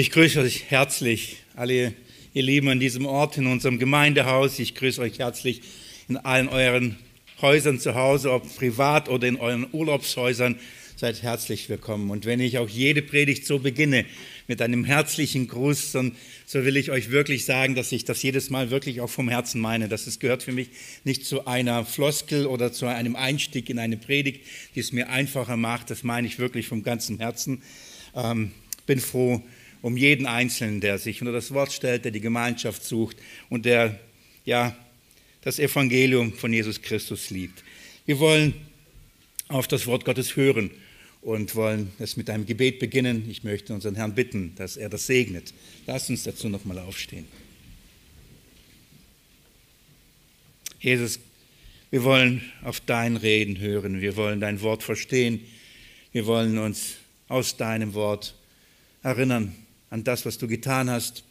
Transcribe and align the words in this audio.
Ich 0.00 0.12
grüße 0.12 0.38
euch 0.38 0.70
herzlich, 0.70 1.38
alle 1.56 1.92
ihr 2.32 2.42
Lieben 2.44 2.68
an 2.68 2.78
diesem 2.78 3.04
Ort, 3.04 3.36
in 3.36 3.48
unserem 3.48 3.80
Gemeindehaus. 3.80 4.60
Ich 4.60 4.76
grüße 4.76 5.00
euch 5.00 5.18
herzlich 5.18 5.60
in 6.08 6.16
allen 6.16 6.48
euren 6.48 6.96
Häusern 7.42 7.80
zu 7.80 7.96
Hause, 7.96 8.30
ob 8.30 8.44
privat 8.54 9.08
oder 9.08 9.26
in 9.26 9.34
euren 9.34 9.66
Urlaubshäusern. 9.72 10.54
Seid 10.94 11.24
herzlich 11.24 11.68
willkommen. 11.68 12.10
Und 12.10 12.26
wenn 12.26 12.38
ich 12.38 12.58
auch 12.58 12.68
jede 12.68 13.02
Predigt 13.02 13.44
so 13.44 13.58
beginne, 13.58 14.04
mit 14.46 14.62
einem 14.62 14.84
herzlichen 14.84 15.48
Gruß, 15.48 15.90
dann, 15.90 16.12
so 16.46 16.64
will 16.64 16.76
ich 16.76 16.92
euch 16.92 17.10
wirklich 17.10 17.44
sagen, 17.44 17.74
dass 17.74 17.90
ich 17.90 18.04
das 18.04 18.22
jedes 18.22 18.50
Mal 18.50 18.70
wirklich 18.70 19.00
auch 19.00 19.10
vom 19.10 19.28
Herzen 19.28 19.60
meine. 19.60 19.88
Das 19.88 20.06
ist, 20.06 20.20
gehört 20.20 20.44
für 20.44 20.52
mich 20.52 20.68
nicht 21.02 21.26
zu 21.26 21.48
einer 21.48 21.84
Floskel 21.84 22.46
oder 22.46 22.72
zu 22.72 22.86
einem 22.86 23.16
Einstieg 23.16 23.68
in 23.68 23.80
eine 23.80 23.96
Predigt, 23.96 24.46
die 24.76 24.80
es 24.80 24.92
mir 24.92 25.08
einfacher 25.08 25.56
macht. 25.56 25.90
Das 25.90 26.04
meine 26.04 26.28
ich 26.28 26.38
wirklich 26.38 26.68
vom 26.68 26.84
ganzen 26.84 27.18
Herzen. 27.18 27.62
Ähm, 28.14 28.52
bin 28.86 29.00
froh, 29.00 29.42
um 29.82 29.96
jeden 29.96 30.26
Einzelnen, 30.26 30.80
der 30.80 30.98
sich 30.98 31.20
unter 31.20 31.32
das 31.32 31.52
Wort 31.52 31.72
stellt, 31.72 32.04
der 32.04 32.12
die 32.12 32.20
Gemeinschaft 32.20 32.84
sucht 32.84 33.16
und 33.48 33.64
der 33.64 33.98
ja 34.44 34.76
das 35.42 35.58
Evangelium 35.58 36.32
von 36.32 36.52
Jesus 36.52 36.82
Christus 36.82 37.30
liebt. 37.30 37.62
Wir 38.06 38.18
wollen 38.18 38.54
auf 39.48 39.68
das 39.68 39.86
Wort 39.86 40.04
Gottes 40.04 40.36
hören 40.36 40.70
und 41.22 41.54
wollen 41.54 41.92
es 41.98 42.16
mit 42.16 42.28
einem 42.30 42.46
Gebet 42.46 42.78
beginnen. 42.78 43.28
Ich 43.30 43.44
möchte 43.44 43.72
unseren 43.72 43.94
Herrn 43.94 44.14
bitten, 44.14 44.54
dass 44.56 44.76
er 44.76 44.88
das 44.88 45.06
segnet. 45.06 45.54
Lass 45.86 46.10
uns 46.10 46.24
dazu 46.24 46.48
nochmal 46.48 46.78
aufstehen. 46.78 47.26
Jesus, 50.80 51.18
wir 51.90 52.04
wollen 52.04 52.42
auf 52.62 52.80
dein 52.80 53.16
Reden 53.16 53.58
hören. 53.58 54.00
Wir 54.00 54.16
wollen 54.16 54.40
dein 54.40 54.60
Wort 54.60 54.82
verstehen. 54.82 55.40
Wir 56.12 56.26
wollen 56.26 56.58
uns 56.58 56.96
aus 57.28 57.56
deinem 57.56 57.94
Wort 57.94 58.34
erinnern 59.02 59.54
an 59.90 60.04
das, 60.04 60.26
was 60.26 60.38
du 60.38 60.46
getan 60.46 60.90
hast. 60.90 61.24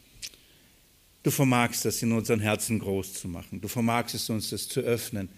Du 1.23 1.31
vermagst 1.31 1.85
das 1.85 2.01
in 2.01 2.11
unseren 2.11 2.39
Herzen 2.39 2.79
groß 2.79 3.13
zu 3.13 3.27
machen. 3.27 3.61
Du 3.61 3.67
vermagst 3.67 4.15
es 4.15 4.29
uns, 4.29 4.49
das 4.49 4.67
zu 4.67 4.79
öffnen, 4.81 5.29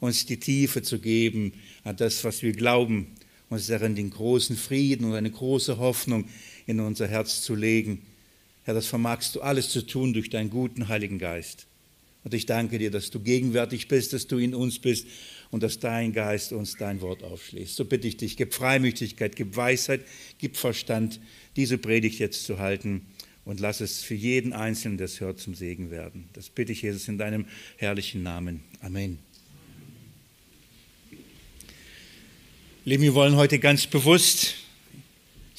uns 0.00 0.26
die 0.26 0.38
Tiefe 0.38 0.82
zu 0.82 0.98
geben 0.98 1.52
an 1.84 1.96
das, 1.96 2.24
was 2.24 2.42
wir 2.42 2.52
glauben, 2.52 3.14
uns 3.48 3.66
darin 3.66 3.94
den 3.94 4.10
großen 4.10 4.56
Frieden 4.56 5.04
und 5.04 5.14
eine 5.14 5.30
große 5.30 5.78
Hoffnung 5.78 6.28
in 6.66 6.80
unser 6.80 7.08
Herz 7.08 7.42
zu 7.42 7.54
legen. 7.54 8.02
Herr, 8.64 8.74
das 8.74 8.86
vermagst 8.86 9.34
du 9.34 9.40
alles 9.40 9.70
zu 9.70 9.86
tun 9.86 10.12
durch 10.12 10.30
deinen 10.30 10.50
guten 10.50 10.88
Heiligen 10.88 11.18
Geist. 11.18 11.66
Und 12.22 12.34
ich 12.34 12.46
danke 12.46 12.78
dir, 12.78 12.90
dass 12.90 13.10
du 13.10 13.20
gegenwärtig 13.20 13.88
bist, 13.88 14.12
dass 14.12 14.26
du 14.26 14.38
in 14.38 14.54
uns 14.54 14.78
bist 14.78 15.06
und 15.50 15.62
dass 15.62 15.78
dein 15.78 16.12
Geist 16.12 16.52
uns 16.52 16.76
dein 16.76 17.00
Wort 17.00 17.22
aufschließt. 17.22 17.74
So 17.74 17.84
bitte 17.84 18.06
ich 18.08 18.16
dich, 18.16 18.36
gib 18.36 18.54
Freimütigkeit, 18.54 19.34
gib 19.36 19.56
Weisheit, 19.56 20.04
gib 20.38 20.56
Verstand, 20.56 21.20
diese 21.56 21.78
Predigt 21.78 22.18
jetzt 22.18 22.44
zu 22.44 22.58
halten 22.58 23.06
und 23.44 23.60
lass 23.60 23.80
es 23.80 24.02
für 24.02 24.14
jeden 24.14 24.52
Einzelnen, 24.52 24.96
der 24.96 25.06
es 25.06 25.20
hört, 25.20 25.40
zum 25.40 25.54
Segen 25.54 25.90
werden. 25.90 26.28
Das 26.34 26.50
bitte 26.50 26.72
ich, 26.72 26.82
Jesus, 26.82 27.08
in 27.08 27.18
deinem 27.18 27.46
herrlichen 27.78 28.22
Namen. 28.22 28.62
Amen. 28.80 29.18
Lieben, 32.84 33.02
wir 33.02 33.14
wollen 33.14 33.36
heute 33.36 33.58
ganz 33.58 33.86
bewusst 33.86 34.54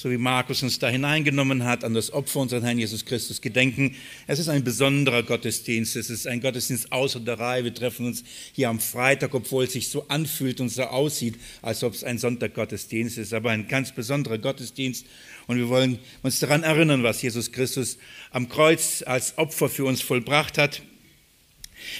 so 0.02 0.10
wie 0.10 0.18
Markus 0.18 0.64
uns 0.64 0.80
da 0.80 0.90
hineingenommen 0.90 1.64
hat, 1.64 1.84
an 1.84 1.94
das 1.94 2.12
Opfer 2.12 2.40
unseres 2.40 2.64
Herrn 2.64 2.80
Jesus 2.80 3.06
Christus 3.06 3.40
gedenken. 3.40 3.96
Es 4.26 4.40
ist 4.40 4.50
ein 4.50 4.64
besonderer 4.64 5.22
Gottesdienst. 5.22 5.96
Es 5.96 6.10
ist 6.10 6.26
ein 6.26 6.42
Gottesdienst 6.42 6.92
außer 6.92 7.20
der 7.20 7.38
Reihe. 7.38 7.66
Wir 7.66 7.74
treffen 7.74 8.08
uns 8.08 8.24
hier 8.52 8.70
am 8.70 8.80
Freitag, 8.80 9.36
obwohl 9.36 9.66
es 9.66 9.74
sich 9.74 9.90
so 9.90 10.08
anfühlt 10.08 10.60
und 10.60 10.70
so 10.70 10.86
aussieht, 10.86 11.36
als 11.62 11.84
ob 11.84 11.94
es 11.94 12.04
ein 12.04 12.18
Sonntaggottesdienst 12.18 13.20
ist. 13.20 13.32
Aber 13.32 13.52
ein 13.52 13.68
ganz 13.68 13.92
besonderer 13.92 14.40
Gottesdienst. 14.40 15.06
Und 15.46 15.58
wir 15.58 15.70
wollen 15.70 16.00
uns 16.24 16.40
daran 16.40 16.64
erinnern, 16.64 17.04
was 17.04 17.22
Jesus 17.22 17.52
Christus 17.52 18.00
am 18.32 18.50
Kreuz 18.50 19.04
als 19.06 19.38
Opfer 19.38 19.70
für 19.70 19.86
uns 19.86 20.02
vollbracht 20.02 20.58
hat. 20.58 20.82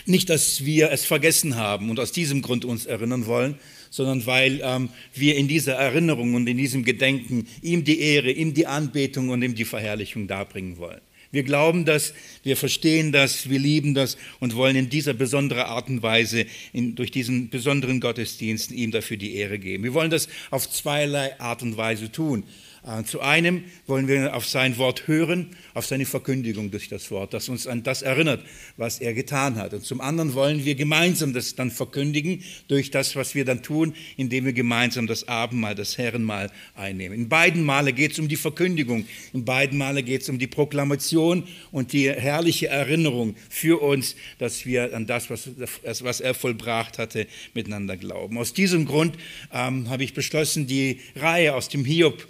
Nicht, 0.08 0.32
dass 0.32 0.66
wir 0.66 0.90
es 0.90 1.06
vergessen 1.06 1.56
haben 1.56 1.92
und 1.92 2.00
aus 2.00 2.12
diesem 2.12 2.42
Grund 2.42 2.66
uns 2.66 2.88
erinnern 2.88 3.28
wollen, 3.28 3.60
sondern 3.92 4.26
weil 4.26 4.62
ähm, 4.64 4.90
wir 5.14 5.36
in 5.36 5.48
dieser 5.48 5.74
Erinnerung 5.74 6.34
und 6.34 6.48
in 6.48 6.58
diesem 6.58 6.84
Gedenken 6.84 7.46
ihm 7.62 7.84
die 7.84 8.00
Ehre, 8.00 8.32
ihm 8.32 8.56
die 8.56 8.66
Anbetung 8.66 9.30
und 9.30 9.44
ihm 9.44 9.54
die 9.54 9.66
Verherrlichung 9.66 10.28
darbringen 10.28 10.78
wollen. 10.78 11.02
Wir 11.32 11.44
glauben 11.44 11.86
das, 11.86 12.14
wir 12.44 12.58
verstehen 12.58 13.12
das, 13.12 13.50
wir 13.50 13.60
lieben 13.60 13.94
das 13.94 14.18
und 14.40 14.56
wollen 14.56 14.76
in 14.76 14.90
dieser 14.90 15.14
besonderen 15.14 15.64
Art 15.64 15.88
und 15.88 16.04
Weise, 16.04 16.46
in, 16.74 16.96
durch 16.96 17.12
diesen 17.12 17.50
besonderen 17.50 18.02
Gottesdienst 18.02 18.72
ihm 18.72 18.92
dafür 18.92 19.16
die 19.18 19.36
Ehre 19.36 19.58
geben. 19.58 19.84
Wir 19.84 19.94
wollen 19.94 20.10
das 20.10 20.28
auf 20.50 20.70
zweierlei 20.70 21.40
Art 21.40 21.62
und 21.62 21.78
Weise 21.78 22.12
tun. 22.12 22.44
Äh, 22.84 23.04
zu 23.04 23.22
einem 23.22 23.64
wollen 23.86 24.08
wir 24.08 24.36
auf 24.36 24.48
sein 24.48 24.78
Wort 24.78 25.08
hören, 25.08 25.56
auf 25.76 25.86
seine 25.86 26.06
Verkündigung 26.06 26.72
durch 26.72 26.90
das 26.90 27.12
Wort, 27.12 27.32
das 27.32 27.48
uns 27.48 27.68
an 27.68 27.84
das 27.84 28.02
erinnert, 28.02 28.44
was 28.76 29.00
er 29.00 29.14
getan 29.14 29.58
hat. 29.58 29.74
Und 29.76 29.86
zum 29.86 30.02
anderen 30.02 30.34
wollen 30.34 30.66
wir 30.66 30.74
gemeinsam 30.74 31.32
das 31.32 31.54
dann 31.54 31.70
verkündigen 31.70 32.44
durch 32.68 32.90
das, 32.90 33.16
was 33.16 33.36
wir 33.36 33.46
dann 33.46 33.62
tun, 33.62 33.94
indem 34.18 34.46
wir 34.46 34.54
gemeinsam 34.54 35.06
das 35.06 35.28
Abendmahl, 35.28 35.76
das 35.76 36.00
Herrenmahl 36.00 36.50
einnehmen. 36.74 37.20
In 37.20 37.30
beiden 37.30 37.64
Male 37.64 37.94
geht 37.94 38.14
es 38.14 38.20
um 38.20 38.28
die 38.28 38.36
Verkündigung, 38.36 39.06
in 39.32 39.46
beiden 39.46 39.78
Male 39.78 40.02
geht 40.02 40.24
es 40.24 40.30
um 40.30 40.40
die 40.40 40.48
Proklamation 40.48 41.44
und 41.72 41.94
die 41.94 42.10
herrliche 42.10 42.70
Erinnerung 42.70 43.36
für 43.50 43.80
uns, 43.80 44.16
dass 44.40 44.66
wir 44.66 44.96
an 44.96 45.06
das, 45.06 45.30
was, 45.30 45.52
was 46.04 46.20
er 46.20 46.34
vollbracht 46.34 46.98
hatte, 46.98 47.28
miteinander 47.54 47.96
glauben. 47.96 48.40
Aus 48.40 48.54
diesem 48.54 48.86
Grund 48.86 49.16
ähm, 49.54 49.88
habe 49.90 50.04
ich 50.04 50.16
beschlossen, 50.16 50.66
die 50.66 51.00
Reihe 51.16 51.54
aus 51.54 51.70
dem 51.70 51.86
Hiob 51.86 52.28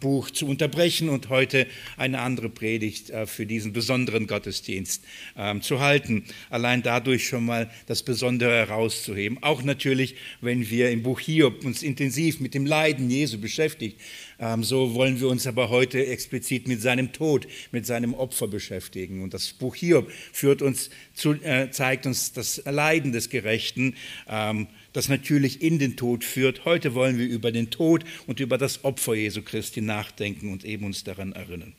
Buch 0.00 0.30
zu 0.30 0.46
unterbrechen 0.46 1.08
und 1.08 1.28
heute 1.28 1.66
eine 1.96 2.20
andere 2.20 2.48
Predigt 2.48 3.10
äh, 3.10 3.26
für 3.26 3.46
diesen 3.46 3.72
besonderen 3.72 4.26
Gottesdienst 4.26 5.04
ähm, 5.36 5.62
zu 5.62 5.80
halten. 5.80 6.24
Allein 6.50 6.82
dadurch 6.82 7.26
schon 7.26 7.44
mal 7.44 7.70
das 7.86 8.02
Besondere 8.02 8.50
herauszuheben. 8.50 9.42
Auch 9.42 9.62
natürlich, 9.62 10.16
wenn 10.40 10.68
wir 10.68 10.90
im 10.90 11.02
Buch 11.02 11.20
Hiob 11.20 11.64
uns 11.64 11.82
intensiv 11.82 12.40
mit 12.40 12.54
dem 12.54 12.66
Leiden 12.66 13.10
Jesu 13.10 13.38
beschäftigt, 13.38 14.00
ähm, 14.38 14.62
so 14.62 14.94
wollen 14.94 15.20
wir 15.20 15.28
uns 15.28 15.46
aber 15.46 15.70
heute 15.70 16.06
explizit 16.06 16.68
mit 16.68 16.82
seinem 16.82 17.12
Tod, 17.12 17.46
mit 17.72 17.86
seinem 17.86 18.14
Opfer 18.14 18.48
beschäftigen. 18.48 19.22
Und 19.22 19.32
das 19.32 19.52
Buch 19.52 19.74
Hiob 19.74 20.10
führt 20.32 20.62
uns 20.62 20.90
zu, 21.14 21.32
äh, 21.32 21.70
zeigt 21.70 22.06
uns 22.06 22.32
das 22.32 22.62
Leiden 22.64 23.12
des 23.12 23.30
Gerechten 23.30 23.94
ähm, 24.28 24.68
das 24.96 25.10
natürlich 25.10 25.60
in 25.60 25.78
den 25.78 25.96
Tod 25.96 26.24
führt. 26.24 26.64
Heute 26.64 26.94
wollen 26.94 27.18
wir 27.18 27.26
über 27.26 27.52
den 27.52 27.68
Tod 27.68 28.02
und 28.26 28.40
über 28.40 28.56
das 28.56 28.82
Opfer 28.82 29.14
Jesu 29.14 29.42
Christi 29.42 29.82
nachdenken 29.82 30.50
und 30.50 30.64
eben 30.64 30.86
uns 30.86 31.04
daran 31.04 31.32
erinnern. 31.32 31.74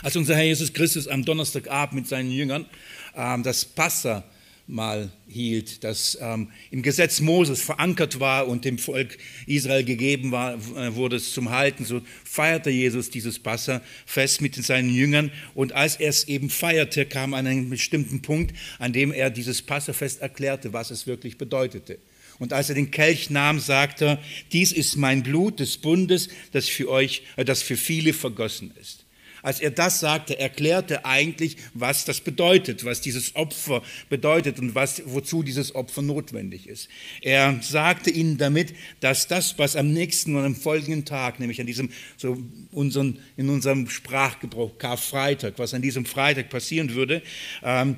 Als 0.00 0.14
unser 0.14 0.36
Herr 0.36 0.44
Jesus 0.44 0.72
Christus 0.72 1.08
am 1.08 1.24
Donnerstagabend 1.24 1.94
mit 1.94 2.06
seinen 2.06 2.30
Jüngern 2.30 2.66
ähm, 3.16 3.42
das 3.42 3.64
Passa 3.64 4.22
mal 4.66 5.10
hielt, 5.28 5.84
das 5.84 6.16
ähm, 6.20 6.50
im 6.70 6.82
Gesetz 6.82 7.20
Moses 7.20 7.60
verankert 7.60 8.18
war 8.18 8.48
und 8.48 8.64
dem 8.64 8.78
Volk 8.78 9.18
Israel 9.46 9.84
gegeben 9.84 10.32
war, 10.32 10.54
äh, 10.54 10.94
wurde 10.94 11.16
es 11.16 11.34
zum 11.34 11.50
Halten. 11.50 11.84
So 11.84 12.00
feierte 12.24 12.70
Jesus 12.70 13.10
dieses 13.10 13.38
Passafest 13.38 14.40
mit 14.40 14.54
seinen 14.54 14.88
Jüngern 14.88 15.30
und 15.54 15.72
als 15.72 15.96
er 15.96 16.08
es 16.08 16.28
eben 16.28 16.48
feierte, 16.48 17.04
kam 17.04 17.34
an 17.34 17.46
einen 17.46 17.68
bestimmten 17.68 18.22
Punkt, 18.22 18.56
an 18.78 18.92
dem 18.92 19.12
er 19.12 19.30
dieses 19.30 19.60
Passafest 19.60 20.22
erklärte, 20.22 20.72
was 20.72 20.90
es 20.90 21.06
wirklich 21.06 21.36
bedeutete. 21.36 21.98
Und 22.38 22.52
als 22.52 22.68
er 22.68 22.74
den 22.74 22.90
Kelch 22.90 23.30
nahm, 23.30 23.60
sagte 23.60 24.04
er, 24.04 24.18
dies 24.52 24.72
ist 24.72 24.96
mein 24.96 25.22
Blut 25.22 25.60
des 25.60 25.76
Bundes, 25.76 26.28
das 26.52 26.68
für 26.68 26.88
euch, 26.88 27.22
äh, 27.36 27.44
das 27.44 27.62
für 27.62 27.76
viele 27.76 28.12
vergossen 28.12 28.72
ist. 28.80 29.03
Als 29.44 29.60
er 29.60 29.70
das 29.70 30.00
sagte, 30.00 30.38
erklärte 30.38 31.04
eigentlich, 31.04 31.58
was 31.74 32.06
das 32.06 32.22
bedeutet, 32.22 32.86
was 32.86 33.02
dieses 33.02 33.36
Opfer 33.36 33.82
bedeutet 34.08 34.58
und 34.58 34.74
was, 34.74 35.02
wozu 35.04 35.42
dieses 35.42 35.74
Opfer 35.74 36.00
notwendig 36.00 36.66
ist. 36.66 36.88
Er 37.20 37.58
sagte 37.60 38.08
ihnen 38.08 38.38
damit, 38.38 38.74
dass 39.00 39.28
das, 39.28 39.58
was 39.58 39.76
am 39.76 39.92
nächsten 39.92 40.34
und 40.34 40.46
am 40.46 40.56
folgenden 40.56 41.04
Tag, 41.04 41.40
nämlich 41.40 41.60
an 41.60 41.66
diesem, 41.66 41.90
so 42.16 42.38
unseren, 42.72 43.18
in 43.36 43.50
unserem 43.50 43.90
Sprachgebrauch 43.90 44.78
Karfreitag, 44.78 45.58
was 45.58 45.74
an 45.74 45.82
diesem 45.82 46.06
Freitag 46.06 46.48
passieren 46.48 46.94
würde, 46.94 47.22
ähm, 47.62 47.96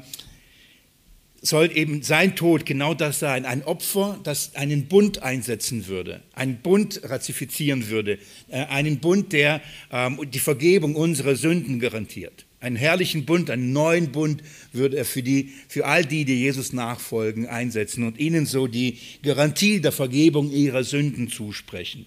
soll 1.47 1.71
eben 1.75 2.03
sein 2.03 2.37
Tod 2.37 2.67
genau 2.67 2.95
das 2.95 3.21
sein, 3.21 3.45
ein 3.45 3.63
Opfer, 3.63 4.19
das 4.23 4.55
einen 4.57 4.87
Bund 4.87 5.23
einsetzen 5.23 5.87
würde, 5.87 6.23
einen 6.33 6.59
Bund 6.59 7.01
ratifizieren 7.05 7.89
würde, 7.89 8.19
äh, 8.49 8.65
einen 8.67 8.99
Bund, 8.99 9.33
der 9.33 9.63
ähm, 9.91 10.21
die 10.31 10.39
Vergebung 10.39 10.97
unserer 10.97 11.37
Sünden 11.37 11.79
garantiert. 11.81 12.45
Einen 12.59 12.77
herrlichen 12.77 13.27
Bund, 13.27 13.51
einen 13.51 13.73
neuen 13.73 14.13
Bund 14.13 14.43
würde 14.73 14.97
er 14.97 15.05
für, 15.05 15.23
die, 15.23 15.53
für 15.69 15.87
all 15.87 16.05
die, 16.05 16.25
die 16.25 16.41
Jesus 16.41 16.73
nachfolgen, 16.73 17.47
einsetzen 17.47 18.05
und 18.05 18.19
ihnen 18.19 18.47
so 18.47 18.67
die 18.67 18.99
Garantie 19.23 19.81
der 19.81 19.93
Vergebung 19.93 20.51
ihrer 20.51 20.83
Sünden 20.83 21.29
zusprechen. 21.29 22.07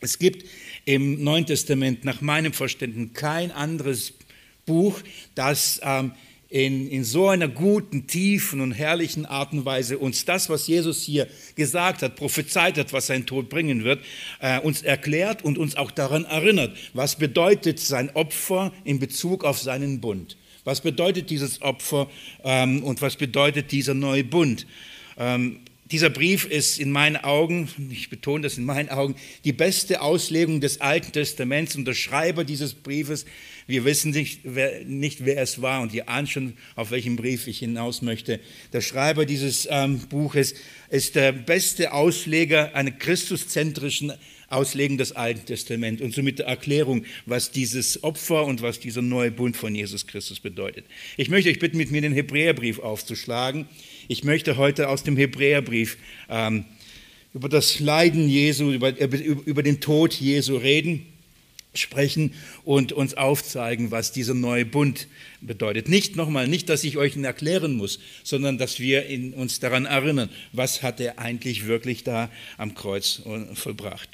Es 0.00 0.18
gibt 0.18 0.44
im 0.84 1.22
Neuen 1.22 1.46
Testament 1.46 2.04
nach 2.04 2.20
meinem 2.20 2.52
Verständnis 2.52 3.10
kein 3.14 3.50
anderes 3.50 4.14
Buch, 4.64 5.00
das 5.34 5.80
ähm, 5.82 6.12
in, 6.54 6.88
in 6.88 7.02
so 7.02 7.26
einer 7.26 7.48
guten, 7.48 8.06
tiefen 8.06 8.60
und 8.60 8.70
herrlichen 8.70 9.26
Art 9.26 9.52
und 9.52 9.64
Weise 9.64 9.98
uns 9.98 10.24
das, 10.24 10.48
was 10.48 10.68
Jesus 10.68 11.02
hier 11.02 11.26
gesagt 11.56 12.00
hat, 12.02 12.14
prophezeit 12.14 12.78
hat, 12.78 12.92
was 12.92 13.08
sein 13.08 13.26
Tod 13.26 13.48
bringen 13.48 13.82
wird, 13.82 14.00
äh, 14.38 14.60
uns 14.60 14.82
erklärt 14.82 15.44
und 15.44 15.58
uns 15.58 15.74
auch 15.74 15.90
daran 15.90 16.24
erinnert, 16.24 16.76
was 16.92 17.16
bedeutet 17.16 17.80
sein 17.80 18.08
Opfer 18.14 18.72
in 18.84 19.00
Bezug 19.00 19.42
auf 19.42 19.58
seinen 19.58 20.00
Bund. 20.00 20.36
Was 20.62 20.80
bedeutet 20.80 21.28
dieses 21.28 21.60
Opfer 21.60 22.08
ähm, 22.44 22.84
und 22.84 23.02
was 23.02 23.16
bedeutet 23.16 23.72
dieser 23.72 23.94
neue 23.94 24.22
Bund? 24.22 24.64
Ähm, 25.18 25.58
dieser 25.94 26.10
Brief 26.10 26.44
ist 26.44 26.80
in 26.80 26.90
meinen 26.90 27.16
Augen, 27.16 27.68
ich 27.88 28.10
betone 28.10 28.42
das 28.42 28.58
in 28.58 28.64
meinen 28.64 28.88
Augen, 28.88 29.14
die 29.44 29.52
beste 29.52 30.02
Auslegung 30.02 30.60
des 30.60 30.80
Alten 30.80 31.12
Testaments 31.12 31.76
und 31.76 31.84
der 31.84 31.94
Schreiber 31.94 32.42
dieses 32.42 32.74
Briefes. 32.74 33.26
Wir 33.68 33.84
wissen 33.84 34.10
nicht 34.10 34.40
wer, 34.42 34.84
nicht, 34.84 35.24
wer 35.24 35.40
es 35.40 35.62
war 35.62 35.82
und 35.82 35.94
ihr 35.94 36.08
ahnt 36.08 36.28
schon, 36.28 36.54
auf 36.74 36.90
welchen 36.90 37.14
Brief 37.14 37.46
ich 37.46 37.60
hinaus 37.60 38.02
möchte. 38.02 38.40
Der 38.72 38.80
Schreiber 38.80 39.24
dieses 39.24 39.68
ähm, 39.70 40.00
Buches 40.08 40.54
ist 40.90 41.14
der 41.14 41.30
beste 41.30 41.92
Ausleger 41.92 42.74
einer 42.74 42.90
christuszentrischen 42.90 44.12
Auslegen 44.48 44.98
des 44.98 45.12
Alten 45.12 45.46
Testaments 45.46 46.02
und 46.02 46.12
somit 46.12 46.40
der 46.40 46.46
Erklärung, 46.46 47.04
was 47.24 47.52
dieses 47.52 48.02
Opfer 48.02 48.44
und 48.44 48.62
was 48.62 48.80
dieser 48.80 49.00
neue 49.00 49.30
Bund 49.30 49.56
von 49.56 49.72
Jesus 49.76 50.08
Christus 50.08 50.40
bedeutet. 50.40 50.86
Ich 51.16 51.28
möchte 51.28 51.50
euch 51.50 51.60
bitten, 51.60 51.76
mit 51.76 51.92
mir 51.92 52.00
den 52.00 52.12
Hebräerbrief 52.12 52.80
aufzuschlagen. 52.80 53.68
Ich 54.06 54.22
möchte 54.22 54.58
heute 54.58 54.90
aus 54.90 55.02
dem 55.02 55.16
Hebräerbrief 55.16 55.96
ähm, 56.28 56.66
über 57.32 57.48
das 57.48 57.80
Leiden 57.80 58.28
Jesu, 58.28 58.70
über, 58.70 58.98
über 58.98 59.62
den 59.62 59.80
Tod 59.80 60.12
Jesu 60.12 60.56
reden, 60.56 61.06
sprechen 61.72 62.34
und 62.64 62.92
uns 62.92 63.14
aufzeigen, 63.14 63.90
was 63.90 64.12
dieser 64.12 64.34
neue 64.34 64.66
Bund 64.66 65.08
bedeutet. 65.40 65.88
Nicht 65.88 66.16
nochmal, 66.16 66.46
nicht, 66.48 66.68
dass 66.68 66.84
ich 66.84 66.98
euch 66.98 67.16
ihn 67.16 67.24
erklären 67.24 67.74
muss, 67.76 67.98
sondern 68.22 68.58
dass 68.58 68.78
wir 68.78 69.06
uns 69.36 69.58
daran 69.58 69.86
erinnern, 69.86 70.28
was 70.52 70.82
hat 70.82 71.00
er 71.00 71.18
eigentlich 71.18 71.66
wirklich 71.66 72.04
da 72.04 72.30
am 72.58 72.74
Kreuz 72.74 73.22
vollbracht. 73.54 74.10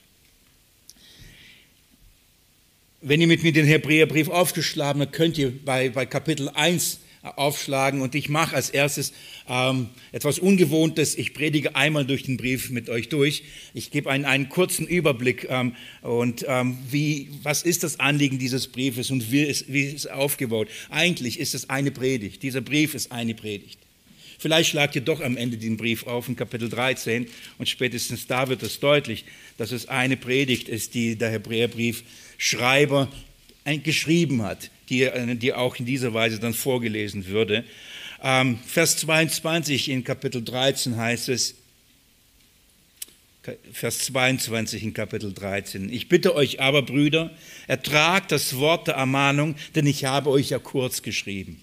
Wenn 3.02 3.20
ihr 3.20 3.26
mit 3.26 3.43
mir 3.43 3.52
den 3.52 3.66
Hebräerbrief 3.66 4.28
aufgeschlagen 4.28 5.02
habt, 5.02 5.12
könnt 5.12 5.36
ihr 5.36 5.52
bei, 5.64 5.88
bei 5.88 6.06
Kapitel 6.06 6.48
1 6.48 7.00
aufschlagen. 7.22 8.00
Und 8.00 8.14
ich 8.14 8.28
mache 8.28 8.56
als 8.56 8.70
erstes 8.70 9.12
ähm, 9.49 9.88
etwas 10.12 10.38
Ungewohntes. 10.38 11.17
Ich 11.17 11.34
predige 11.34 11.76
einmal 11.76 12.06
durch 12.06 12.22
den 12.22 12.37
Brief 12.37 12.70
mit 12.70 12.88
euch 12.88 13.08
durch. 13.08 13.44
Ich 13.75 13.90
gebe 13.90 14.11
einen, 14.11 14.25
einen 14.25 14.49
kurzen 14.49 14.87
Überblick 14.87 15.46
ähm, 15.50 15.75
und 16.02 16.44
ähm, 16.49 16.78
wie, 16.90 17.28
was 17.43 17.62
ist 17.62 17.82
das 17.82 18.00
Anliegen 18.00 18.38
dieses 18.38 18.69
Briefes 18.69 19.11
und 19.11 19.31
wie 19.31 19.43
ist, 19.43 19.70
wie 19.72 19.82
ist 19.82 19.94
es 19.94 20.06
aufgebaut. 20.06 20.69
Eigentlich 20.88 21.38
ist 21.38 21.55
es 21.55 21.69
eine 21.69 21.90
Predigt. 21.90 22.43
Dieser 22.43 22.61
Brief 22.61 22.94
ist 22.94 23.12
eine 23.12 23.34
Predigt. 23.34 23.78
Vielleicht 24.38 24.70
schlagt 24.70 24.94
ihr 24.94 25.02
doch 25.02 25.20
am 25.20 25.37
Ende 25.37 25.58
den 25.58 25.76
Brief 25.76 26.06
auf 26.06 26.26
in 26.26 26.34
Kapitel 26.34 26.70
13 26.70 27.26
und 27.58 27.69
spätestens 27.69 28.26
da 28.26 28.49
wird 28.49 28.62
es 28.62 28.81
deutlich, 28.81 29.26
dass 29.58 29.70
es 29.70 29.88
eine 29.88 30.17
Predigt 30.17 30.70
ist, 30.70 30.94
die 30.94 31.17
der 31.17 31.28
Hebräerbriefschreiber 31.28 33.08
geschrieben 33.64 34.42
hat 34.42 34.70
die, 34.90 35.04
äh, 35.04 35.34
die 35.36 35.54
auch 35.54 35.76
in 35.76 35.86
dieser 35.86 36.12
Weise 36.12 36.38
dann 36.38 36.52
vorgelesen 36.52 37.26
würde. 37.26 37.64
Ähm, 38.22 38.58
Vers 38.66 38.98
22 38.98 39.88
in 39.88 40.04
Kapitel 40.04 40.42
13 40.42 40.96
heißt 40.96 41.30
es, 41.30 41.54
Vers 43.72 44.00
22 44.00 44.82
in 44.82 44.92
Kapitel 44.92 45.32
13. 45.32 45.90
Ich 45.90 46.08
bitte 46.08 46.34
euch 46.34 46.60
aber, 46.60 46.82
Brüder, 46.82 47.30
ertragt 47.66 48.32
das 48.32 48.56
Wort 48.56 48.86
der 48.86 48.96
Ermahnung, 48.96 49.54
denn 49.74 49.86
ich 49.86 50.04
habe 50.04 50.28
euch 50.28 50.50
ja 50.50 50.58
kurz 50.58 51.00
geschrieben. 51.00 51.62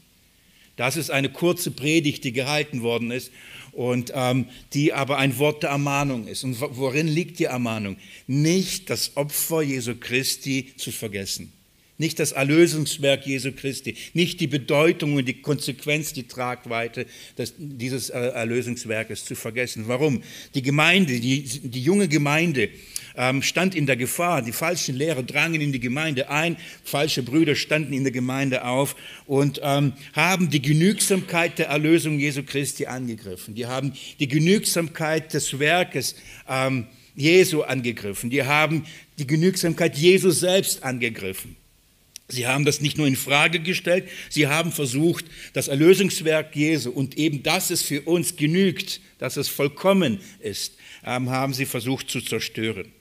Das 0.76 0.98
ist 0.98 1.12
eine 1.12 1.30
kurze 1.30 1.70
Predigt, 1.70 2.24
die 2.24 2.34
gehalten 2.34 2.82
worden 2.82 3.12
ist 3.12 3.32
und 3.74 4.12
ähm, 4.16 4.48
die 4.74 4.92
aber 4.92 5.18
ein 5.18 5.38
Wort 5.38 5.62
der 5.62 5.70
Ermahnung 5.70 6.28
ist. 6.28 6.44
Und 6.44 6.60
worin 6.60 7.08
liegt 7.08 7.38
die 7.38 7.46
Ermahnung? 7.46 7.98
Nicht 8.26 8.90
das 8.90 9.16
Opfer 9.16 9.62
Jesu 9.62 9.96
Christi 9.96 10.74
zu 10.78 10.92
vergessen 10.92 11.54
nicht 11.98 12.20
das 12.20 12.32
Erlösungswerk 12.32 13.26
Jesu 13.26 13.52
Christi, 13.52 13.96
nicht 14.14 14.40
die 14.40 14.48
Bedeutung 14.48 15.16
und 15.16 15.28
die 15.28 15.42
Konsequenz, 15.42 16.14
die 16.14 16.28
Tragweite 16.28 17.06
des, 17.38 17.56
dieses 17.58 18.10
äh, 18.10 18.20
Erlösungswerkes 18.20 19.26
zu 19.26 19.36
vergessen. 19.36 19.88
Warum? 19.88 20.22
Die 20.54 20.62
Gemeinde, 20.62 21.20
die, 21.20 21.44
die 21.44 21.82
junge 21.82 22.08
Gemeinde 22.08 22.70
ähm, 23.16 23.42
stand 23.42 23.76
in 23.76 23.88
der 23.88 23.98
Gefahr, 23.98 24.42
die 24.42 24.52
falschen 24.52 24.96
Lehrer 24.96 25.24
drangen 25.24 25.60
in 25.60 25.72
die 25.72 25.80
Gemeinde 25.80 26.30
ein, 26.30 26.58
falsche 26.84 27.24
Brüder 27.24 27.56
standen 27.56 27.94
in 27.94 28.04
der 28.04 28.14
Gemeinde 28.14 28.64
auf 28.64 28.96
und 29.26 29.60
ähm, 29.64 29.94
haben 30.14 30.50
die 30.50 30.62
Genügsamkeit 30.62 31.58
der 31.58 31.68
Erlösung 31.68 32.20
Jesu 32.20 32.44
Christi 32.44 32.86
angegriffen. 32.86 33.56
Die 33.56 33.66
haben 33.66 33.94
die 34.20 34.28
Genügsamkeit 34.28 35.34
des 35.34 35.58
Werkes 35.58 36.16
ähm, 36.48 36.86
Jesu 37.16 37.64
angegriffen. 37.64 38.30
Die 38.30 38.44
haben 38.44 38.86
die 39.18 39.26
Genügsamkeit 39.26 39.98
Jesu 39.98 40.30
selbst 40.30 40.84
angegriffen. 40.84 41.56
Sie 42.30 42.46
haben 42.46 42.66
das 42.66 42.82
nicht 42.82 42.98
nur 42.98 43.08
in 43.08 43.16
Frage 43.16 43.60
gestellt, 43.60 44.10
sie 44.30 44.48
haben 44.48 44.74
versucht, 44.74 45.26
das 45.54 45.70
Erlösungswerk 45.70 46.56
Jesu 46.56 46.92
und 46.92 47.18
eben, 47.18 47.42
dass 47.42 47.70
es 47.70 47.82
für 47.82 48.02
uns 48.02 48.36
genügt, 48.36 49.00
dass 49.18 49.38
es 49.38 49.48
vollkommen 49.48 50.20
ist, 50.40 50.76
ähm, 51.06 51.30
haben 51.30 51.54
sie 51.54 51.66
versucht 51.66 52.10
zu 52.10 52.20
zerstören. 52.20 52.92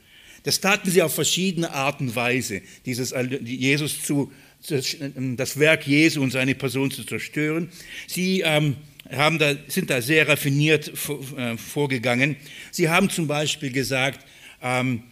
Das 0.43 0.61
taten 0.61 0.89
sie 0.89 1.01
auf 1.01 1.13
verschiedene 1.13 1.73
Arten 1.73 2.07
und 2.07 2.15
Weise, 2.15 2.61
dieses 2.85 3.13
Jesus 3.43 4.01
zu, 4.01 4.31
das 4.65 5.59
Werk 5.59 5.85
Jesu 5.85 6.21
und 6.21 6.31
seine 6.31 6.55
Person 6.55 6.89
zu 6.89 7.03
zerstören. 7.03 7.69
Sie 8.07 8.41
ähm, 8.45 8.77
haben 9.11 9.39
da, 9.39 9.55
sind 9.67 9.89
da 9.89 10.01
sehr 10.01 10.27
raffiniert 10.27 10.91
äh, 11.37 11.57
vorgegangen. 11.57 12.37
Sie 12.71 12.87
haben 12.87 13.09
zum 13.09 13.27
Beispiel 13.27 13.71
gesagt, 13.71 14.25
ähm, 14.61 15.03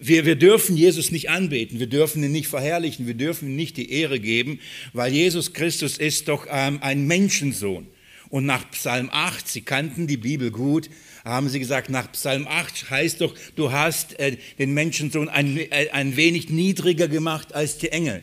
wir, 0.00 0.26
wir 0.26 0.36
dürfen 0.36 0.76
Jesus 0.76 1.10
nicht 1.10 1.30
anbeten, 1.30 1.80
wir 1.80 1.86
dürfen 1.86 2.22
ihn 2.22 2.32
nicht 2.32 2.48
verherrlichen, 2.48 3.06
wir 3.06 3.14
dürfen 3.14 3.48
ihm 3.48 3.56
nicht 3.56 3.76
die 3.76 3.90
Ehre 3.90 4.20
geben, 4.20 4.60
weil 4.92 5.12
Jesus 5.12 5.52
Christus 5.52 5.98
ist 5.98 6.28
doch 6.28 6.46
ähm, 6.50 6.78
ein 6.82 7.06
Menschensohn. 7.06 7.86
Und 8.28 8.44
nach 8.44 8.70
Psalm 8.72 9.08
8, 9.12 9.46
Sie 9.46 9.60
kannten 9.60 10.06
die 10.06 10.16
Bibel 10.16 10.50
gut, 10.50 10.90
haben 11.24 11.48
sie 11.48 11.58
gesagt, 11.58 11.90
nach 11.90 12.10
Psalm 12.12 12.46
8 12.48 12.90
heißt 12.90 13.20
doch, 13.20 13.34
du 13.56 13.72
hast 13.72 14.18
äh, 14.18 14.36
den 14.58 14.74
Menschensohn 14.74 15.28
ein, 15.28 15.58
äh, 15.58 15.90
ein 15.92 16.16
wenig 16.16 16.50
niedriger 16.50 17.08
gemacht 17.08 17.54
als 17.54 17.78
die 17.78 17.88
Engel. 17.88 18.22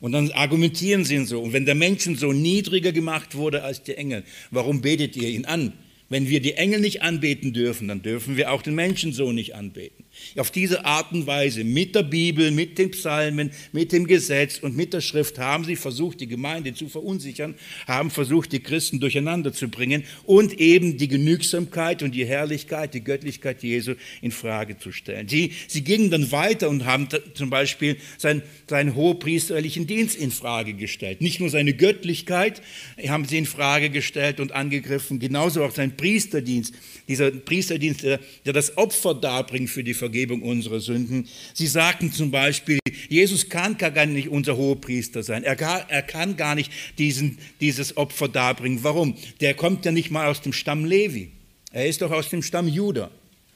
Und 0.00 0.12
dann 0.12 0.32
argumentieren 0.32 1.04
sie 1.04 1.24
so, 1.26 1.40
und 1.40 1.52
wenn 1.52 1.66
der 1.66 1.74
Menschensohn 1.74 2.40
niedriger 2.40 2.92
gemacht 2.92 3.34
wurde 3.34 3.62
als 3.62 3.82
die 3.82 3.96
Engel, 3.96 4.24
warum 4.50 4.80
betet 4.80 5.16
ihr 5.16 5.28
ihn 5.28 5.44
an? 5.44 5.74
Wenn 6.08 6.28
wir 6.28 6.40
die 6.40 6.54
Engel 6.54 6.80
nicht 6.80 7.02
anbeten 7.02 7.52
dürfen, 7.52 7.88
dann 7.88 8.02
dürfen 8.02 8.36
wir 8.36 8.50
auch 8.50 8.62
den 8.62 8.74
Menschensohn 8.74 9.34
nicht 9.34 9.54
anbeten. 9.54 10.01
Auf 10.36 10.50
diese 10.50 10.84
Art 10.84 11.12
und 11.12 11.26
Weise, 11.26 11.64
mit 11.64 11.94
der 11.94 12.02
Bibel, 12.02 12.50
mit 12.50 12.78
den 12.78 12.90
Psalmen, 12.90 13.50
mit 13.72 13.92
dem 13.92 14.06
Gesetz 14.06 14.58
und 14.58 14.76
mit 14.76 14.92
der 14.92 15.00
Schrift 15.00 15.38
haben 15.38 15.64
sie 15.64 15.76
versucht, 15.76 16.20
die 16.20 16.26
Gemeinde 16.26 16.74
zu 16.74 16.88
verunsichern, 16.88 17.54
haben 17.86 18.10
versucht, 18.10 18.52
die 18.52 18.60
Christen 18.60 19.00
durcheinander 19.00 19.52
zu 19.52 19.68
bringen 19.68 20.04
und 20.24 20.58
eben 20.60 20.96
die 20.96 21.08
Genügsamkeit 21.08 22.02
und 22.02 22.14
die 22.14 22.24
Herrlichkeit, 22.24 22.94
die 22.94 23.02
Göttlichkeit 23.04 23.62
Jesu 23.62 23.94
in 24.20 24.30
Frage 24.30 24.78
zu 24.78 24.92
stellen. 24.92 25.28
Sie, 25.28 25.52
sie 25.68 25.82
gingen 25.82 26.10
dann 26.10 26.32
weiter 26.32 26.68
und 26.68 26.84
haben 26.84 27.08
zum 27.34 27.50
Beispiel 27.50 27.96
sein, 28.18 28.42
seinen 28.68 28.94
hohepriesterlichen 28.94 29.86
Dienst 29.86 30.16
in 30.16 30.30
Frage 30.30 30.74
gestellt. 30.74 31.20
Nicht 31.20 31.40
nur 31.40 31.50
seine 31.50 31.74
Göttlichkeit 31.74 32.62
haben 33.06 33.24
sie 33.24 33.38
in 33.38 33.46
Frage 33.46 33.90
gestellt 33.90 34.40
und 34.40 34.52
angegriffen, 34.52 35.18
genauso 35.18 35.64
auch 35.64 35.72
sein 35.72 35.96
Priesterdienst, 35.96 36.74
dieser 37.08 37.30
Priesterdienst, 37.30 38.02
der, 38.02 38.20
der 38.44 38.52
das 38.52 38.76
Opfer 38.78 39.14
darbringt 39.14 39.68
für 39.68 39.84
die 39.84 39.94
Vergebung 39.94 40.11
unserer 40.42 40.80
Sünden. 40.80 41.28
Sie 41.54 41.66
sagten 41.66 42.12
zum 42.12 42.30
Beispiel, 42.30 42.78
Jesus 43.08 43.48
kann 43.48 43.76
gar 43.78 44.06
nicht 44.06 44.28
unser 44.28 44.56
Hohepriester 44.56 45.22
sein. 45.22 45.44
Er, 45.44 45.56
gar, 45.56 45.90
er 45.90 46.02
kann 46.02 46.36
gar 46.36 46.54
nicht 46.54 46.70
diesen, 46.98 47.38
dieses 47.60 47.96
Opfer 47.96 48.28
darbringen. 48.28 48.82
Warum? 48.82 49.16
Der 49.40 49.54
kommt 49.54 49.84
ja 49.84 49.92
nicht 49.92 50.10
mal 50.10 50.26
aus 50.26 50.40
dem 50.40 50.52
Stamm 50.52 50.84
Levi. 50.84 51.30
Er 51.72 51.86
ist 51.86 52.02
doch 52.02 52.10
aus 52.10 52.28
dem 52.28 52.42
Stamm 52.42 52.68
Judah. 52.68 53.10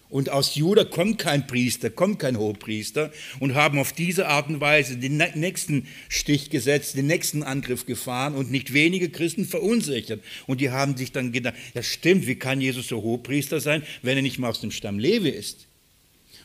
Und 0.08 0.30
aus 0.30 0.54
Juda 0.54 0.84
kommt 0.84 1.18
kein 1.18 1.48
Priester, 1.48 1.90
kommt 1.90 2.20
kein 2.20 2.38
Hohepriester 2.38 3.10
und 3.40 3.54
haben 3.54 3.78
auf 3.78 3.92
diese 3.92 4.28
Art 4.28 4.48
und 4.48 4.60
Weise 4.60 4.98
den 4.98 5.16
nächsten 5.34 5.88
Stich 6.08 6.48
gesetzt, 6.50 6.96
den 6.96 7.08
nächsten 7.08 7.42
Angriff 7.42 7.86
gefahren 7.86 8.36
und 8.36 8.50
nicht 8.50 8.72
wenige 8.72 9.10
Christen 9.10 9.44
verunsichert. 9.44 10.22
Und 10.46 10.60
die 10.60 10.70
haben 10.70 10.96
sich 10.96 11.10
dann 11.10 11.32
gedacht, 11.32 11.54
ja 11.75 11.82
stimmt, 11.82 12.26
wie 12.28 12.36
kann 12.36 12.60
Jesus 12.60 12.86
so 12.86 13.02
Hohepriester 13.02 13.58
sein, 13.58 13.82
wenn 14.02 14.16
er 14.16 14.22
nicht 14.22 14.38
mal 14.38 14.50
aus 14.50 14.60
dem 14.60 14.70
Stamm 14.70 15.00
Levi 15.00 15.30
ist? 15.30 15.65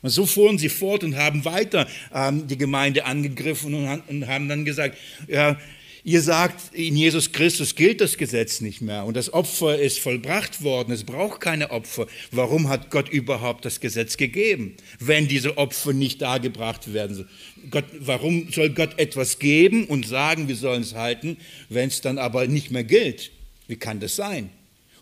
Und 0.02 0.10
so 0.10 0.26
fuhren 0.26 0.58
sie 0.58 0.70
fort 0.70 1.04
und 1.04 1.16
haben 1.16 1.46
weiter 1.46 1.88
ähm, 2.14 2.48
die 2.48 2.58
Gemeinde 2.58 3.06
angegriffen 3.06 3.74
und, 3.74 4.02
und 4.08 4.28
haben 4.28 4.50
dann 4.50 4.66
gesagt, 4.66 4.98
ja, 5.28 5.58
Ihr 6.04 6.24
sagt, 6.24 6.74
in 6.74 6.96
Jesus 6.96 7.32
Christus 7.32 7.76
gilt 7.76 8.02
das 8.02 8.18
Gesetz 8.18 8.60
nicht 8.60 8.82
mehr 8.82 9.06
und 9.06 9.16
das 9.16 9.34
Opfer 9.34 9.78
ist 9.78 10.00
vollbracht 10.00 10.64
worden, 10.64 10.92
es 10.92 11.04
braucht 11.04 11.42
keine 11.42 11.70
Opfer. 11.70 12.08
Warum 12.32 12.70
hat 12.70 12.90
Gott 12.90 13.08
überhaupt 13.08 13.66
das 13.66 13.80
Gesetz 13.80 14.18
gegeben, 14.18 14.76
wenn 14.98 15.28
diese 15.28 15.58
Opfer 15.60 15.94
nicht 15.94 16.24
dargebracht 16.24 16.92
werden? 16.92 17.28
Gott, 17.70 17.86
warum 18.00 18.52
soll 18.52 18.72
Gott 18.72 18.98
etwas 18.98 19.38
geben 19.38 19.86
und 19.86 20.08
sagen, 20.08 20.48
wir 20.48 20.56
sollen 20.56 20.82
es 20.82 20.96
halten, 20.96 21.38
wenn 21.70 21.90
es 21.90 22.02
dann 22.02 22.18
aber 22.18 22.48
nicht 22.48 22.72
mehr 22.72 22.84
gilt? 22.84 23.32
Wie 23.68 23.76
kann 23.76 24.00
das 24.00 24.16
sein? 24.16 24.50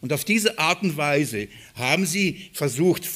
Und 0.02 0.12
auf 0.12 0.26
diese 0.26 0.60
Art 0.60 0.84
und 0.84 0.98
Weise 0.98 1.48
haben 1.76 2.06
sie 2.06 2.50
versucht, 2.52 3.08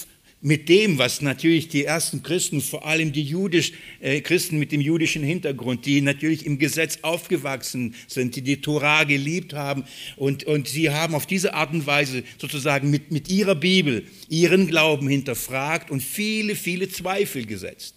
mit 0.43 0.67
dem, 0.67 0.97
was 0.97 1.21
natürlich 1.21 1.69
die 1.69 1.85
ersten 1.85 2.21
Christen, 2.21 2.61
vor 2.61 2.85
allem 2.85 3.13
die 3.13 3.23
jüdisch, 3.23 3.71
äh, 4.01 4.19
Christen 4.19 4.59
mit 4.59 4.73
dem 4.73 4.81
jüdischen 4.81 5.23
Hintergrund, 5.23 5.85
die 5.85 6.01
natürlich 6.01 6.45
im 6.45 6.59
Gesetz 6.59 6.99
aufgewachsen 7.01 7.95
sind, 8.07 8.35
die 8.35 8.41
die 8.41 8.57
Torah 8.57 9.05
geliebt 9.05 9.53
haben 9.53 9.85
und, 10.17 10.43
und 10.43 10.67
sie 10.67 10.89
haben 10.89 11.15
auf 11.15 11.25
diese 11.25 11.53
Art 11.53 11.71
und 11.73 11.87
Weise 11.87 12.23
sozusagen 12.37 12.89
mit, 12.89 13.09
mit 13.09 13.29
ihrer 13.29 13.55
Bibel 13.55 14.03
ihren 14.27 14.67
Glauben 14.67 15.07
hinterfragt 15.07 15.89
und 15.89 16.03
viele, 16.03 16.55
viele 16.55 16.89
Zweifel 16.89 17.45
gesetzt. 17.45 17.95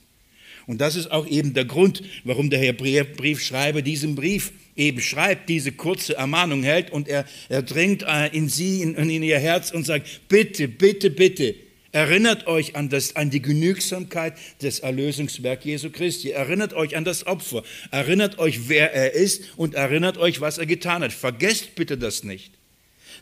Und 0.68 0.80
das 0.80 0.94
ist 0.94 1.10
auch 1.10 1.26
eben 1.26 1.52
der 1.52 1.64
Grund, 1.64 2.04
warum 2.22 2.48
der 2.48 2.60
Hebräerbriefschreiber 2.60 3.82
diesen 3.82 4.14
Brief 4.14 4.52
eben 4.76 5.00
schreibt, 5.00 5.48
diese 5.48 5.72
kurze 5.72 6.14
Ermahnung 6.14 6.62
hält 6.62 6.90
und 6.92 7.08
er, 7.08 7.24
er 7.48 7.62
dringt 7.62 8.04
äh, 8.04 8.28
in 8.28 8.48
sie, 8.48 8.82
in, 8.82 8.94
in 8.94 9.22
ihr 9.24 9.40
Herz 9.40 9.72
und 9.72 9.84
sagt, 9.84 10.28
bitte, 10.28 10.68
bitte, 10.68 11.10
bitte, 11.10 11.56
Erinnert 11.96 12.46
euch 12.46 12.76
an, 12.76 12.90
das, 12.90 13.16
an 13.16 13.30
die 13.30 13.40
Genügsamkeit 13.40 14.34
des 14.60 14.80
Erlösungswerk 14.80 15.64
Jesu 15.64 15.88
Christi. 15.88 16.28
Erinnert 16.28 16.74
euch 16.74 16.94
an 16.94 17.06
das 17.06 17.26
Opfer. 17.26 17.62
Erinnert 17.90 18.38
euch, 18.38 18.68
wer 18.68 18.92
er 18.92 19.14
ist 19.14 19.44
und 19.56 19.74
erinnert 19.74 20.18
euch, 20.18 20.42
was 20.42 20.58
er 20.58 20.66
getan 20.66 21.02
hat. 21.02 21.14
Vergesst 21.14 21.74
bitte 21.74 21.96
das 21.96 22.22
nicht. 22.22 22.52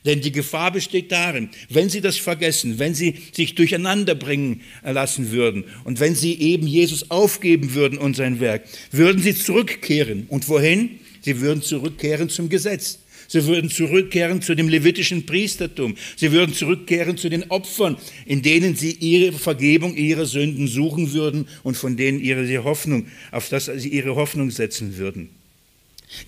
Denn 0.05 0.23
die 0.23 0.33
Gefahr 0.33 0.73
besteht 0.73 1.13
darin, 1.13 1.51
wenn 1.69 1.89
Sie 1.89 2.01
das 2.01 2.17
vergessen, 2.17 2.81
wenn 2.81 2.97
Sie 2.97 3.15
sich 3.31 3.55
durcheinander 3.55 4.17
bringen 4.17 4.63
lassen 4.83 5.31
würden 5.31 5.67
und 5.85 6.01
wenn 6.01 6.17
Sie 6.17 6.35
eben 6.41 6.67
Jesus 6.67 7.13
aufgeben 7.13 7.75
würden 7.75 7.97
und 7.97 8.17
sein 8.17 8.41
Werk, 8.41 8.65
würden 8.91 9.23
Sie 9.23 9.37
zurückkehren. 9.37 10.27
Und 10.29 10.49
wohin? 10.49 10.99
Sie 11.21 11.41
würden 11.41 11.63
zurückkehren 11.63 12.29
zum 12.29 12.49
Gesetz. 12.49 12.99
Sie 13.29 13.47
würden 13.47 13.71
zurückkehren 13.71 14.43
zu 14.43 14.55
dem 14.55 14.69
levitischen 14.69 15.27
Priestertum. 15.27 15.97
Sie 16.17 16.33
würden 16.33 16.55
zurückkehren 16.55 17.17
zu 17.17 17.29
den 17.29 17.51
Opfern, 17.51 17.97
in 18.27 18.43
denen 18.43 18.77
sie 18.77 18.93
ihre 18.93 19.33
Vergebung 19.33 19.97
ihrer 19.97 20.27
Sünden 20.27 20.69
suchen 20.69 21.13
würden 21.13 21.49
und 21.63 21.77
von 21.77 21.97
denen 21.97 22.21
ihre 22.21 22.65
Hoffnung, 22.65 23.07
auf 23.31 23.49
das 23.49 23.71
sie 23.77 23.89
ihre 23.89 24.17
Hoffnung 24.17 24.51
setzen 24.51 24.97
würden. 24.99 25.31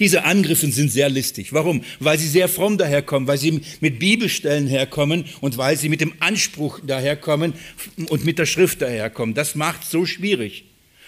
Diese 0.01 0.25
Angriffe 0.25 0.67
sind 0.71 0.91
sehr 0.91 1.09
listig. 1.09 1.53
Warum? 1.53 1.83
Weil 2.01 2.19
sie 2.19 2.29
sehr 2.29 2.49
fromm 2.49 2.77
daherkommen, 2.79 3.29
weil 3.29 3.39
sie 3.39 3.61
mit 3.81 3.99
Bibelstellen 3.99 4.67
herkommen 4.67 5.25
und 5.41 5.59
weil 5.59 5.77
sie 5.77 5.89
mit 5.89 6.01
dem 6.01 6.15
Anspruch 6.19 6.81
daherkommen 6.85 7.53
und 8.09 8.25
mit 8.25 8.39
der 8.39 8.47
Schrift 8.47 8.83
daherkommen. 8.83 9.35
Das 9.35 9.55
macht 9.55 9.85
es 9.85 9.91
so 9.91 10.05
schwierig. 10.05 10.65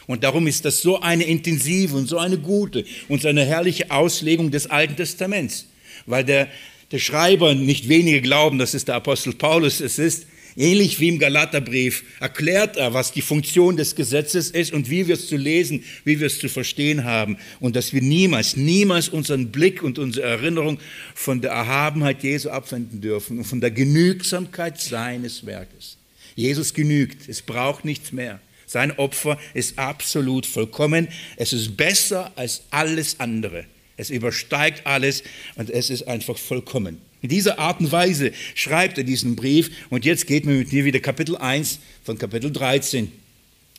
Und 0.06 0.24
darum 0.24 0.46
ist 0.46 0.64
das 0.64 0.80
so 0.80 1.00
eine 1.00 1.24
intensive 1.24 1.96
und 1.96 2.08
so 2.08 2.18
eine 2.18 2.38
gute 2.38 2.84
und 3.08 3.20
so 3.20 3.28
eine 3.28 3.44
herrliche 3.44 3.90
Auslegung 3.90 4.50
des 4.50 4.68
Alten 4.68 4.96
Testaments 4.96 5.66
weil 6.08 6.24
der, 6.24 6.48
der 6.90 6.98
Schreiber 6.98 7.54
nicht 7.54 7.88
wenige 7.88 8.20
glauben, 8.20 8.58
dass 8.58 8.74
es 8.74 8.84
der 8.84 8.96
Apostel 8.96 9.34
Paulus 9.34 9.80
es 9.80 9.98
ist. 9.98 10.26
Ähnlich 10.56 10.98
wie 10.98 11.08
im 11.08 11.20
Galaterbrief 11.20 12.02
erklärt 12.18 12.76
er, 12.76 12.92
was 12.92 13.12
die 13.12 13.22
Funktion 13.22 13.76
des 13.76 13.94
Gesetzes 13.94 14.50
ist 14.50 14.72
und 14.72 14.90
wie 14.90 15.06
wir 15.06 15.14
es 15.14 15.28
zu 15.28 15.36
lesen, 15.36 15.84
wie 16.04 16.18
wir 16.18 16.26
es 16.26 16.40
zu 16.40 16.48
verstehen 16.48 17.04
haben. 17.04 17.38
Und 17.60 17.76
dass 17.76 17.92
wir 17.92 18.02
niemals, 18.02 18.56
niemals 18.56 19.08
unseren 19.08 19.52
Blick 19.52 19.84
und 19.84 20.00
unsere 20.00 20.26
Erinnerung 20.26 20.80
von 21.14 21.40
der 21.40 21.52
Erhabenheit 21.52 22.24
Jesu 22.24 22.50
abwenden 22.50 23.00
dürfen 23.00 23.38
und 23.38 23.44
von 23.44 23.60
der 23.60 23.70
Genügsamkeit 23.70 24.80
seines 24.80 25.46
Werkes. 25.46 25.96
Jesus 26.34 26.74
genügt, 26.74 27.28
es 27.28 27.42
braucht 27.42 27.84
nichts 27.84 28.10
mehr. 28.10 28.40
Sein 28.66 28.98
Opfer 28.98 29.38
ist 29.54 29.78
absolut 29.78 30.44
vollkommen. 30.44 31.08
Es 31.36 31.52
ist 31.52 31.76
besser 31.76 32.32
als 32.34 32.62
alles 32.70 33.20
andere. 33.20 33.64
Es 33.98 34.10
übersteigt 34.10 34.86
alles 34.86 35.24
und 35.56 35.70
es 35.70 35.90
ist 35.90 36.06
einfach 36.06 36.38
vollkommen. 36.38 36.98
In 37.20 37.28
dieser 37.28 37.58
Art 37.58 37.80
und 37.80 37.90
Weise 37.90 38.30
schreibt 38.54 38.96
er 38.96 39.02
diesen 39.02 39.34
Brief 39.34 39.70
und 39.90 40.04
jetzt 40.04 40.28
geht 40.28 40.46
man 40.46 40.56
mit 40.56 40.72
mir 40.72 40.84
wieder 40.84 41.00
Kapitel 41.00 41.36
1 41.36 41.80
von 42.04 42.16
Kapitel 42.16 42.52
13. 42.52 43.10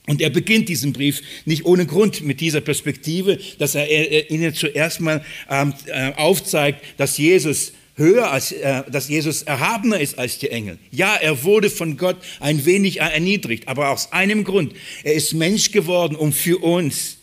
Und 0.07 0.21
er 0.21 0.29
beginnt 0.29 0.67
diesen 0.67 0.91
Brief 0.91 1.21
nicht 1.45 1.63
ohne 1.65 1.85
Grund 1.85 2.21
mit 2.21 2.41
dieser 2.41 2.59
Perspektive, 2.59 3.39
dass 3.59 3.75
er 3.75 4.29
ihnen 4.29 4.53
zuerst 4.53 4.99
mal 4.99 5.23
ähm, 5.49 5.73
äh, 5.85 6.11
aufzeigt, 6.13 6.83
dass 6.97 7.17
Jesus 7.17 7.71
höher 7.95 8.29
als, 8.29 8.51
äh, 8.51 8.83
dass 8.91 9.07
Jesus 9.07 9.43
erhabener 9.43 10.01
ist 10.01 10.19
als 10.19 10.37
die 10.39 10.49
Engel. 10.49 10.79
Ja, 10.91 11.15
er 11.15 11.43
wurde 11.43 11.69
von 11.69 11.95
Gott 11.95 12.17
ein 12.41 12.65
wenig 12.65 12.99
erniedrigt, 12.99 13.69
aber 13.69 13.91
aus 13.91 14.11
einem 14.11 14.43
Grund. 14.43 14.73
Er 15.03 15.13
ist 15.13 15.33
Mensch 15.33 15.71
geworden, 15.71 16.17
um 16.17 16.33
für 16.33 16.57
uns 16.57 17.18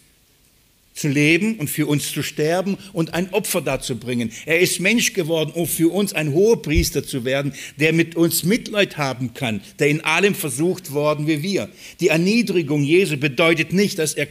zu 0.96 1.08
leben 1.08 1.56
und 1.56 1.68
für 1.68 1.86
uns 1.86 2.10
zu 2.10 2.22
sterben 2.22 2.76
und 2.92 3.14
ein 3.14 3.32
Opfer 3.32 3.60
dazu 3.60 3.96
bringen. 3.96 4.32
Er 4.46 4.60
ist 4.60 4.80
Mensch 4.80 5.12
geworden, 5.12 5.52
um 5.54 5.68
für 5.68 5.92
uns 5.92 6.14
ein 6.14 6.32
hoher 6.32 6.60
Priester 6.62 7.04
zu 7.04 7.24
werden, 7.24 7.52
der 7.78 7.92
mit 7.92 8.16
uns 8.16 8.42
Mitleid 8.44 8.96
haben 8.96 9.34
kann, 9.34 9.60
der 9.78 9.88
in 9.88 10.00
allem 10.00 10.34
versucht 10.34 10.92
worden 10.92 11.26
wie 11.26 11.42
wir. 11.42 11.68
Die 12.00 12.08
Erniedrigung 12.08 12.82
Jesu 12.82 13.18
bedeutet 13.18 13.72
nicht, 13.72 13.98
dass 13.98 14.14
er 14.14 14.26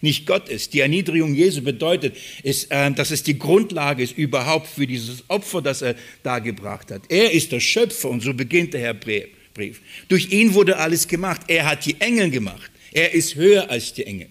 nicht 0.00 0.26
Gott 0.26 0.48
ist. 0.48 0.72
Die 0.72 0.80
Erniedrigung 0.80 1.34
Jesu 1.34 1.62
bedeutet, 1.62 2.16
ist, 2.42 2.70
äh, 2.70 2.92
dass 2.92 3.10
es 3.10 3.24
die 3.24 3.38
Grundlage 3.38 4.02
ist 4.02 4.16
überhaupt 4.16 4.68
für 4.68 4.86
dieses 4.86 5.28
Opfer, 5.28 5.62
das 5.62 5.82
er 5.82 5.96
dargebracht 6.22 6.92
hat. 6.92 7.02
Er 7.08 7.32
ist 7.32 7.50
der 7.50 7.60
Schöpfer 7.60 8.08
und 8.08 8.22
so 8.22 8.34
beginnt 8.34 8.72
der 8.74 8.82
Hebräerbrief. 8.82 9.80
Durch 10.08 10.30
ihn 10.30 10.54
wurde 10.54 10.76
alles 10.76 11.08
gemacht. 11.08 11.42
Er 11.48 11.66
hat 11.66 11.84
die 11.84 12.00
Engel 12.00 12.30
gemacht. 12.30 12.70
Er 12.92 13.12
ist 13.12 13.34
höher 13.34 13.68
als 13.68 13.92
die 13.92 14.06
Engel. 14.06 14.28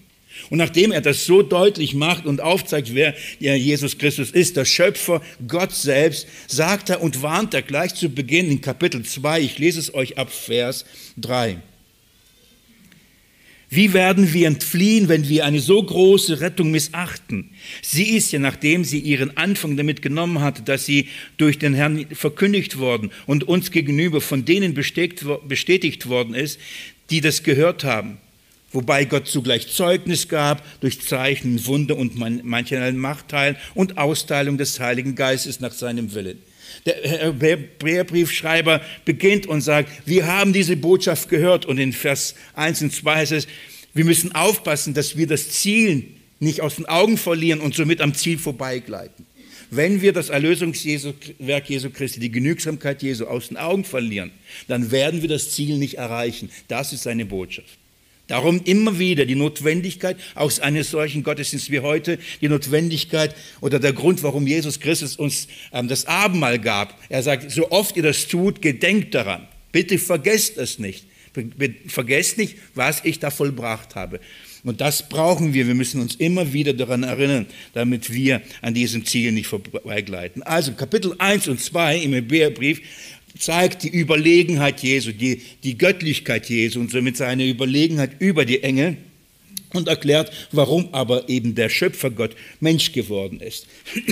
Und 0.50 0.58
nachdem 0.58 0.92
er 0.92 1.02
das 1.02 1.26
so 1.26 1.42
deutlich 1.42 1.94
macht 1.94 2.26
und 2.26 2.42
aufzeigt, 2.42 2.94
wer 2.94 3.16
Jesus 3.40 3.98
Christus 3.98 4.32
ist, 4.32 4.58
der 4.58 4.66
Schöpfer, 4.66 5.22
Gott 5.48 5.74
selbst, 5.74 6.28
sagt 6.48 6.90
er 6.90 7.02
und 7.02 7.22
warnt 7.22 7.54
er 7.54 7.62
gleich 7.62 7.96
zu 7.96 8.10
Beginn 8.10 8.50
in 8.50 8.62
Kapitel 8.62 9.04
2, 9.04 9.42
ich 9.42 9.60
lese 9.60 9.80
es 9.80 9.94
euch 9.94 10.18
ab 10.18 10.32
Vers 10.32 10.86
3. 11.18 11.58
Wie 13.70 13.94
werden 13.94 14.32
wir 14.34 14.46
entfliehen, 14.46 15.10
wenn 15.10 15.28
wir 15.28 15.46
eine 15.46 15.60
so 15.60 15.82
große 15.82 16.42
Rettung 16.42 16.70
missachten? 16.70 17.50
Sie 17.82 18.16
ist 18.16 18.32
ja, 18.32 18.38
nachdem 18.38 18.84
sie 18.84 19.00
ihren 19.00 19.36
Anfang 19.36 19.78
damit 19.78 20.04
genommen 20.04 20.42
hat, 20.42 20.70
dass 20.70 20.86
sie 20.86 21.08
durch 21.38 21.58
den 21.58 21.74
Herrn 21.74 22.06
verkündigt 22.12 22.78
worden 22.78 23.12
und 23.26 23.46
uns 23.46 23.72
gegenüber 23.72 24.22
von 24.22 24.46
denen 24.46 24.76
bestätigt 24.76 26.08
worden 26.08 26.36
ist, 26.36 26.60
die 27.10 27.22
das 27.22 27.42
gehört 27.42 27.84
haben 27.84 28.20
wobei 28.74 29.06
Gott 29.06 29.28
zugleich 29.28 29.70
Zeugnis 29.74 30.28
gab 30.28 30.64
durch 30.82 31.02
Zeichen, 31.02 31.66
Wunder 31.66 31.96
und 31.96 32.16
mancherlei 32.18 32.92
Machtteilen 32.92 33.56
und 33.74 33.98
Austeilung 33.98 34.58
des 34.58 34.80
Heiligen 34.80 35.16
Geistes 35.16 35.60
nach 35.60 35.72
seinem 35.72 36.14
Willen. 36.14 36.40
Der 36.86 36.96
Hebräerbriefschreiber 36.96 38.82
beginnt 39.06 39.46
und 39.46 39.62
sagt, 39.62 39.90
wir 40.06 40.28
haben 40.28 40.54
diese 40.54 40.76
Botschaft 40.76 41.30
gehört 41.30 41.66
und 41.66 41.78
in 41.78 41.94
Vers 41.94 42.36
1 42.56 42.82
und 42.82 42.94
2 42.94 43.16
heißt 43.16 43.32
es, 43.32 43.48
wir 43.94 44.06
müssen 44.06 44.34
aufpassen, 44.34 44.94
dass 44.94 45.16
wir 45.16 45.28
das 45.28 45.50
Ziel 45.50 46.08
nicht 46.40 46.62
aus 46.62 46.76
den 46.76 46.88
Augen 46.88 47.18
verlieren 47.18 47.62
und 47.62 47.76
somit 47.76 48.02
am 48.02 48.14
Ziel 48.14 48.38
vorbeigleiten. 48.38 49.26
Wenn 49.70 50.02
wir 50.02 50.14
das 50.14 50.30
Erlösungswerk 50.30 51.70
Jesu 51.70 51.90
Christi, 51.90 52.20
die 52.20 52.32
Genügsamkeit 52.32 53.02
Jesu 53.02 53.26
aus 53.26 53.48
den 53.48 53.58
Augen 53.58 53.86
verlieren, 53.86 54.32
dann 54.68 54.92
werden 54.92 55.22
wir 55.22 55.30
das 55.30 55.52
Ziel 55.52 55.78
nicht 55.78 55.96
erreichen. 55.98 56.50
Das 56.68 56.94
ist 56.94 57.04
seine 57.04 57.26
Botschaft. 57.26 57.80
Darum 58.34 58.62
immer 58.64 58.98
wieder 58.98 59.28
die 59.28 59.36
Notwendigkeit 59.36 60.18
aus 60.34 60.60
eines 60.60 60.90
solchen 60.90 61.22
Gottesdienstes 61.22 61.72
wie 61.72 61.82
heute, 61.82 62.18
die 62.42 62.50
Notwendigkeit 62.50 63.36
oder 63.62 63.78
der 63.78 63.94
Grund, 63.94 64.24
warum 64.24 64.48
Jesus 64.48 64.80
Christus 64.80 65.18
uns 65.18 65.48
ähm, 65.72 65.88
das 65.88 66.08
Abendmahl 66.08 66.58
gab. 66.58 67.00
Er 67.10 67.22
sagt, 67.22 67.52
so 67.52 67.70
oft 67.70 67.96
ihr 67.96 68.02
das 68.02 68.28
tut, 68.28 68.60
gedenkt 68.60 69.14
daran. 69.14 69.48
Bitte 69.72 70.00
vergesst 70.00 70.58
es 70.58 70.80
nicht. 70.80 71.06
Vergesst 71.86 72.40
nicht, 72.40 72.56
was 72.74 73.02
ich 73.06 73.20
da 73.20 73.30
vollbracht 73.30 73.94
habe. 73.94 74.20
Und 74.64 74.82
das 74.82 75.10
brauchen 75.10 75.54
wir. 75.54 75.68
Wir 75.68 75.76
müssen 75.76 76.02
uns 76.02 76.16
immer 76.16 76.54
wieder 76.54 76.74
daran 76.74 77.04
erinnern, 77.04 77.46
damit 77.74 78.14
wir 78.14 78.42
an 78.62 78.74
diesem 78.74 79.06
Ziel 79.06 79.32
nicht 79.32 79.48
vorbeigleiten. 79.48 80.42
Also 80.42 80.72
Kapitel 80.72 81.14
1 81.20 81.50
und 81.50 81.60
2 81.60 81.98
im 81.98 82.14
Hebräerbrief 82.14 82.82
zeigt 83.38 83.84
die 83.84 83.90
Überlegenheit 83.90 84.82
Jesu, 84.82 85.12
die, 85.12 85.42
die 85.64 85.78
Göttlichkeit 85.78 86.50
Jesu 86.50 86.80
und 86.80 86.92
somit 86.92 87.18
seine 87.18 87.48
Überlegenheit 87.48 88.12
über 88.20 88.46
die 88.46 88.64
Engel 88.64 88.98
und 89.74 89.88
erklärt, 89.88 90.32
warum 90.52 90.90
aber 90.94 91.28
eben 91.30 91.56
der 91.56 91.70
Schöpfergott 91.70 92.36
Mensch 92.60 92.92
geworden 92.92 93.40
ist. 93.40 93.68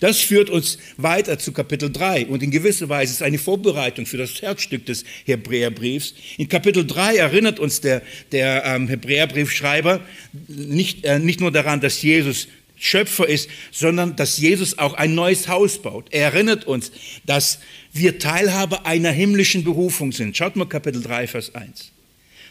Das 0.00 0.20
führt 0.20 0.48
uns 0.48 0.78
weiter 0.96 1.40
zu 1.40 1.50
Kapitel 1.50 1.90
3 1.90 2.26
und 2.26 2.40
in 2.40 2.52
gewisser 2.52 2.88
Weise 2.88 3.14
ist 3.14 3.22
eine 3.22 3.36
Vorbereitung 3.36 4.06
für 4.06 4.16
das 4.16 4.40
Herzstück 4.40 4.86
des 4.86 5.02
Hebräerbriefs. 5.24 6.14
In 6.36 6.48
Kapitel 6.48 6.86
3 6.86 7.16
erinnert 7.16 7.58
uns 7.58 7.80
der, 7.80 8.02
der 8.30 8.64
ähm, 8.64 8.86
Hebräerbriefschreiber 8.86 10.00
nicht, 10.46 11.04
äh, 11.04 11.18
nicht 11.18 11.40
nur 11.40 11.50
daran, 11.50 11.80
dass 11.80 12.00
Jesus 12.00 12.46
Schöpfer 12.78 13.28
ist, 13.28 13.48
sondern 13.72 14.16
dass 14.16 14.38
Jesus 14.38 14.78
auch 14.78 14.94
ein 14.94 15.14
neues 15.14 15.48
Haus 15.48 15.82
baut. 15.82 16.06
Er 16.10 16.32
erinnert 16.32 16.66
uns, 16.66 16.92
dass 17.26 17.58
wir 17.92 18.18
Teilhabe 18.18 18.86
einer 18.86 19.10
himmlischen 19.10 19.64
Berufung 19.64 20.12
sind. 20.12 20.36
Schaut 20.36 20.56
mal 20.56 20.66
Kapitel 20.66 21.02
3, 21.02 21.26
Vers 21.26 21.54
1. 21.54 21.92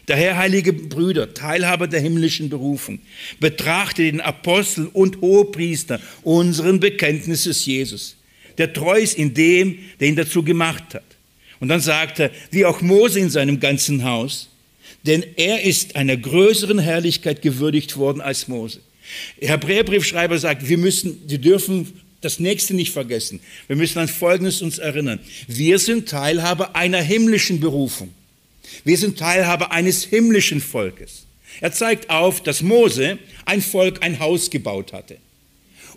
Daher, 0.06 0.38
heilige 0.38 0.72
Brüder, 0.72 1.34
Teilhaber 1.34 1.86
der 1.86 2.00
himmlischen 2.00 2.48
Berufung, 2.48 2.98
betrachte 3.40 4.02
den 4.02 4.22
Apostel 4.22 4.86
und 4.86 5.20
Hohepriester 5.20 6.00
unseren 6.22 6.80
Bekenntnisses 6.80 7.66
Jesus, 7.66 8.16
der 8.56 8.72
treu 8.72 8.98
ist 8.98 9.18
in 9.18 9.34
dem, 9.34 9.78
der 10.00 10.08
ihn 10.08 10.16
dazu 10.16 10.42
gemacht 10.42 10.94
hat. 10.94 11.04
Und 11.60 11.68
dann 11.68 11.80
sagt 11.80 12.20
er, 12.20 12.30
wie 12.50 12.64
auch 12.64 12.80
Mose 12.80 13.20
in 13.20 13.28
seinem 13.28 13.60
ganzen 13.60 14.04
Haus, 14.04 14.48
denn 15.06 15.24
er 15.36 15.62
ist 15.62 15.94
einer 15.96 16.16
größeren 16.16 16.78
Herrlichkeit 16.78 17.42
gewürdigt 17.42 17.96
worden 17.98 18.22
als 18.22 18.48
Mose. 18.48 18.80
Hebräerbriefschreiber 19.40 20.38
sagt, 20.38 20.68
wir 20.68 20.78
müssen, 20.78 21.22
wir 21.26 21.38
dürfen 21.38 22.00
das 22.20 22.40
nächste 22.40 22.74
nicht 22.74 22.92
vergessen. 22.92 23.40
Wir 23.66 23.76
müssen 23.76 23.98
an 23.98 24.08
Folgendes 24.08 24.62
uns 24.62 24.78
erinnern. 24.78 25.20
Wir 25.46 25.78
sind 25.78 26.08
Teilhaber 26.08 26.74
einer 26.74 27.00
himmlischen 27.00 27.60
Berufung. 27.60 28.12
Wir 28.84 28.98
sind 28.98 29.18
Teilhaber 29.18 29.72
eines 29.72 30.04
himmlischen 30.04 30.60
Volkes. 30.60 31.24
Er 31.60 31.72
zeigt 31.72 32.10
auf, 32.10 32.42
dass 32.42 32.62
Mose 32.62 33.18
ein 33.44 33.62
Volk 33.62 34.02
ein 34.02 34.18
Haus 34.18 34.50
gebaut 34.50 34.92
hatte. 34.92 35.16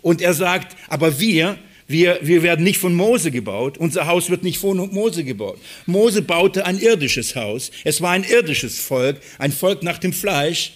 Und 0.00 0.20
er 0.20 0.34
sagt, 0.34 0.76
aber 0.88 1.20
wir, 1.20 1.58
wir, 1.86 2.18
wir 2.22 2.42
werden 2.42 2.64
nicht 2.64 2.78
von 2.78 2.94
Mose 2.94 3.30
gebaut. 3.30 3.78
Unser 3.78 4.06
Haus 4.06 4.30
wird 4.30 4.42
nicht 4.42 4.58
von 4.58 4.76
Mose 4.92 5.24
gebaut. 5.24 5.58
Mose 5.86 6.22
baute 6.22 6.66
ein 6.66 6.78
irdisches 6.78 7.36
Haus. 7.36 7.70
Es 7.84 8.00
war 8.00 8.12
ein 8.12 8.24
irdisches 8.24 8.80
Volk, 8.80 9.20
ein 9.38 9.52
Volk 9.52 9.82
nach 9.82 9.98
dem 9.98 10.12
Fleisch. 10.12 10.72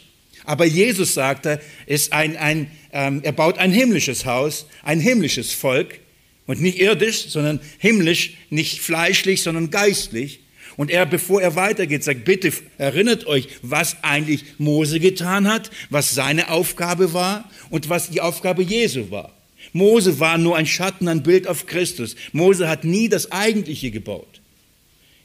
Aber 0.46 0.64
Jesus 0.64 1.12
sagte, 1.12 1.60
ist 1.86 2.12
ein, 2.12 2.36
ein, 2.36 2.70
ähm, 2.92 3.20
er 3.24 3.32
baut 3.32 3.58
ein 3.58 3.72
himmlisches 3.72 4.24
Haus, 4.24 4.66
ein 4.82 5.00
himmlisches 5.00 5.52
Volk. 5.52 6.00
Und 6.46 6.62
nicht 6.62 6.78
irdisch, 6.78 7.28
sondern 7.28 7.60
himmlisch, 7.78 8.34
nicht 8.50 8.80
fleischlich, 8.80 9.42
sondern 9.42 9.70
geistlich. 9.70 10.40
Und 10.76 10.92
er, 10.92 11.04
bevor 11.04 11.42
er 11.42 11.56
weitergeht, 11.56 12.04
sagt, 12.04 12.24
bitte 12.24 12.52
erinnert 12.78 13.26
euch, 13.26 13.48
was 13.62 13.96
eigentlich 14.02 14.44
Mose 14.58 15.00
getan 15.00 15.48
hat, 15.48 15.70
was 15.90 16.14
seine 16.14 16.50
Aufgabe 16.50 17.12
war 17.12 17.50
und 17.70 17.88
was 17.88 18.10
die 18.10 18.20
Aufgabe 18.20 18.62
Jesu 18.62 19.10
war. 19.10 19.32
Mose 19.72 20.20
war 20.20 20.38
nur 20.38 20.56
ein 20.56 20.66
Schatten, 20.66 21.08
ein 21.08 21.24
Bild 21.24 21.48
auf 21.48 21.66
Christus. 21.66 22.14
Mose 22.32 22.68
hat 22.68 22.84
nie 22.84 23.08
das 23.08 23.32
Eigentliche 23.32 23.90
gebaut. 23.90 24.35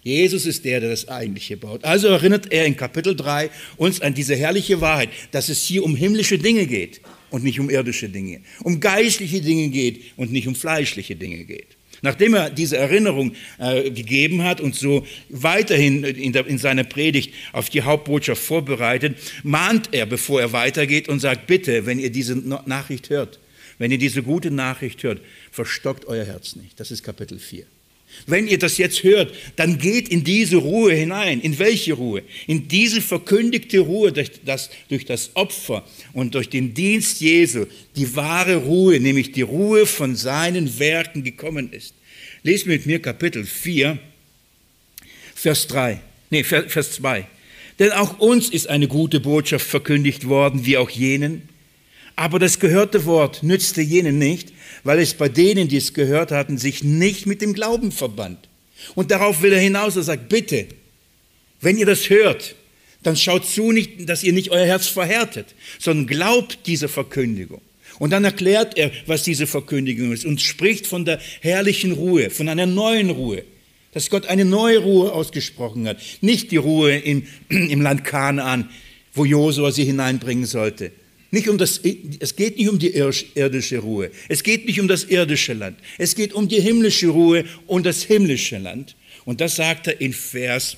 Jesus 0.04 0.46
ist 0.48 0.66
der, 0.66 0.80
der 0.80 0.90
das 0.90 1.08
Eigentliche 1.08 1.58
baut. 1.58 1.84
Also 1.84 2.08
erinnert 2.08 2.52
er 2.52 2.66
in 2.66 2.76
Kapitel 2.76 3.16
3 3.16 3.52
uns 3.78 4.02
an 4.02 4.14
diese 4.14 4.36
herrliche 4.36 4.82
Wahrheit, 4.82 5.10
dass 5.32 5.50
es 5.50 5.64
hier 5.64 5.84
um 5.84 5.96
himmlische 5.96 6.40
Dinge 6.40 6.66
geht 6.66 7.02
und 7.30 7.44
nicht 7.44 7.60
um 7.60 7.70
irdische 7.70 8.10
Dinge, 8.10 8.42
um 8.62 8.80
geistliche 8.80 9.42
Dinge 9.42 9.70
geht 9.70 10.02
und 10.18 10.32
nicht 10.32 10.48
um 10.48 10.56
fleischliche 10.56 11.16
Dinge 11.16 11.44
geht. 11.46 11.78
Nachdem 12.02 12.34
er 12.34 12.50
diese 12.50 12.78
Erinnerung 12.78 13.34
äh, 13.60 13.92
gegeben 13.92 14.44
hat 14.44 14.60
und 14.60 14.74
so 14.74 15.06
weiterhin 15.30 16.04
in, 16.04 16.34
der, 16.34 16.48
in 16.48 16.58
seiner 16.58 16.84
Predigt 16.84 17.34
auf 17.54 17.70
die 17.70 17.84
Hauptbotschaft 17.84 18.42
vorbereitet, 18.42 19.18
mahnt 19.44 19.90
er, 19.92 20.08
bevor 20.08 20.42
er 20.42 20.52
weitergeht 20.52 21.10
und 21.10 21.20
sagt, 21.20 21.46
bitte, 21.46 21.86
wenn 21.86 22.00
ihr 22.00 22.10
diese 22.10 22.36
Nachricht 22.36 23.12
hört, 23.12 23.40
wenn 23.78 23.92
ihr 23.92 24.00
diese 24.00 24.24
gute 24.24 24.50
Nachricht 24.50 25.04
hört, 25.04 25.22
verstockt 25.52 26.06
euer 26.06 26.26
Herz 26.26 26.56
nicht. 26.56 26.80
Das 26.80 26.90
ist 26.90 27.04
Kapitel 27.04 27.38
4. 27.38 27.66
Wenn 28.28 28.48
ihr 28.48 28.60
das 28.60 28.78
jetzt 28.78 29.04
hört, 29.04 29.34
dann 29.56 29.78
geht 29.78 30.10
in 30.10 30.24
diese 30.24 30.58
Ruhe 30.58 30.94
hinein. 30.94 31.42
In 31.42 31.58
welche 31.60 31.94
Ruhe? 31.94 32.24
In 32.48 32.68
diese 32.68 33.02
verkündigte 33.02 33.80
Ruhe 33.80 34.12
durch 34.12 34.32
das, 34.46 34.70
durch 34.90 35.06
das 35.06 35.32
Opfer 35.36 35.86
und 36.14 36.36
durch 36.36 36.50
den 36.50 36.74
Dienst 36.74 37.22
Jesu, 37.22 37.66
die 37.96 38.16
wahre 38.16 38.58
Ruhe, 38.58 39.00
nämlich 39.00 39.32
die 39.32 39.42
Ruhe 39.42 39.86
von 39.86 40.16
seinen 40.16 40.80
Werken 40.80 41.24
gekommen 41.24 41.72
ist. 41.72 41.94
Lest 42.44 42.68
mit 42.68 42.86
mir 42.86 43.00
Kapitel 43.00 43.46
4, 43.46 44.00
Vers 45.36 45.68
3, 45.68 46.00
nee, 46.30 46.44
Vers 46.44 46.92
2. 46.94 47.28
Denn 47.80 47.92
auch 47.92 48.20
uns 48.20 48.50
ist 48.50 48.68
eine 48.68 48.88
gute 48.88 49.20
Botschaft 49.20 49.66
verkündigt 49.66 50.28
worden, 50.28 50.66
wie 50.66 50.78
auch 50.78 50.90
jenen. 50.90 51.50
Aber 52.16 52.38
das 52.38 52.60
gehörte 52.60 53.06
Wort 53.06 53.42
nützte 53.42 53.82
jenen 53.82 54.20
nicht, 54.20 54.54
weil 54.84 55.00
es 55.00 55.14
bei 55.14 55.30
denen, 55.30 55.68
die 55.68 55.78
es 55.78 55.94
gehört 55.94 56.32
hatten, 56.32 56.58
sich 56.58 56.84
nicht 56.84 57.26
mit 57.26 57.42
dem 57.42 57.54
Glauben 57.54 57.92
verband. 57.92 58.50
Und 58.96 59.12
darauf 59.12 59.42
will 59.42 59.54
er 59.54 59.60
hinaus, 59.60 59.96
er 59.96 60.04
sagt, 60.04 60.30
bitte, 60.30 60.68
wenn 61.60 61.78
ihr 61.78 61.86
das 61.86 62.10
hört, 62.10 62.56
dann 63.04 63.16
schaut 63.16 63.46
zu, 63.46 63.72
nicht, 63.72 64.10
dass 64.10 64.24
ihr 64.24 64.34
nicht 64.34 64.52
euer 64.52 64.66
Herz 64.66 64.88
verhärtet, 64.88 65.56
sondern 65.80 66.08
glaubt 66.08 66.60
dieser 66.68 66.90
Verkündigung. 66.90 67.62
Und 68.00 68.12
dann 68.12 68.24
erklärt 68.24 68.78
er, 68.78 68.92
was 69.06 69.24
diese 69.24 69.48
Verkündigung 69.48 70.12
ist 70.12 70.26
und 70.26 70.42
spricht 70.42 70.88
von 70.88 71.06
der 71.06 71.20
herrlichen 71.42 71.92
Ruhe, 71.92 72.30
von 72.30 72.50
einer 72.50 72.66
neuen 72.66 73.10
Ruhe, 73.10 73.44
dass 73.92 74.10
Gott 74.10 74.28
eine 74.28 74.46
neue 74.46 74.80
Ruhe 74.80 75.12
ausgesprochen 75.12 75.88
hat. 75.88 75.98
Nicht 76.22 76.52
die 76.52 76.58
Ruhe 76.58 76.98
im, 76.98 77.28
im 77.50 77.82
Land 77.82 78.04
Kanaan, 78.04 78.70
wo 79.14 79.26
Josua 79.26 79.72
sie 79.72 79.84
hineinbringen 79.84 80.46
sollte, 80.46 80.92
nicht 81.32 81.48
um 81.48 81.58
das, 81.58 81.80
es 82.20 82.36
geht 82.36 82.58
nicht 82.58 82.70
um 82.70 82.78
die 82.78 82.94
irdische 82.94 83.80
Ruhe. 83.80 84.12
Es 84.28 84.44
geht 84.44 84.66
nicht 84.66 84.80
um 84.80 84.88
das 84.88 85.06
irdische 85.06 85.54
Land. 85.54 85.80
Es 85.98 86.16
geht 86.16 86.34
um 86.34 86.48
die 86.48 86.62
himmlische 86.62 87.08
Ruhe 87.08 87.46
und 87.68 87.86
das 87.86 88.04
himmlische 88.04 88.58
Land. 88.58 88.96
Und 89.24 89.40
das 89.40 89.56
sagt 89.56 89.88
er 89.88 90.02
in 90.02 90.14
Vers 90.14 90.78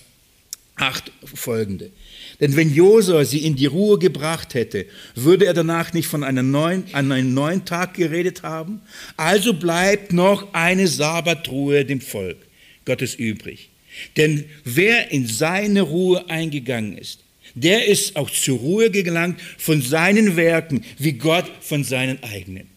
8 0.75 1.11
folgende. 1.33 1.91
Denn 2.39 2.55
wenn 2.55 2.73
Josua 2.73 3.25
sie 3.25 3.45
in 3.45 3.55
die 3.55 3.65
Ruhe 3.65 3.97
gebracht 3.97 4.53
hätte, 4.53 4.85
würde 5.15 5.45
er 5.45 5.53
danach 5.53 5.93
nicht 5.93 6.07
von 6.07 6.23
einem 6.23 6.51
neuen, 6.51 6.83
an 6.93 7.11
einem 7.11 7.33
neuen 7.33 7.65
Tag 7.65 7.95
geredet 7.95 8.43
haben? 8.43 8.81
Also 9.17 9.53
bleibt 9.53 10.13
noch 10.13 10.53
eine 10.53 10.87
Sabbatruhe 10.87 11.85
dem 11.85 12.01
Volk 12.01 12.37
Gottes 12.85 13.15
übrig. 13.15 13.69
Denn 14.17 14.45
wer 14.63 15.11
in 15.11 15.27
seine 15.27 15.81
Ruhe 15.81 16.29
eingegangen 16.29 16.97
ist, 16.97 17.22
der 17.55 17.87
ist 17.87 18.15
auch 18.15 18.29
zur 18.29 18.57
Ruhe 18.57 18.89
gelangt 18.89 19.39
von 19.57 19.81
seinen 19.81 20.35
Werken, 20.35 20.83
wie 20.97 21.13
Gott 21.13 21.45
von 21.61 21.83
seinen 21.83 22.21
eigenen. 22.23 22.67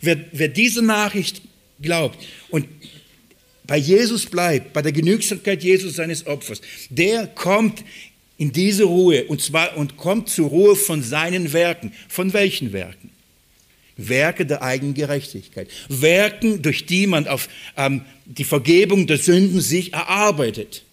Wer, 0.00 0.18
wer 0.32 0.48
diese 0.48 0.82
Nachricht 0.82 1.42
glaubt 1.80 2.18
und 2.50 2.66
bei 3.66 3.78
Jesus 3.78 4.26
bleibt, 4.26 4.72
bei 4.72 4.82
der 4.82 4.92
Genügsamkeit 4.92 5.62
Jesus 5.62 5.96
seines 5.96 6.26
Opfers, 6.26 6.60
der 6.90 7.26
kommt 7.26 7.82
in 8.36 8.52
diese 8.52 8.84
Ruhe 8.84 9.24
und 9.24 9.40
zwar 9.40 9.76
und 9.76 9.96
kommt 9.96 10.28
zur 10.28 10.48
Ruhe 10.48 10.76
von 10.76 11.02
seinen 11.02 11.52
Werken. 11.52 11.92
Von 12.08 12.32
welchen 12.32 12.72
Werken? 12.72 13.10
Werke 13.96 14.44
der 14.44 14.62
eigenen 14.62 14.94
Gerechtigkeit. 14.94 15.68
Werken, 15.88 16.62
durch 16.62 16.84
die 16.86 17.06
man 17.06 17.28
auf 17.28 17.48
ähm, 17.76 18.02
die 18.24 18.44
Vergebung 18.44 19.06
der 19.06 19.18
Sünden 19.18 19.60
sich 19.60 19.92
erarbeitet. 19.92 20.83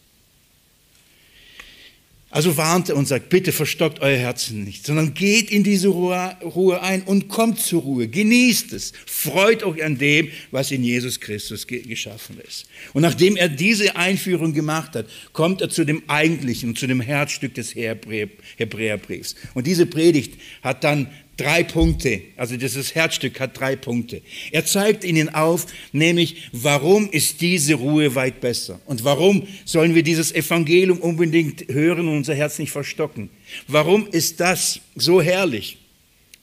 Also 2.34 2.56
warnt 2.56 2.88
er 2.88 2.96
und 2.96 3.10
sagt, 3.10 3.28
bitte 3.28 3.52
verstockt 3.52 4.00
euer 4.00 4.18
Herzen 4.18 4.64
nicht, 4.64 4.86
sondern 4.86 5.14
geht 5.14 5.52
in 5.52 5.66
diese 5.66 5.90
Ruhe 5.90 6.82
ein 6.82 7.04
und 7.04 7.28
kommt 7.28 7.60
zur 7.60 7.82
Ruhe. 7.82 8.08
Genießt 8.08 8.72
es. 8.72 8.94
Freut 9.06 9.64
euch 9.64 9.84
an 9.84 9.98
dem, 9.98 10.30
was 10.50 10.72
in 10.72 10.82
Jesus 10.82 11.20
Christus 11.20 11.68
geschaffen 11.68 12.40
ist. 12.48 12.68
Und 12.94 13.02
nachdem 13.02 13.36
er 13.36 13.50
diese 13.50 13.98
Einführung 13.98 14.54
gemacht 14.54 14.96
hat, 14.96 15.08
kommt 15.34 15.60
er 15.60 15.70
zu 15.70 15.84
dem 15.84 16.04
eigentlichen, 16.08 16.78
zu 16.78 16.88
dem 16.88 17.02
Herzstück 17.02 17.54
des 17.54 17.76
Hebräerbriefs. 17.76 19.36
Und 19.54 19.68
diese 19.68 19.86
Predigt 19.86 20.40
hat 20.64 20.86
dann 20.86 21.08
drei 21.42 21.64
Punkte. 21.64 22.22
Also 22.38 22.58
dieses 22.58 22.96
Herzstück 22.96 23.40
hat 23.40 23.60
drei 23.60 23.76
Punkte. 23.76 24.22
Er 24.52 24.66
zeigt 24.66 25.04
ihnen 25.04 25.30
auf, 25.30 25.66
nämlich, 25.92 26.50
warum 26.52 27.10
ist 27.10 27.42
diese 27.42 27.76
Ruhe 27.76 28.16
weit 28.16 28.42
besser? 28.42 28.80
Und 28.86 29.04
warum 29.04 29.48
sollen 29.66 29.96
wir 29.96 30.04
dieses 30.04 30.32
Evangelium 30.32 31.00
unbedingt 31.00 31.68
hören 31.70 32.08
und 32.08 32.18
unser 32.18 32.36
Herz 32.36 32.60
nicht 32.60 32.72
verstocken? 32.72 33.30
Warum 33.68 34.08
ist 34.08 34.40
das 34.40 34.80
so 34.96 35.22
herrlich 35.22 35.78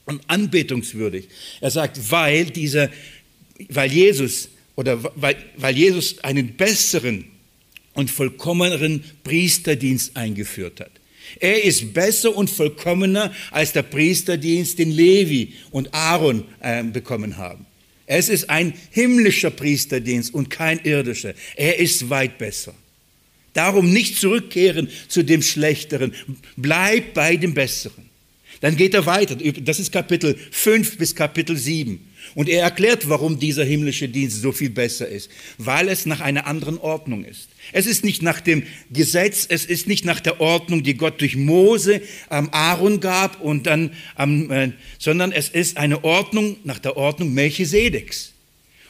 und 0.05 0.21
anbetungswürdig? 0.27 1.27
Er 1.61 1.71
sagt, 1.71 2.11
weil 2.11 2.45
dieser, 2.45 2.89
weil 3.69 3.91
Jesus 3.91 4.49
oder 4.75 5.03
weil, 5.15 5.35
weil 5.57 5.77
Jesus 5.77 6.19
einen 6.23 6.55
besseren 6.55 7.25
und 7.93 8.09
vollkommeneren 8.09 9.03
Priesterdienst 9.23 10.15
eingeführt 10.15 10.79
hat. 10.79 10.91
Er 11.39 11.63
ist 11.63 11.93
besser 11.93 12.35
und 12.35 12.49
vollkommener 12.49 13.33
als 13.51 13.73
der 13.73 13.83
Priesterdienst, 13.83 14.79
den 14.79 14.91
Levi 14.91 15.53
und 15.71 15.93
Aaron 15.93 16.43
äh, 16.59 16.83
bekommen 16.83 17.37
haben. 17.37 17.65
Es 18.05 18.27
ist 18.27 18.49
ein 18.49 18.73
himmlischer 18.89 19.51
Priesterdienst 19.51 20.33
und 20.33 20.49
kein 20.49 20.79
irdischer. 20.83 21.33
Er 21.55 21.79
ist 21.79 22.09
weit 22.09 22.37
besser. 22.39 22.73
Darum 23.53 23.91
nicht 23.91 24.17
zurückkehren 24.17 24.89
zu 25.07 25.23
dem 25.23 25.41
Schlechteren. 25.41 26.13
Bleib 26.55 27.13
bei 27.13 27.35
dem 27.35 27.53
Besseren. 27.53 28.09
Dann 28.61 28.75
geht 28.75 28.93
er 28.93 29.05
weiter. 29.05 29.35
Das 29.35 29.79
ist 29.79 29.91
Kapitel 29.91 30.35
5 30.51 30.97
bis 30.97 31.15
Kapitel 31.15 31.55
7. 31.55 32.08
Und 32.35 32.49
er 32.49 32.63
erklärt, 32.63 33.09
warum 33.09 33.39
dieser 33.39 33.63
himmlische 33.63 34.07
Dienst 34.07 34.41
so 34.41 34.51
viel 34.51 34.69
besser 34.69 35.07
ist, 35.07 35.29
weil 35.57 35.89
es 35.89 36.05
nach 36.05 36.21
einer 36.21 36.47
anderen 36.47 36.77
Ordnung 36.77 37.25
ist. 37.25 37.49
Es 37.71 37.85
ist 37.85 38.03
nicht 38.03 38.21
nach 38.21 38.41
dem 38.41 38.63
Gesetz, 38.91 39.45
es 39.49 39.65
ist 39.65 39.87
nicht 39.87 40.05
nach 40.05 40.19
der 40.19 40.39
Ordnung, 40.41 40.83
die 40.83 40.95
Gott 40.95 41.21
durch 41.21 41.35
Mose 41.35 42.01
ähm, 42.31 42.49
Aaron 42.51 42.99
gab, 42.99 43.41
und 43.41 43.67
dann, 43.67 43.91
ähm, 44.17 44.51
äh, 44.51 44.71
sondern 44.97 45.31
es 45.31 45.49
ist 45.49 45.77
eine 45.77 46.03
Ordnung 46.03 46.57
nach 46.63 46.79
der 46.79 46.97
Ordnung 46.97 47.33
Melchisedeks. 47.33 48.33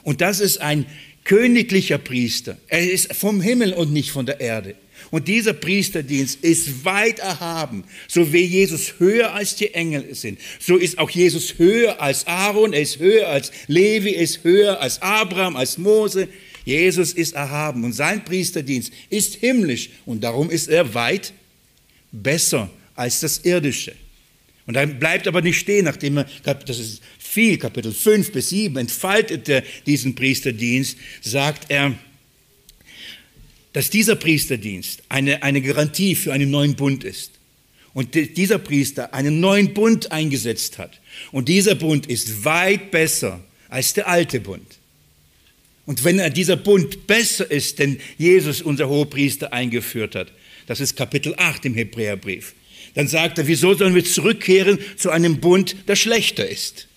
Und 0.03 0.21
das 0.21 0.39
ist 0.39 0.59
ein 0.59 0.85
königlicher 1.23 1.97
Priester. 1.97 2.57
Er 2.67 2.89
ist 2.89 3.13
vom 3.13 3.41
Himmel 3.41 3.73
und 3.73 3.91
nicht 3.91 4.11
von 4.11 4.25
der 4.25 4.39
Erde. 4.39 4.75
Und 5.11 5.27
dieser 5.27 5.53
Priesterdienst 5.53 6.43
ist 6.43 6.85
weit 6.85 7.19
erhaben. 7.19 7.83
So 8.07 8.31
wie 8.33 8.43
Jesus 8.43 8.95
höher 8.99 9.33
als 9.33 9.55
die 9.55 9.73
Engel 9.73 10.13
sind, 10.15 10.39
so 10.59 10.77
ist 10.77 10.97
auch 10.97 11.09
Jesus 11.09 11.57
höher 11.57 12.01
als 12.01 12.27
Aaron, 12.27 12.73
er 12.73 12.81
ist 12.81 12.99
höher 12.99 13.27
als 13.27 13.51
Levi, 13.67 14.13
er 14.13 14.21
ist 14.21 14.43
höher 14.43 14.81
als 14.81 15.01
Abraham, 15.01 15.55
als 15.55 15.77
Mose. 15.77 16.27
Jesus 16.65 17.13
ist 17.13 17.33
erhaben 17.33 17.83
und 17.83 17.93
sein 17.93 18.23
Priesterdienst 18.23 18.93
ist 19.09 19.35
himmlisch 19.35 19.89
und 20.05 20.23
darum 20.23 20.49
ist 20.49 20.67
er 20.67 20.93
weit 20.93 21.33
besser 22.11 22.69
als 22.95 23.21
das 23.21 23.39
irdische. 23.39 23.93
Und 24.67 24.75
dann 24.75 24.99
bleibt 24.99 25.27
aber 25.27 25.41
nicht 25.41 25.57
stehen, 25.57 25.85
nachdem 25.85 26.17
er, 26.17 26.25
das 26.43 26.77
ist 26.77 27.01
viel, 27.17 27.57
Kapitel 27.57 27.91
5 27.91 28.31
bis 28.31 28.49
7, 28.49 28.77
entfaltet 28.77 29.49
er 29.49 29.63
diesen 29.87 30.13
Priesterdienst, 30.13 30.95
sagt 31.21 31.71
er, 31.71 31.95
dass 33.79 33.89
dieser 33.89 34.17
Priesterdienst 34.17 35.03
eine, 35.07 35.41
eine 35.41 35.61
Garantie 35.61 36.13
für 36.13 36.33
einen 36.33 36.51
neuen 36.51 36.75
Bund 36.75 37.05
ist. 37.05 37.31
Und 37.93 38.13
dieser 38.13 38.57
Priester 38.57 39.13
einen 39.13 39.39
neuen 39.39 39.73
Bund 39.73 40.11
eingesetzt 40.11 40.77
hat. 40.77 40.99
Und 41.31 41.47
dieser 41.47 41.75
Bund 41.75 42.05
ist 42.05 42.43
weit 42.43 42.91
besser 42.91 43.39
als 43.69 43.93
der 43.93 44.09
alte 44.09 44.41
Bund. 44.41 44.79
Und 45.85 46.03
wenn 46.03 46.33
dieser 46.33 46.57
Bund 46.57 47.07
besser 47.07 47.49
ist, 47.49 47.79
denn 47.79 48.01
Jesus, 48.17 48.61
unser 48.61 48.89
Hohepriester, 48.89 49.53
eingeführt 49.53 50.13
hat, 50.13 50.33
das 50.67 50.81
ist 50.81 50.97
Kapitel 50.97 51.33
8 51.37 51.63
im 51.63 51.75
Hebräerbrief, 51.75 52.55
dann 52.95 53.07
sagt 53.07 53.37
er, 53.37 53.47
wieso 53.47 53.75
sollen 53.75 53.95
wir 53.95 54.03
zurückkehren 54.03 54.77
zu 54.97 55.09
einem 55.09 55.39
Bund, 55.39 55.77
der 55.87 55.95
schlechter 55.95 56.45
ist? 56.45 56.89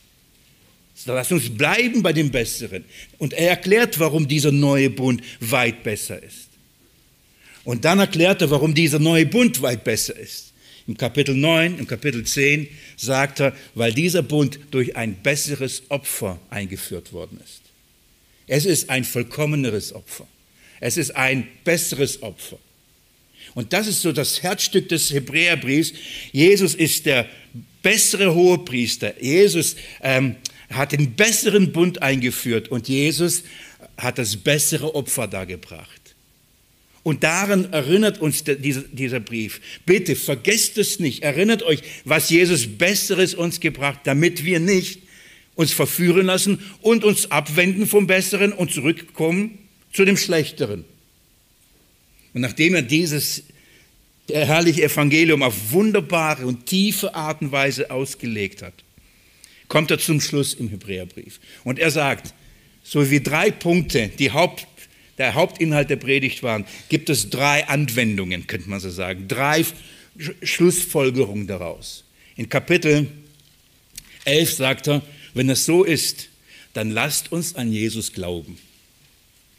So, 0.97 1.13
lass 1.13 1.31
uns 1.31 1.49
bleiben 1.49 2.03
bei 2.03 2.13
dem 2.13 2.33
Besseren. 2.33 2.85
Und 3.19 3.35
er 3.35 3.51
erklärt, 3.51 4.01
warum 4.01 4.27
dieser 4.27 4.51
neue 4.51 4.91
Bund 4.91 5.23
weit 5.39 5.85
besser 5.85 6.21
ist. 6.21 6.52
Und 7.65 7.85
dann 7.85 7.99
erklärt 7.99 8.43
er, 8.43 8.51
warum 8.51 8.75
dieser 8.75 8.99
neue 8.99 9.27
Bund 9.27 9.63
weit 9.63 9.85
besser 9.85 10.17
ist. 10.17 10.53
Im 10.87 10.97
Kapitel 10.97 11.35
9, 11.35 11.79
im 11.79 11.87
Kapitel 11.87 12.25
10 12.25 12.69
sagt 12.97 13.41
er, 13.41 13.55
weil 13.75 13.93
dieser 13.93 14.23
Bund 14.23 14.59
durch 14.73 14.97
ein 14.97 15.15
besseres 15.23 15.83
Opfer 15.89 16.41
eingeführt 16.51 17.13
worden 17.13 17.41
ist. 17.45 17.61
Es 18.49 18.65
ist 18.65 18.91
ein 18.91 19.05
vollkommeneres 19.05 19.93
Opfer. 19.93 20.27
Es 20.81 20.97
ist 20.97 21.15
ein 21.15 21.47
besseres 21.63 22.23
Opfer. 22.23 22.59
Und 23.55 23.73
das 23.73 23.87
ist 23.87 24.03
so 24.03 24.13
das 24.13 24.43
Herzstück 24.43 24.89
des 24.89 25.13
Hebräerbriefs. 25.13 25.93
Jesus 26.33 26.75
ist 26.75 27.07
der 27.07 27.29
bessere 27.83 28.35
Hohepriester. 28.35 29.21
Jesus 29.23 29.77
ähm, 30.03 30.37
hat 30.71 30.93
den 30.93 31.15
besseren 31.15 31.73
Bund 31.73 32.03
eingeführt 32.03 32.69
und 32.69 32.89
Jesus 32.89 33.45
hat 33.97 34.19
das 34.19 34.37
bessere 34.37 34.95
Opfer 34.95 35.29
dargebracht. 35.29 36.02
Und 37.03 37.25
daran 37.25 37.73
erinnert 37.73 38.21
uns 38.21 38.45
dieser 38.45 39.21
Brief. 39.21 39.61
Bitte 39.85 40.15
vergesst 40.15 40.79
es 40.79 41.01
nicht. 41.01 41.23
Erinnert 41.23 41.63
euch, 41.65 41.83
was 42.05 42.31
Jesus 42.31 42.79
Besseres 42.79 43.35
uns 43.35 43.59
gebracht, 43.59 44.01
damit 44.05 44.45
wir 44.45 44.61
nicht 44.61 45.01
uns 45.55 45.73
verführen 45.73 46.27
lassen 46.27 46.61
und 46.81 47.05
uns 47.05 47.31
abwenden 47.31 47.87
vom 47.87 48.07
Besseren 48.07 48.53
und 48.53 48.73
zurückkommen 48.73 49.59
zu 49.93 50.05
dem 50.05 50.17
Schlechteren. 50.17 50.85
Und 52.35 52.41
nachdem 52.41 52.75
er 52.75 52.83
dieses 52.83 53.43
herrliche 54.31 54.85
Evangelium 54.85 55.43
auf 55.43 55.73
wunderbare 55.73 56.47
und 56.47 56.67
tiefe 56.67 57.15
Art 57.15 57.43
und 57.43 57.53
Weise 57.53 57.91
ausgelegt 57.91 58.63
hat, 58.63 58.75
kommt 59.69 59.91
er 59.91 59.99
zum 59.99 60.21
Schluss 60.21 60.55
im 60.55 60.69
Hebräerbrief. 60.69 61.41
Und 61.65 61.79
er 61.79 61.91
sagt, 61.91 62.33
so 62.85 63.11
wie 63.11 63.21
drei 63.21 63.51
Punkte, 63.51 64.11
die 64.19 64.31
Haupt 64.31 64.67
der 65.19 65.35
Hauptinhalt 65.35 65.91
der 65.91 65.97
Predigt 65.97 66.43
waren, 66.43 66.65
gibt 66.89 67.11
es 67.11 67.31
drei 67.31 67.69
Anwendungen, 67.69 68.47
könnte 68.47 68.71
man 68.71 68.81
so 68.81 68.91
sagen, 68.91 69.29
drei 69.29 69.65
Schlussfolgerungen 70.43 71.47
daraus. 71.47 72.05
In 72.37 72.49
Kapitel 72.49 73.09
11 74.25 74.53
sagt 74.53 74.89
er, 74.89 75.03
wenn 75.35 75.51
es 75.51 75.65
so 75.65 75.85
ist, 75.85 76.29
dann 76.73 76.91
lasst 76.91 77.33
uns 77.33 77.55
an 77.55 77.73
Jesus 77.73 78.13
glauben. 78.13 78.59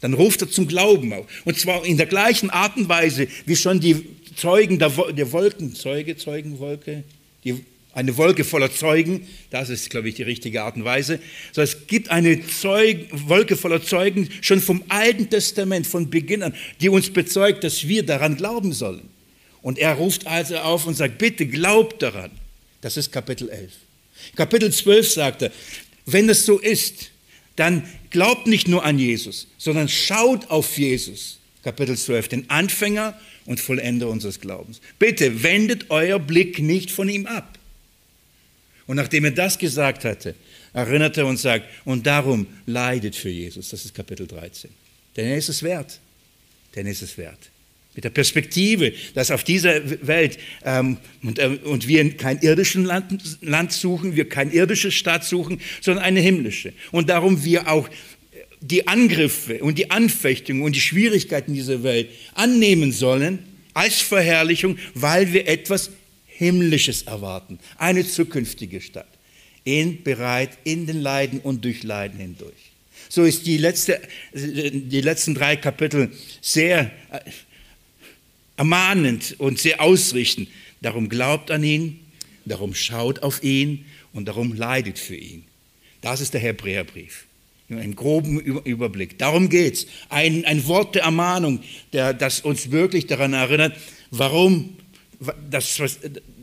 Dann 0.00 0.14
ruft 0.14 0.42
er 0.42 0.50
zum 0.50 0.68
Glauben 0.68 1.12
auf. 1.12 1.26
Und 1.44 1.58
zwar 1.58 1.84
in 1.84 1.96
der 1.96 2.06
gleichen 2.06 2.50
Art 2.50 2.76
und 2.76 2.88
Weise, 2.88 3.28
wie 3.46 3.56
schon 3.56 3.80
die 3.80 4.04
Zeugen 4.36 4.78
der, 4.78 4.96
Wolken, 4.96 5.74
Zeuge, 5.74 6.16
Zeugenwolke, 6.16 7.04
die 7.44 7.64
eine 7.94 8.16
Wolke 8.16 8.44
voller 8.44 8.72
Zeugen, 8.72 9.26
das 9.50 9.70
ist, 9.70 9.88
glaube 9.90 10.08
ich, 10.08 10.16
die 10.16 10.22
richtige 10.22 10.62
Art 10.62 10.76
und 10.76 10.84
Weise. 10.84 11.20
So, 11.52 11.62
es 11.62 11.86
gibt 11.86 12.10
eine 12.10 12.46
Zeug, 12.46 13.06
Wolke 13.12 13.56
voller 13.56 13.82
Zeugen 13.82 14.28
schon 14.40 14.60
vom 14.60 14.82
Alten 14.88 15.30
Testament, 15.30 15.86
von 15.86 16.10
Beginn 16.10 16.42
an, 16.42 16.54
die 16.80 16.88
uns 16.88 17.10
bezeugt, 17.10 17.64
dass 17.64 17.86
wir 17.86 18.04
daran 18.04 18.36
glauben 18.36 18.72
sollen. 18.72 19.08
Und 19.62 19.78
er 19.78 19.94
ruft 19.94 20.26
also 20.26 20.58
auf 20.58 20.86
und 20.86 20.94
sagt, 20.94 21.18
bitte 21.18 21.46
glaubt 21.46 22.02
daran. 22.02 22.30
Das 22.80 22.96
ist 22.96 23.12
Kapitel 23.12 23.48
11. 23.48 23.72
Kapitel 24.36 24.72
12 24.72 25.10
sagt 25.10 25.42
er, 25.42 25.52
wenn 26.04 26.28
es 26.28 26.44
so 26.44 26.58
ist, 26.58 27.10
dann 27.56 27.84
glaubt 28.10 28.46
nicht 28.46 28.68
nur 28.68 28.84
an 28.84 28.98
Jesus, 28.98 29.46
sondern 29.56 29.88
schaut 29.88 30.50
auf 30.50 30.76
Jesus. 30.76 31.38
Kapitel 31.62 31.96
12, 31.96 32.28
den 32.28 32.50
Anfänger 32.50 33.18
und 33.46 33.60
Vollender 33.60 34.08
unseres 34.08 34.40
Glaubens. 34.40 34.80
Bitte 34.98 35.42
wendet 35.42 35.86
euer 35.90 36.18
Blick 36.18 36.58
nicht 36.58 36.90
von 36.90 37.08
ihm 37.08 37.26
ab. 37.26 37.58
Und 38.86 38.96
nachdem 38.96 39.24
er 39.24 39.30
das 39.30 39.58
gesagt 39.58 40.04
hatte, 40.04 40.34
erinnert 40.72 41.16
er 41.16 41.26
und 41.26 41.38
sagt, 41.38 41.66
und 41.84 42.06
darum 42.06 42.46
leidet 42.66 43.16
für 43.16 43.30
Jesus. 43.30 43.70
Das 43.70 43.84
ist 43.84 43.94
Kapitel 43.94 44.26
13. 44.26 44.70
Denn 45.16 45.26
er 45.26 45.36
ist 45.36 45.48
es 45.48 45.62
wert. 45.62 46.00
Denn 46.74 46.86
er 46.86 46.92
ist 46.92 47.02
es 47.02 47.16
wert. 47.16 47.50
Mit 47.94 48.04
der 48.04 48.10
Perspektive, 48.10 48.92
dass 49.14 49.30
auf 49.30 49.44
dieser 49.44 49.80
Welt 50.06 50.36
ähm, 50.64 50.98
und, 51.22 51.38
äh, 51.38 51.58
und 51.62 51.86
wir 51.86 52.16
kein 52.16 52.40
irdisches 52.40 52.84
Land, 52.84 53.38
Land 53.40 53.72
suchen, 53.72 54.16
wir 54.16 54.28
kein 54.28 54.50
irdische 54.50 54.90
Stadt 54.90 55.24
suchen, 55.24 55.60
sondern 55.80 56.04
eine 56.04 56.18
himmlische. 56.20 56.72
Und 56.90 57.08
darum 57.08 57.44
wir 57.44 57.68
auch 57.68 57.88
die 58.60 58.88
Angriffe 58.88 59.62
und 59.62 59.78
die 59.78 59.90
Anfechtungen 59.92 60.62
und 60.62 60.74
die 60.74 60.80
Schwierigkeiten 60.80 61.54
dieser 61.54 61.84
Welt 61.84 62.08
annehmen 62.34 62.90
sollen 62.90 63.38
als 63.74 64.00
Verherrlichung, 64.00 64.78
weil 64.94 65.32
wir 65.32 65.46
etwas 65.46 65.90
Himmlisches 66.36 67.02
erwarten, 67.02 67.58
eine 67.78 68.06
zukünftige 68.06 68.80
Stadt, 68.80 69.08
in 69.64 70.02
bereit 70.02 70.58
in 70.64 70.86
den 70.86 71.00
Leiden 71.00 71.40
und 71.40 71.64
durch 71.64 71.82
Leiden 71.82 72.18
hindurch. 72.18 72.72
So 73.08 73.22
ist 73.24 73.46
die, 73.46 73.58
letzte, 73.58 74.00
die 74.32 75.00
letzten 75.00 75.34
drei 75.34 75.56
Kapitel 75.56 76.10
sehr 76.40 76.90
äh, 77.10 77.20
ermahnend 78.56 79.36
und 79.38 79.58
sehr 79.58 79.80
ausrichtend. 79.80 80.48
Darum 80.82 81.08
glaubt 81.08 81.50
an 81.50 81.62
ihn, 81.62 82.00
darum 82.44 82.74
schaut 82.74 83.22
auf 83.22 83.42
ihn 83.42 83.84
und 84.12 84.26
darum 84.26 84.54
leidet 84.54 84.98
für 84.98 85.16
ihn. 85.16 85.44
Das 86.00 86.20
ist 86.20 86.34
der 86.34 86.40
Hebräerbrief. 86.40 87.26
Im 87.68 87.96
groben 87.96 88.40
Überblick. 88.40 89.18
Darum 89.18 89.48
geht 89.48 89.74
es. 89.74 89.86
Ein, 90.10 90.44
ein 90.44 90.66
Wort 90.66 90.94
der 90.94 91.04
Ermahnung, 91.04 91.60
der, 91.92 92.12
das 92.12 92.40
uns 92.40 92.70
wirklich 92.70 93.06
daran 93.06 93.32
erinnert, 93.32 93.74
warum 94.10 94.76
das, 95.50 95.80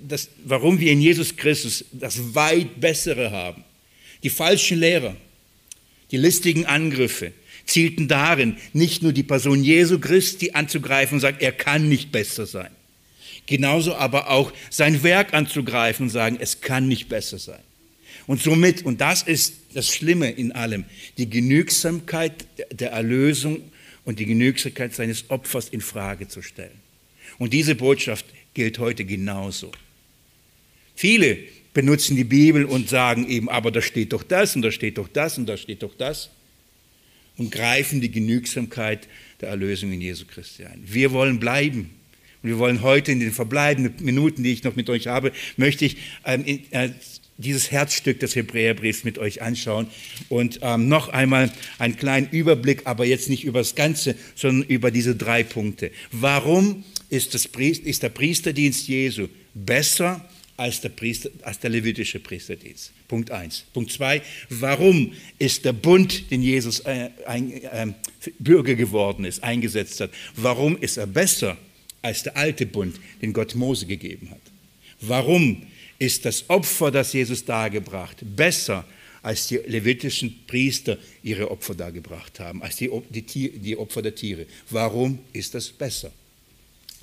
das, 0.08 0.30
warum 0.46 0.80
wir 0.80 0.92
in 0.92 1.02
Jesus 1.02 1.36
Christus 1.36 1.86
das 1.92 2.36
weit 2.36 2.80
Bessere 2.80 3.32
haben. 3.32 3.64
Die 4.24 4.30
falschen 4.30 4.80
Lehrer, 4.80 5.16
die 6.12 6.18
listigen 6.18 6.66
Angriffe 6.66 7.34
zielten 7.66 8.08
darin, 8.08 8.58
nicht 8.74 9.02
nur 9.04 9.14
die 9.14 9.24
Person 9.24 9.64
Jesu 9.64 10.00
Christi 10.00 10.52
anzugreifen 10.52 11.16
und 11.16 11.22
sagen, 11.22 11.38
er 11.40 11.52
kann 11.52 11.90
nicht 11.90 12.12
besser 12.12 12.46
sein. 12.46 12.72
Genauso 13.46 13.96
aber 13.96 14.30
auch 14.30 14.54
sein 14.70 15.04
Werk 15.04 15.34
anzugreifen 15.34 16.06
und 16.06 16.10
sagen, 16.10 16.38
es 16.40 16.62
kann 16.62 16.88
nicht 16.88 17.10
besser 17.10 17.40
sein. 17.40 17.62
Und 18.28 18.42
somit, 18.42 18.86
und 18.86 19.02
das 19.02 19.24
ist 19.24 19.56
das 19.74 19.88
Schlimme 19.94 20.30
in 20.30 20.52
allem, 20.52 20.86
die 21.18 21.30
Genügsamkeit 21.30 22.46
der 22.72 22.92
Erlösung 22.92 23.62
und 24.06 24.20
die 24.20 24.26
Genügsamkeit 24.26 24.94
seines 24.94 25.30
Opfers 25.30 25.70
in 25.70 25.82
Frage 25.82 26.28
zu 26.28 26.42
stellen. 26.42 26.80
Und 27.40 27.54
diese 27.54 27.76
Botschaft 27.76 28.26
gilt 28.54 28.80
heute 28.80 29.06
genauso. 29.06 29.72
Viele 30.96 31.38
benutzen 31.74 32.16
die 32.16 32.24
Bibel 32.24 32.66
und 32.66 32.90
sagen 32.90 33.28
eben, 33.28 33.50
aber 33.50 33.72
da 33.72 33.82
steht 33.82 34.14
doch 34.14 34.24
das 34.24 34.56
und 34.56 34.62
da 34.62 34.72
steht 34.72 34.98
doch 34.98 35.08
das 35.08 35.38
und 35.38 35.48
da 35.48 35.58
steht 35.58 35.84
doch 35.84 35.96
das 35.98 36.30
und 37.38 37.52
greifen 37.52 38.02
die 38.02 38.12
Genügsamkeit 38.12 39.08
der 39.40 39.50
Erlösung 39.50 39.92
in 39.92 40.02
Jesu 40.02 40.26
Christi 40.26 40.66
ein. 40.66 40.84
Wir 40.86 41.12
wollen 41.12 41.40
bleiben. 41.40 41.90
Und 42.44 42.50
wir 42.50 42.58
wollen 42.58 42.82
heute 42.82 43.12
in 43.12 43.20
den 43.20 43.32
verbleibenden 43.32 44.04
Minuten, 44.04 44.44
die 44.44 44.52
ich 44.52 44.64
noch 44.64 44.76
mit 44.76 44.90
euch 44.90 45.08
habe, 45.08 45.32
möchte 45.58 45.86
ich 45.86 45.98
ähm, 46.26 46.44
äh, 46.72 46.90
dieses 47.38 47.72
Herzstück 47.72 48.20
des 48.20 48.36
Hebräerbriefs 48.36 49.04
mit 49.04 49.18
euch 49.18 49.42
anschauen 49.42 49.88
und 50.30 50.60
ähm, 50.62 50.88
noch 50.88 51.10
einmal 51.10 51.52
einen 51.78 51.98
kleinen 51.98 52.30
Überblick, 52.30 52.82
aber 52.86 53.06
jetzt 53.06 53.30
nicht 53.30 53.44
über 53.44 53.60
das 53.60 53.76
Ganze, 53.76 54.16
sondern 54.36 54.68
über 54.68 54.92
diese 54.92 55.16
drei 55.16 55.44
Punkte. 55.44 55.92
Warum 56.12 56.84
ist, 57.12 57.34
das 57.34 57.46
ist 57.46 58.02
der 58.04 58.10
Priesterdienst 58.10 58.88
Jesu 58.88 59.28
besser 59.54 60.28
als 60.58 60.82
der, 60.82 60.90
Priester, 60.90 61.30
als 61.44 61.60
der 61.60 61.70
levitische 61.70 62.20
Priesterdienst? 62.20 62.92
Punkt 63.08 63.30
1. 63.30 63.66
Punkt 63.74 63.92
2. 63.92 64.22
Warum 64.50 65.12
ist 65.38 65.66
der 65.66 65.74
Bund, 65.74 66.32
den 66.32 66.42
Jesus 66.42 66.80
äh, 66.82 67.10
ein, 67.28 67.52
äh, 67.52 67.88
Bürger 68.40 68.76
geworden 68.76 69.26
ist, 69.26 69.44
eingesetzt 69.44 70.00
hat, 70.00 70.12
warum 70.36 70.78
ist 70.78 70.98
er 70.98 71.08
besser 71.08 71.58
als 72.02 72.24
der 72.24 72.38
alte 72.38 72.66
Bund, 72.66 72.96
den 73.22 73.34
Gott 73.34 73.56
Mose 73.56 73.86
gegeben 73.86 74.32
hat? 74.32 74.42
Warum 75.02 75.64
ist 76.00 76.26
das 76.26 76.50
Opfer, 76.50 76.92
das 76.92 77.14
Jesus 77.14 77.44
dargebracht, 77.44 78.18
besser 78.22 78.86
als 79.22 79.48
die 79.48 79.58
levitischen 79.58 80.46
Priester 80.48 80.98
ihre 81.24 81.52
Opfer 81.52 81.76
dargebracht 81.76 82.40
haben, 82.40 82.64
als 82.64 82.78
die, 82.78 82.90
die, 83.10 83.60
die 83.60 83.78
Opfer 83.78 84.02
der 84.02 84.16
Tiere. 84.16 84.48
Warum 84.70 85.20
ist 85.34 85.54
das 85.54 85.70
besser? 85.70 86.12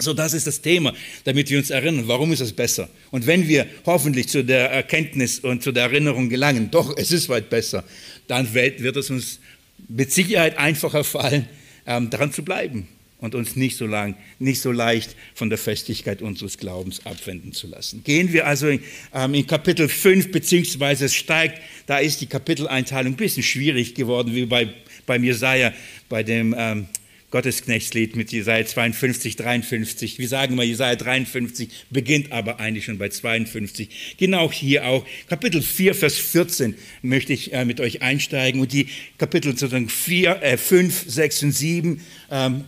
So, 0.00 0.14
das 0.14 0.32
ist 0.32 0.46
das 0.46 0.60
Thema, 0.60 0.94
damit 1.24 1.50
wir 1.50 1.58
uns 1.58 1.70
erinnern, 1.70 2.06
warum 2.06 2.32
ist 2.32 2.40
das 2.40 2.52
besser? 2.52 2.88
Und 3.10 3.26
wenn 3.26 3.48
wir 3.48 3.66
hoffentlich 3.84 4.28
zu 4.28 4.44
der 4.44 4.70
Erkenntnis 4.70 5.40
und 5.40 5.60
zu 5.60 5.72
der 5.72 5.84
Erinnerung 5.84 6.28
gelangen, 6.28 6.70
doch, 6.70 6.96
es 6.96 7.10
ist 7.10 7.28
weit 7.28 7.50
besser, 7.50 7.82
dann 8.28 8.54
wird 8.54 8.96
es 8.96 9.10
uns 9.10 9.40
mit 9.88 10.12
Sicherheit 10.12 10.56
einfacher 10.56 11.02
fallen, 11.02 11.48
ähm, 11.84 12.10
daran 12.10 12.32
zu 12.32 12.44
bleiben 12.44 12.86
und 13.18 13.34
uns 13.34 13.56
nicht 13.56 13.76
so 13.76 13.86
lang, 13.86 14.14
nicht 14.38 14.60
so 14.60 14.70
leicht 14.70 15.16
von 15.34 15.48
der 15.48 15.58
Festigkeit 15.58 16.22
unseres 16.22 16.58
Glaubens 16.58 17.04
abwenden 17.04 17.52
zu 17.52 17.66
lassen. 17.66 18.04
Gehen 18.04 18.32
wir 18.32 18.46
also 18.46 18.68
in, 18.68 18.80
ähm, 19.12 19.34
in 19.34 19.48
Kapitel 19.48 19.88
5, 19.88 20.30
beziehungsweise 20.30 21.06
es 21.06 21.14
steigt, 21.14 21.60
da 21.86 21.98
ist 21.98 22.20
die 22.20 22.26
Kapiteleinteilung 22.26 23.14
ein 23.14 23.16
bisschen 23.16 23.42
schwierig 23.42 23.94
geworden, 23.94 24.32
wie 24.32 24.46
bei, 24.46 24.68
beim 25.06 25.24
Jesaja, 25.24 25.72
bei 26.08 26.22
dem 26.22 26.54
ähm, 26.56 26.86
Gottesknechtslied 27.30 28.16
mit 28.16 28.32
Jesaja 28.32 28.64
52, 28.64 29.36
53. 29.36 30.18
Wir 30.18 30.28
sagen 30.28 30.54
mal, 30.54 30.64
Jesaja 30.64 30.96
53 30.96 31.68
beginnt 31.90 32.32
aber 32.32 32.58
eigentlich 32.58 32.86
schon 32.86 32.96
bei 32.96 33.10
52. 33.10 34.16
Genau 34.16 34.50
hier 34.50 34.86
auch. 34.86 35.04
Kapitel 35.28 35.60
4, 35.60 35.94
Vers 35.94 36.16
14 36.16 36.74
möchte 37.02 37.34
ich 37.34 37.52
äh, 37.52 37.66
mit 37.66 37.80
euch 37.80 38.00
einsteigen 38.00 38.62
und 38.62 38.72
die 38.72 38.88
Kapitel 39.18 39.50
sozusagen 39.50 39.90
4, 39.90 40.42
äh, 40.42 40.56
5, 40.56 41.04
6 41.06 41.42
und 41.42 41.52
7 41.52 42.00
ähm, 42.30 42.64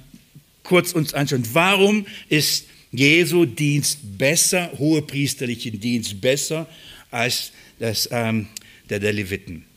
kurz 0.62 0.92
uns 0.92 1.14
anschauen. 1.14 1.44
Warum 1.52 2.06
ist 2.28 2.66
Jesu 2.92 3.46
Dienst 3.46 4.18
besser, 4.18 4.70
hohepriesterlichen 4.76 5.80
Dienst 5.80 6.20
besser 6.20 6.68
als 7.10 7.52
das, 7.78 8.10
ähm, 8.12 8.48
der 8.90 8.98
der 8.98 9.14
Leviten? 9.14 9.69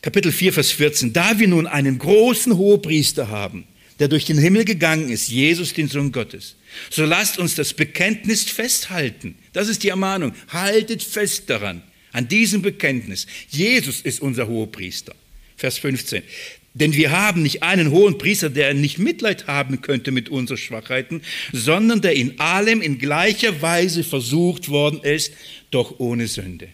Kapitel 0.00 0.30
4, 0.30 0.52
Vers 0.52 0.70
14. 0.72 1.12
Da 1.12 1.38
wir 1.38 1.48
nun 1.48 1.66
einen 1.66 1.98
großen 1.98 2.56
Hohepriester 2.56 3.28
haben, 3.28 3.64
der 3.98 4.08
durch 4.08 4.24
den 4.24 4.38
Himmel 4.38 4.64
gegangen 4.64 5.08
ist, 5.08 5.28
Jesus, 5.28 5.72
den 5.72 5.88
Sohn 5.88 6.12
Gottes, 6.12 6.54
so 6.88 7.04
lasst 7.04 7.38
uns 7.38 7.56
das 7.56 7.74
Bekenntnis 7.74 8.44
festhalten. 8.44 9.34
Das 9.52 9.68
ist 9.68 9.82
die 9.82 9.88
Ermahnung. 9.88 10.34
Haltet 10.48 11.02
fest 11.02 11.50
daran, 11.50 11.82
an 12.12 12.28
diesem 12.28 12.62
Bekenntnis. 12.62 13.26
Jesus 13.48 14.00
ist 14.00 14.20
unser 14.20 14.46
Hohepriester. 14.46 15.14
Vers 15.56 15.78
15. 15.78 16.22
Denn 16.74 16.94
wir 16.94 17.10
haben 17.10 17.42
nicht 17.42 17.64
einen 17.64 17.90
hohen 17.90 18.18
Priester, 18.18 18.50
der 18.50 18.72
nicht 18.74 18.98
Mitleid 18.98 19.48
haben 19.48 19.80
könnte 19.80 20.12
mit 20.12 20.28
unseren 20.28 20.58
Schwachheiten, 20.58 21.22
sondern 21.52 22.00
der 22.02 22.14
in 22.14 22.38
allem 22.38 22.82
in 22.82 22.98
gleicher 22.98 23.60
Weise 23.62 24.04
versucht 24.04 24.68
worden 24.68 25.00
ist, 25.02 25.32
doch 25.72 25.98
ohne 25.98 26.28
Sünde. 26.28 26.68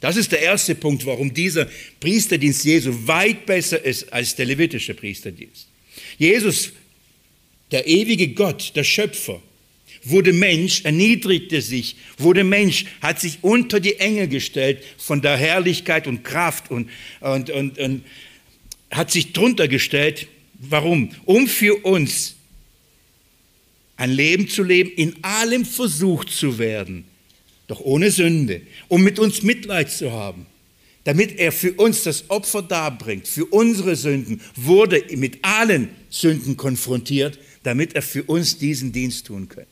Das 0.00 0.16
ist 0.16 0.32
der 0.32 0.40
erste 0.40 0.74
Punkt, 0.74 1.04
warum 1.04 1.32
dieser 1.32 1.68
Priesterdienst 2.00 2.64
Jesu 2.64 3.06
weit 3.06 3.44
besser 3.44 3.84
ist 3.84 4.12
als 4.12 4.34
der 4.34 4.46
levitische 4.46 4.94
Priesterdienst. 4.94 5.68
Jesus, 6.18 6.72
der 7.70 7.86
ewige 7.86 8.28
Gott, 8.28 8.72
der 8.74 8.84
Schöpfer, 8.84 9.42
wurde 10.02 10.32
Mensch, 10.32 10.82
erniedrigte 10.84 11.60
sich, 11.60 11.96
wurde 12.16 12.44
Mensch, 12.44 12.86
hat 13.02 13.20
sich 13.20 13.38
unter 13.42 13.80
die 13.80 13.96
Engel 13.96 14.28
gestellt 14.28 14.82
von 14.96 15.20
der 15.20 15.36
Herrlichkeit 15.36 16.06
und 16.06 16.24
Kraft 16.24 16.70
und, 16.70 16.88
und, 17.20 17.50
und, 17.50 17.78
und 17.78 18.04
hat 18.90 19.10
sich 19.10 19.32
drunter 19.32 19.68
gestellt. 19.68 20.28
Warum? 20.54 21.10
Um 21.26 21.46
für 21.46 21.84
uns 21.84 22.36
ein 23.96 24.10
Leben 24.10 24.48
zu 24.48 24.62
leben, 24.62 24.90
in 24.90 25.22
allem 25.22 25.66
versucht 25.66 26.30
zu 26.30 26.58
werden, 26.58 27.04
doch 27.70 27.80
ohne 27.80 28.10
Sünde, 28.10 28.62
um 28.88 29.02
mit 29.02 29.18
uns 29.18 29.42
Mitleid 29.42 29.90
zu 29.90 30.10
haben. 30.12 30.46
Damit 31.04 31.38
er 31.38 31.52
für 31.52 31.72
uns 31.74 32.02
das 32.02 32.28
Opfer 32.28 32.62
darbringt, 32.62 33.26
für 33.26 33.46
unsere 33.46 33.96
Sünden, 33.96 34.40
wurde 34.56 35.02
mit 35.16 35.38
allen 35.42 35.88
Sünden 36.10 36.56
konfrontiert, 36.56 37.38
damit 37.62 37.94
er 37.94 38.02
für 38.02 38.24
uns 38.24 38.58
diesen 38.58 38.92
Dienst 38.92 39.26
tun 39.26 39.48
könnte. 39.48 39.70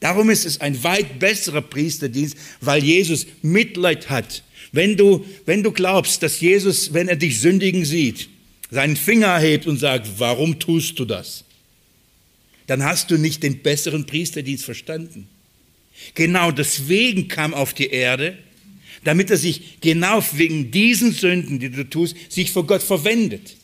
Darum 0.00 0.28
ist 0.28 0.44
es 0.44 0.60
ein 0.60 0.84
weit 0.84 1.18
besserer 1.18 1.62
Priesterdienst, 1.62 2.36
weil 2.60 2.84
Jesus 2.84 3.26
Mitleid 3.42 4.10
hat. 4.10 4.44
Wenn 4.70 4.96
du, 4.96 5.24
wenn 5.46 5.62
du 5.62 5.72
glaubst, 5.72 6.22
dass 6.22 6.40
Jesus, 6.40 6.92
wenn 6.92 7.08
er 7.08 7.16
dich 7.16 7.40
sündigen 7.40 7.84
sieht, 7.84 8.28
seinen 8.70 8.96
Finger 8.96 9.28
erhebt 9.28 9.66
und 9.66 9.78
sagt, 9.78 10.08
warum 10.18 10.58
tust 10.58 10.98
du 10.98 11.04
das? 11.04 11.44
Dann 12.66 12.84
hast 12.84 13.10
du 13.10 13.16
nicht 13.16 13.42
den 13.42 13.62
besseren 13.62 14.04
Priesterdienst 14.04 14.64
verstanden. 14.64 15.28
Genau 16.14 16.50
deswegen 16.50 17.28
kam 17.28 17.54
auf 17.54 17.74
die 17.74 17.90
Erde, 17.90 18.38
damit 19.04 19.30
er 19.30 19.36
sich 19.36 19.80
genau 19.80 20.24
wegen 20.32 20.70
diesen 20.70 21.12
Sünden, 21.12 21.58
die 21.58 21.70
du 21.70 21.88
tust, 21.88 22.16
sich 22.30 22.50
vor 22.50 22.66
Gott 22.66 22.82
verwendet. 22.82 23.56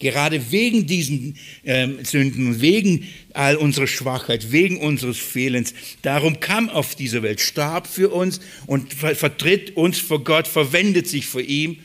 Gerade 0.00 0.50
wegen 0.50 0.86
diesen 0.86 1.36
ähm, 1.64 2.04
Sünden, 2.04 2.60
wegen 2.60 3.08
all 3.32 3.56
unserer 3.56 3.86
Schwachheit, 3.86 4.50
wegen 4.50 4.78
unseres 4.78 5.18
Fehlens. 5.18 5.72
Darum 6.02 6.40
kam 6.40 6.68
auf 6.68 6.94
diese 6.94 7.22
Welt, 7.22 7.40
starb 7.40 7.86
für 7.86 8.10
uns 8.10 8.40
und 8.66 8.92
vertritt 8.92 9.76
uns 9.76 9.98
vor 9.98 10.22
Gott, 10.22 10.48
verwendet 10.48 11.08
sich 11.08 11.26
vor 11.26 11.40
ihm 11.40 11.78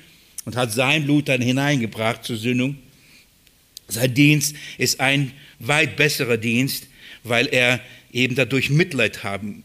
und 0.45 0.55
hat 0.55 0.73
sein 0.73 1.05
Blut 1.05 1.29
dann 1.29 1.41
hineingebracht 1.41 2.23
zur 2.23 2.37
Sündung. 2.37 2.77
Sein 3.87 4.13
Dienst 4.13 4.55
ist 4.77 4.99
ein 4.99 5.31
weit 5.59 5.95
besserer 5.95 6.37
Dienst, 6.37 6.87
weil 7.23 7.47
er 7.47 7.79
eben 8.11 8.35
dadurch 8.35 8.69
Mitleid 8.69 9.23
haben 9.23 9.63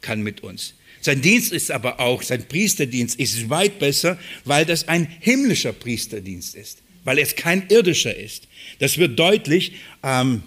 kann 0.00 0.22
mit 0.22 0.42
uns. 0.42 0.74
Sein 1.00 1.20
Dienst 1.20 1.52
ist 1.52 1.70
aber 1.70 2.00
auch, 2.00 2.22
sein 2.22 2.46
Priesterdienst 2.48 3.18
ist 3.18 3.48
weit 3.48 3.78
besser, 3.78 4.18
weil 4.44 4.64
das 4.64 4.88
ein 4.88 5.06
himmlischer 5.20 5.72
Priesterdienst 5.72 6.54
ist, 6.54 6.78
weil 7.04 7.18
es 7.18 7.36
kein 7.36 7.68
irdischer 7.68 8.16
ist. 8.16 8.48
Das 8.78 8.98
wird 8.98 9.18
deutlich 9.18 9.72
ähm, 10.02 10.42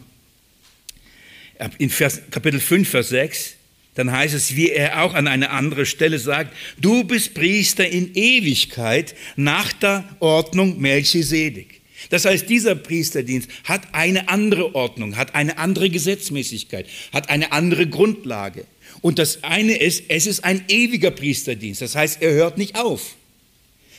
in 1.77 1.89
Vers, 1.89 2.21
Kapitel 2.31 2.59
5, 2.59 2.89
Vers 2.89 3.09
6 3.09 3.55
dann 3.99 4.13
heißt 4.13 4.33
es, 4.33 4.55
wie 4.55 4.69
er 4.69 5.03
auch 5.03 5.13
an 5.13 5.27
einer 5.27 5.51
anderen 5.51 5.85
Stelle 5.85 6.19
sagt, 6.19 6.55
du 6.77 7.03
bist 7.03 7.33
Priester 7.33 7.85
in 7.85 8.15
Ewigkeit 8.15 9.13
nach 9.35 9.73
der 9.73 10.07
Ordnung 10.21 10.79
Melchisedek. 10.79 11.78
Das 12.10 12.26
heißt, 12.26 12.50
dieser 12.50 12.76
Priesterdienst 12.76 13.50
hat 13.63 13.93
eine 13.93 14.30
andere 14.30 14.74
Ordnung, 14.76 15.15
hat 15.15 15.36
eine 15.36 15.58
andere 15.58 15.89
Gesetzmäßigkeit, 15.89 16.88
hat 17.13 17.30
eine 17.30 17.52
andere 17.52 17.88
Grundlage. 17.88 18.65
Und 19.02 19.19
das 19.19 19.43
eine 19.43 19.78
ist, 19.78 20.06
es 20.08 20.26
ist 20.26 20.43
ein 20.43 20.65
ewiger 20.67 21.12
Priesterdienst. 21.12 21.82
Das 21.82 21.95
heißt, 21.95 22.22
er 22.22 22.34
hört 22.34 22.58
nicht 22.58 22.76
auf. 22.76 23.15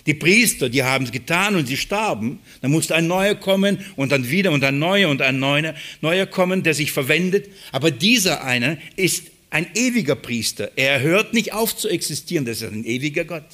Die 0.07 0.14
Priester, 0.14 0.68
die 0.68 0.83
haben 0.83 1.05
es 1.05 1.12
getan 1.12 1.57
und 1.57 1.66
sie 1.66 1.77
starben. 1.77 2.40
Dann 2.62 2.70
musste 2.70 2.94
ein 2.94 3.07
neuer 3.07 3.35
kommen 3.35 3.79
und 3.96 4.12
dann 4.12 4.29
wieder 4.29 4.51
und 4.51 4.64
ein 4.64 4.79
neuer 4.79 5.09
und 5.09 5.23
ein 5.23 5.38
neuer, 5.38 5.75
neuer 6.01 6.27
kommen, 6.27 6.62
der 6.62 6.75
sich 6.75 6.90
verwendet. 6.90 7.49
Aber 7.70 7.90
dieser 7.90 8.42
eine 8.42 8.79
ist 8.96 9.25
ein 9.51 9.66
ewiger 9.75 10.16
Priester. 10.16 10.70
Er 10.77 11.01
hört 11.01 11.35
nicht 11.35 11.53
auf 11.53 11.77
zu 11.77 11.88
existieren, 11.88 12.44
das 12.44 12.62
ist 12.62 12.73
ein 12.73 12.85
ewiger 12.85 13.25
Gott. 13.25 13.44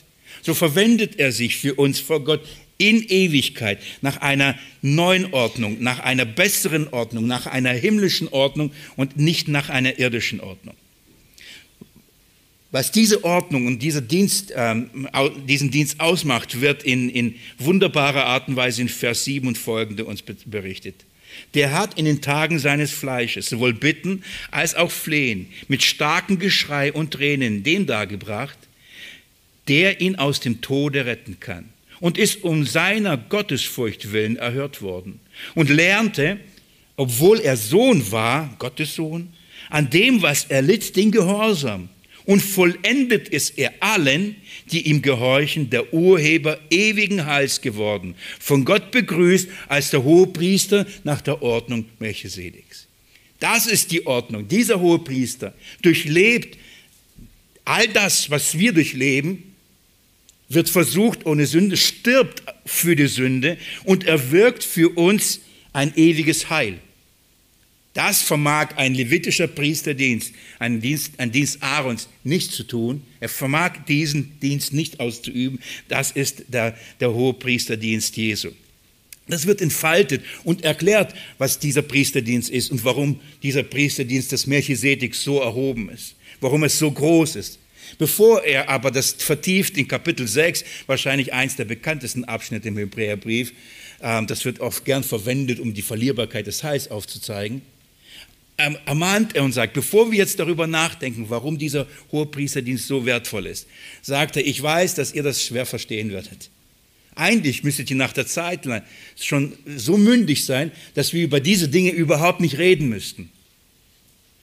So 0.42 0.54
verwendet 0.54 1.18
er 1.18 1.32
sich 1.32 1.56
für 1.56 1.74
uns 1.74 1.98
vor 1.98 2.22
Gott 2.22 2.42
in 2.78 3.02
Ewigkeit 3.02 3.78
nach 4.02 4.18
einer 4.18 4.58
neuen 4.82 5.32
Ordnung, 5.32 5.82
nach 5.82 6.00
einer 6.00 6.24
besseren 6.24 6.88
Ordnung, 6.88 7.26
nach 7.26 7.46
einer 7.46 7.72
himmlischen 7.72 8.28
Ordnung 8.28 8.72
und 8.96 9.16
nicht 9.16 9.48
nach 9.48 9.68
einer 9.68 9.98
irdischen 9.98 10.40
Ordnung. 10.40 10.74
Was 12.72 12.90
diese 12.90 13.24
Ordnung 13.24 13.66
und 13.66 13.78
dieser 13.78 14.02
Dienst, 14.02 14.52
ähm, 14.54 15.08
diesen 15.48 15.70
Dienst 15.70 16.00
ausmacht, 16.00 16.60
wird 16.60 16.82
in, 16.82 17.08
in 17.08 17.36
wunderbarer 17.58 18.26
Art 18.26 18.48
und 18.48 18.56
Weise 18.56 18.82
in 18.82 18.88
Vers 18.88 19.24
7 19.24 19.46
und 19.48 19.56
folgende 19.56 20.04
uns 20.04 20.22
berichtet. 20.22 21.04
Der 21.54 21.72
hat 21.72 21.98
in 21.98 22.04
den 22.04 22.20
Tagen 22.22 22.58
seines 22.58 22.90
Fleisches 22.90 23.48
sowohl 23.48 23.72
Bitten 23.72 24.22
als 24.50 24.74
auch 24.74 24.90
Flehen 24.90 25.46
mit 25.68 25.82
starkem 25.82 26.38
Geschrei 26.38 26.92
und 26.92 27.12
Tränen 27.12 27.62
den 27.62 27.86
dargebracht, 27.86 28.58
der 29.68 30.00
ihn 30.00 30.16
aus 30.16 30.40
dem 30.40 30.60
Tode 30.60 31.06
retten 31.06 31.40
kann 31.40 31.70
und 32.00 32.18
ist 32.18 32.44
um 32.44 32.64
seiner 32.64 33.16
Gottesfurcht 33.16 34.12
willen 34.12 34.36
erhört 34.36 34.82
worden 34.82 35.20
und 35.54 35.70
lernte, 35.70 36.38
obwohl 36.96 37.40
er 37.40 37.56
Sohn 37.56 38.10
war, 38.10 38.54
Gottes 38.58 38.94
Sohn, 38.94 39.32
an 39.70 39.90
dem, 39.90 40.22
was 40.22 40.44
er 40.44 40.62
litt, 40.62 40.96
den 40.96 41.10
Gehorsam 41.10 41.88
und 42.26 42.40
vollendet 42.40 43.28
ist 43.28 43.56
er 43.56 43.72
allen, 43.80 44.36
die 44.70 44.88
ihm 44.88 45.00
gehorchen, 45.00 45.70
der 45.70 45.94
Urheber 45.94 46.58
ewigen 46.70 47.24
Heils 47.24 47.60
geworden, 47.60 48.16
von 48.40 48.64
Gott 48.64 48.90
begrüßt 48.90 49.48
als 49.68 49.90
der 49.90 50.02
Hohepriester 50.02 50.86
nach 51.04 51.20
der 51.20 51.40
Ordnung 51.40 51.86
Melchisedeks. 52.00 52.88
Das 53.38 53.66
ist 53.66 53.92
die 53.92 54.06
Ordnung. 54.06 54.48
Dieser 54.48 54.80
Hohepriester 54.80 55.54
durchlebt 55.82 56.58
all 57.64 57.86
das, 57.88 58.30
was 58.30 58.58
wir 58.58 58.72
durchleben, 58.72 59.45
wird 60.48 60.68
versucht 60.68 61.26
ohne 61.26 61.46
Sünde, 61.46 61.76
stirbt 61.76 62.42
für 62.64 62.96
die 62.96 63.08
Sünde 63.08 63.58
und 63.84 64.04
erwirkt 64.04 64.64
für 64.64 64.96
uns 64.96 65.40
ein 65.72 65.92
ewiges 65.96 66.50
Heil. 66.50 66.78
Das 67.96 68.20
vermag 68.20 68.76
ein 68.76 68.94
levitischer 68.94 69.46
Priesterdienst, 69.46 70.34
ein 70.58 70.82
Dienst, 70.82 71.12
ein 71.16 71.32
Dienst 71.32 71.62
Aarons, 71.62 72.10
nicht 72.24 72.52
zu 72.52 72.64
tun. 72.64 73.02
Er 73.20 73.30
vermag 73.30 73.86
diesen 73.88 74.38
Dienst 74.40 74.74
nicht 74.74 75.00
auszuüben. 75.00 75.60
Das 75.88 76.10
ist 76.10 76.44
der, 76.48 76.76
der 77.00 77.14
hohe 77.14 77.32
Priesterdienst 77.32 78.14
Jesu. 78.18 78.50
Das 79.28 79.46
wird 79.46 79.62
entfaltet 79.62 80.22
und 80.44 80.62
erklärt, 80.62 81.14
was 81.38 81.58
dieser 81.58 81.80
Priesterdienst 81.80 82.50
ist 82.50 82.70
und 82.70 82.84
warum 82.84 83.18
dieser 83.42 83.62
Priesterdienst 83.62 84.30
des 84.30 84.46
Melchisedek 84.46 85.14
so 85.14 85.40
erhoben 85.40 85.88
ist, 85.88 86.16
warum 86.40 86.64
es 86.64 86.78
so 86.78 86.90
groß 86.90 87.36
ist. 87.36 87.58
Bevor 87.98 88.44
er 88.44 88.68
aber 88.68 88.90
das 88.90 89.12
vertieft 89.12 89.76
in 89.76 89.88
Kapitel 89.88 90.26
6, 90.26 90.64
wahrscheinlich 90.86 91.32
eins 91.32 91.56
der 91.56 91.64
bekanntesten 91.64 92.24
Abschnitte 92.24 92.68
im 92.68 92.78
Hebräerbrief, 92.78 93.52
ähm, 94.00 94.26
das 94.26 94.44
wird 94.44 94.60
oft 94.60 94.84
gern 94.84 95.04
verwendet, 95.04 95.60
um 95.60 95.74
die 95.74 95.82
Verlierbarkeit 95.82 96.46
des 96.46 96.62
Heils 96.62 96.90
aufzuzeigen, 96.90 97.62
ähm, 98.58 98.78
ermahnt 98.86 99.36
er 99.36 99.44
und 99.44 99.52
sagt, 99.52 99.74
bevor 99.74 100.10
wir 100.10 100.18
jetzt 100.18 100.38
darüber 100.38 100.66
nachdenken, 100.66 101.26
warum 101.28 101.58
dieser 101.58 101.86
Hohepriesterdienst 102.12 102.86
so 102.86 103.04
wertvoll 103.04 103.46
ist, 103.46 103.66
sagt 104.02 104.36
er, 104.36 104.46
ich 104.46 104.62
weiß, 104.62 104.94
dass 104.94 105.12
ihr 105.12 105.22
das 105.22 105.42
schwer 105.42 105.66
verstehen 105.66 106.10
werdet. 106.10 106.50
Eigentlich 107.14 107.64
müsstet 107.64 107.90
ihr 107.90 107.96
nach 107.96 108.12
der 108.12 108.26
Zeit 108.26 108.68
schon 109.18 109.54
so 109.76 109.96
mündig 109.96 110.44
sein, 110.44 110.70
dass 110.94 111.12
wir 111.12 111.24
über 111.24 111.40
diese 111.40 111.68
Dinge 111.68 111.90
überhaupt 111.90 112.40
nicht 112.40 112.58
reden 112.58 112.88
müssten. 112.88 113.30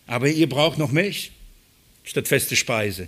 Aber 0.08 0.28
ihr 0.28 0.50
braucht 0.50 0.78
noch 0.80 0.92
Milch 0.92 1.32
statt 2.04 2.28
feste 2.28 2.56
Speise. 2.56 3.08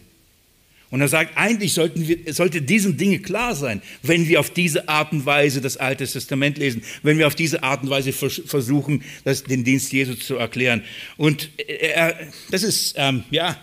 Und 0.96 1.02
er 1.02 1.10
sagt, 1.10 1.36
eigentlich 1.36 1.74
sollten 1.74 2.08
wir, 2.08 2.34
sollte 2.34 2.62
diesen 2.62 2.96
Dinge 2.96 3.20
klar 3.20 3.54
sein, 3.54 3.82
wenn 4.02 4.30
wir 4.30 4.40
auf 4.40 4.52
diese 4.52 4.88
Art 4.88 5.12
und 5.12 5.26
Weise 5.26 5.60
das 5.60 5.76
Alte 5.76 6.08
Testament 6.08 6.58
lesen, 6.58 6.84
wenn 7.04 7.18
wir 7.18 7.28
auf 7.28 7.36
diese 7.36 7.64
Art 7.64 7.84
und 7.84 7.90
Weise 7.90 8.14
versuchen, 8.14 9.04
das, 9.26 9.44
den 9.44 9.66
Dienst 9.66 9.92
Jesu 9.92 10.14
zu 10.14 10.38
erklären. 10.38 10.86
Und 11.18 11.50
er, 11.58 12.18
das 12.50 12.64
ist, 12.64 12.94
ähm, 12.96 13.26
ja, 13.30 13.60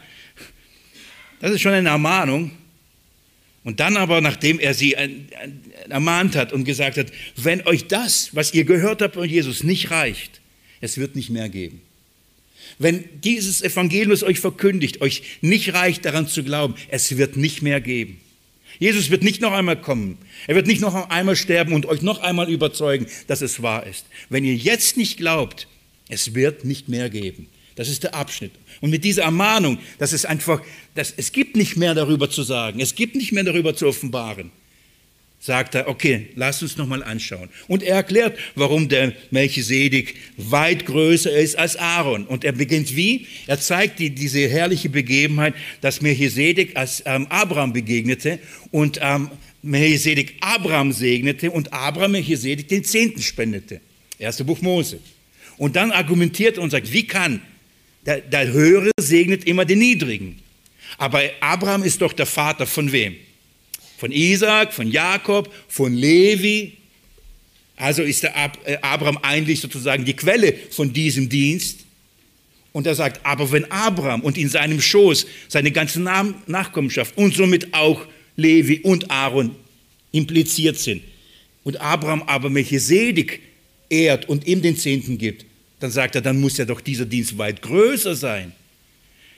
das 1.40 1.52
ist 1.52 1.62
schon 1.62 1.72
eine 1.72 1.88
Ermahnung. 1.88 2.50
Und 3.64 3.80
dann 3.80 3.96
aber, 3.96 4.20
nachdem 4.20 4.60
er 4.60 4.74
sie 4.74 4.94
ermahnt 5.88 6.36
hat 6.36 6.52
und 6.52 6.64
gesagt 6.64 6.98
hat, 6.98 7.06
wenn 7.36 7.66
euch 7.66 7.86
das, 7.86 8.28
was 8.36 8.52
ihr 8.52 8.64
gehört 8.64 9.00
habt 9.00 9.14
von 9.14 9.26
Jesus, 9.26 9.62
nicht 9.62 9.90
reicht, 9.90 10.42
es 10.82 10.98
wird 10.98 11.16
nicht 11.16 11.30
mehr 11.30 11.48
geben. 11.48 11.80
Wenn 12.78 13.04
dieses 13.22 13.62
Evangelium, 13.62 14.10
das 14.10 14.22
euch 14.22 14.40
verkündigt, 14.40 15.00
euch 15.00 15.22
nicht 15.40 15.74
reicht 15.74 16.04
daran 16.04 16.26
zu 16.26 16.42
glauben, 16.42 16.74
es 16.88 17.16
wird 17.16 17.36
nicht 17.36 17.62
mehr 17.62 17.80
geben. 17.80 18.20
Jesus 18.78 19.10
wird 19.10 19.22
nicht 19.22 19.40
noch 19.40 19.52
einmal 19.52 19.80
kommen. 19.80 20.18
Er 20.46 20.54
wird 20.54 20.66
nicht 20.66 20.80
noch 20.80 21.10
einmal 21.10 21.36
sterben 21.36 21.72
und 21.72 21.86
euch 21.86 22.02
noch 22.02 22.20
einmal 22.20 22.50
überzeugen, 22.50 23.06
dass 23.26 23.42
es 23.42 23.62
wahr 23.62 23.86
ist. 23.86 24.06
Wenn 24.28 24.44
ihr 24.44 24.54
jetzt 24.56 24.96
nicht 24.96 25.18
glaubt, 25.18 25.68
es 26.08 26.34
wird 26.34 26.64
nicht 26.64 26.88
mehr 26.88 27.10
geben. 27.10 27.48
Das 27.74 27.88
ist 27.88 28.02
der 28.02 28.14
Abschnitt. 28.14 28.52
Und 28.80 28.90
mit 28.90 29.04
dieser 29.04 29.22
Ermahnung, 29.22 29.78
dass 29.98 30.12
es 30.12 30.24
einfach, 30.24 30.60
dass 30.94 31.12
es 31.16 31.32
gibt 31.32 31.56
nicht 31.56 31.76
mehr 31.76 31.94
darüber 31.94 32.28
zu 32.28 32.42
sagen, 32.42 32.80
es 32.80 32.94
gibt 32.94 33.14
nicht 33.14 33.32
mehr 33.32 33.44
darüber 33.44 33.74
zu 33.74 33.86
offenbaren 33.86 34.50
sagt 35.44 35.74
er, 35.74 35.88
okay, 35.88 36.28
lass 36.36 36.62
uns 36.62 36.76
nochmal 36.76 37.02
anschauen. 37.02 37.48
Und 37.66 37.82
er 37.82 37.96
erklärt, 37.96 38.38
warum 38.54 38.88
der 38.88 39.12
Melchisedek 39.32 40.14
weit 40.36 40.86
größer 40.86 41.32
ist 41.32 41.58
als 41.58 41.74
Aaron. 41.74 42.26
Und 42.26 42.44
er 42.44 42.52
beginnt 42.52 42.94
wie? 42.94 43.26
Er 43.48 43.58
zeigt 43.58 43.98
die, 43.98 44.10
diese 44.10 44.48
herrliche 44.48 44.88
Begebenheit, 44.88 45.54
dass 45.80 46.00
Melchisedek 46.00 46.76
als 46.76 47.02
ähm, 47.06 47.26
Abraham 47.28 47.72
begegnete 47.72 48.38
und 48.70 49.00
ähm, 49.02 49.30
Melchisedek 49.62 50.36
Abraham 50.40 50.92
segnete 50.92 51.50
und 51.50 51.72
Abraham 51.72 52.12
Melchisedek 52.12 52.68
den 52.68 52.84
Zehnten 52.84 53.20
spendete. 53.20 53.80
Erste 54.20 54.44
Buch 54.44 54.60
Mose. 54.60 55.00
Und 55.58 55.74
dann 55.74 55.90
argumentiert 55.90 56.56
er 56.56 56.62
und 56.62 56.70
sagt, 56.70 56.92
wie 56.92 57.06
kann 57.08 57.42
der, 58.06 58.20
der 58.20 58.52
Höhere 58.52 58.92
segnet 58.96 59.44
immer 59.44 59.64
den 59.64 59.80
Niedrigen. 59.80 60.38
Aber 60.98 61.20
Abraham 61.40 61.82
ist 61.82 62.00
doch 62.00 62.12
der 62.12 62.26
Vater 62.26 62.64
von 62.64 62.92
wem? 62.92 63.16
Von 64.02 64.10
Isaac, 64.10 64.72
von 64.72 64.90
Jakob, 64.90 65.48
von 65.68 65.94
Levi. 65.94 66.72
Also 67.76 68.02
ist 68.02 68.24
der 68.24 68.34
Ab 68.34 68.58
äh, 68.64 68.76
Abraham 68.82 69.16
eigentlich 69.22 69.60
sozusagen 69.60 70.04
die 70.04 70.14
Quelle 70.14 70.54
von 70.70 70.92
diesem 70.92 71.28
Dienst. 71.28 71.84
Und 72.72 72.88
er 72.88 72.96
sagt, 72.96 73.24
aber 73.24 73.52
wenn 73.52 73.70
Abraham 73.70 74.22
und 74.22 74.36
in 74.36 74.48
seinem 74.48 74.80
Schoß 74.80 75.24
seine 75.46 75.70
ganze 75.70 76.00
Nachkommenschaft 76.00 77.16
und 77.16 77.36
somit 77.36 77.72
auch 77.74 78.04
Levi 78.34 78.80
und 78.80 79.08
Aaron 79.08 79.54
impliziert 80.10 80.80
sind 80.80 81.04
und 81.62 81.80
Abraham 81.80 82.24
aber 82.24 82.50
Melchisedek 82.50 83.38
ehrt 83.88 84.28
und 84.28 84.48
ihm 84.48 84.62
den 84.62 84.76
Zehnten 84.76 85.16
gibt, 85.16 85.46
dann 85.78 85.92
sagt 85.92 86.16
er, 86.16 86.22
dann 86.22 86.40
muss 86.40 86.56
ja 86.56 86.64
doch 86.64 86.80
dieser 86.80 87.04
Dienst 87.04 87.38
weit 87.38 87.62
größer 87.62 88.16
sein. 88.16 88.50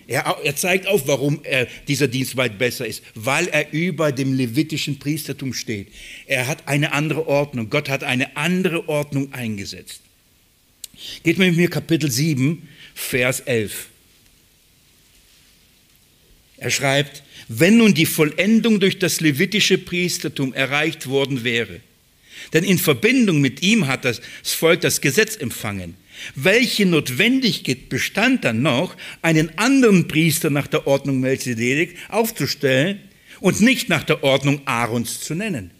Er, 0.07 0.37
er, 0.43 0.57
zeigt 0.57 0.87
auf, 0.87 1.07
warum 1.07 1.40
er, 1.45 1.67
dieser 1.88 2.09
Dienst 2.09 2.37
weit 2.37 2.59
besser 2.59 2.87
ist, 2.87 3.03
weil 3.14 3.49
er 3.49 3.73
über 3.73 4.12
dem 4.12 4.35
levitischen 4.35 4.99
Priestertum 4.99 5.55
steht. 5.55 5.88
Er 6.27 6.47
hat 6.47 6.69
eine 6.69 6.93
andere 6.93 7.27
Ordnung. 7.27 7.71
Gott 7.71 7.88
hat 7.88 8.05
eine 8.05 8.37
andere 8.37 8.88
Ordnung 8.88 9.33
eingesetzt. 9.33 10.01
Geht 11.23 11.38
mal 11.38 11.49
mit 11.49 11.57
mir 11.57 11.71
Kapitel 11.71 12.11
7, 12.11 12.69
Vers 12.95 13.40
11. 13.40 13.88
Er 16.59 16.71
schreibt, 16.71 17.23
wenn 17.49 17.79
nun 17.79 17.95
die 17.95 18.07
Vollendung 18.07 18.81
durch 18.81 18.99
das 18.99 19.21
levitische 19.21 19.79
Priestertum 19.79 20.53
erreicht 20.55 21.09
worden 21.09 21.45
wäre, 21.45 21.81
denn 22.53 22.64
in 22.64 22.79
Verbindung 22.79 23.40
mit 23.40 23.62
ihm 23.62 23.87
hat 23.87 24.05
das 24.05 24.21
Volk 24.43 24.81
das 24.81 25.01
Gesetz 25.01 25.37
empfangen, 25.37 25.97
welche 26.35 26.87
Notwendigkeit 26.87 27.88
bestand 27.88 28.44
dann 28.44 28.62
noch, 28.62 28.96
einen 29.22 29.59
anderen 29.59 30.09
Priester 30.09 30.50
nach 30.50 30.66
der 30.66 30.87
Ordnung 30.87 31.20
Melchizedek 31.20 31.96
aufzustellen 32.09 33.00
und 33.40 33.61
nicht 33.61 33.88
nach 33.88 34.05
der 34.05 34.22
Ordnung 34.22 34.61
Aarons 34.64 35.20
zu 35.20 35.35
nennen? 35.35 35.70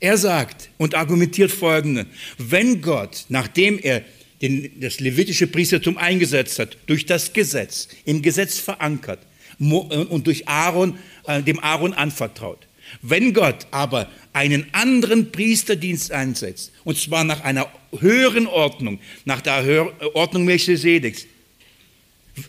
Er 0.00 0.18
sagt 0.18 0.70
und 0.76 0.94
argumentiert 0.94 1.50
folgende, 1.50 2.06
wenn 2.38 2.82
Gott, 2.82 3.26
nachdem 3.28 3.78
er 3.78 4.04
den, 4.42 4.78
das 4.80 5.00
levitische 5.00 5.46
Priestertum 5.46 5.96
eingesetzt 5.96 6.58
hat, 6.58 6.76
durch 6.86 7.06
das 7.06 7.32
Gesetz, 7.32 7.88
im 8.04 8.20
Gesetz 8.20 8.58
verankert 8.58 9.20
und 9.58 10.26
durch 10.26 10.46
Aaron, 10.48 10.98
äh, 11.26 11.42
dem 11.42 11.58
Aaron 11.60 11.94
anvertraut, 11.94 12.66
wenn 13.02 13.32
Gott 13.32 13.66
aber 13.70 14.10
einen 14.32 14.66
anderen 14.72 15.32
Priesterdienst 15.32 16.12
einsetzt, 16.12 16.72
und 16.84 16.98
zwar 16.98 17.24
nach 17.24 17.42
einer 17.42 17.68
höheren 17.98 18.46
Ordnung, 18.46 19.00
nach 19.24 19.40
der 19.40 19.92
Ordnung 20.14 20.44
Melchisedeks, 20.44 21.26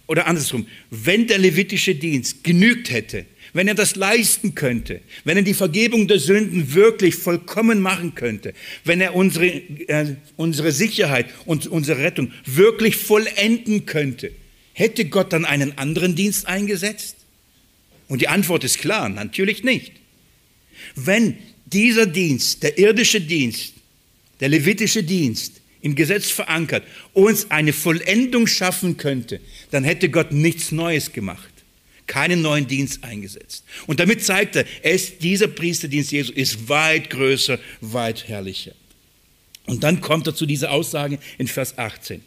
oder 0.08 0.28
andersrum, 0.28 0.68
wenn 0.90 1.28
der 1.28 1.38
levitische 1.38 1.96
Dienst 1.96 2.44
genügt 2.44 2.90
hätte, 2.90 3.26
wenn 3.54 3.68
er 3.68 3.76
das 3.76 3.96
leisten 3.96 4.54
könnte, 4.56 5.02
wenn 5.24 5.38
er 5.38 5.44
die 5.44 5.54
Vergebung 5.54 6.08
der 6.08 6.20
Sünden 6.20 6.74
wirklich 6.74 7.16
vollkommen 7.16 7.80
machen 7.80 8.16
könnte, 8.16 8.54
wenn 8.84 9.00
er 9.00 9.16
unsere, 9.16 9.46
äh, 9.48 10.16
unsere 10.36 10.72
Sicherheit 10.72 11.28
und 11.46 11.68
unsere 11.68 12.00
Rettung 12.02 12.32
wirklich 12.46 12.98
vollenden 12.98 13.86
könnte, 13.86 14.32
hätte 14.74 15.06
Gott 15.06 15.32
dann 15.32 15.46
einen 15.46 15.78
anderen 15.78 16.16
Dienst 16.16 16.48
eingesetzt? 16.48 17.16
Und 18.08 18.22
die 18.22 18.28
Antwort 18.28 18.64
ist 18.64 18.80
klar, 18.80 19.08
natürlich 19.08 19.64
nicht. 19.64 19.94
Wenn 20.96 21.38
dieser 21.66 22.06
Dienst, 22.06 22.64
der 22.64 22.78
irdische 22.78 23.22
Dienst, 23.22 23.74
der 24.40 24.50
levitische 24.50 25.04
Dienst, 25.04 25.62
im 25.82 25.94
Gesetz 25.94 26.32
verankert, 26.32 26.84
uns 27.14 27.52
eine 27.52 27.72
Vollendung 27.72 28.48
schaffen 28.48 28.98
könnte, 28.98 29.40
dann 29.70 29.84
hätte 29.84 30.10
Gott 30.10 30.32
nichts 30.32 30.72
Neues 30.72 31.14
gemacht, 31.14 31.52
keinen 32.08 32.42
neuen 32.42 32.66
Dienst 32.66 33.04
eingesetzt. 33.04 33.64
Und 33.86 34.00
damit 34.00 34.26
zeigt 34.26 34.56
er, 34.56 34.66
es, 34.82 35.20
dieser 35.20 35.48
Priesterdienst 35.48 36.12
Jesu 36.12 36.34
ist 36.34 36.68
weit 36.70 37.12
größer, 37.12 37.60
weit 37.82 38.28
herrlicher. 38.28 38.72
Und 39.68 39.84
dann 39.84 40.02
kommt 40.02 40.26
er 40.26 40.34
zu 40.34 40.48
dieser 40.48 40.72
Aussage 40.72 41.20
in 41.38 41.48
Vers 41.48 41.78
18. 41.78 42.22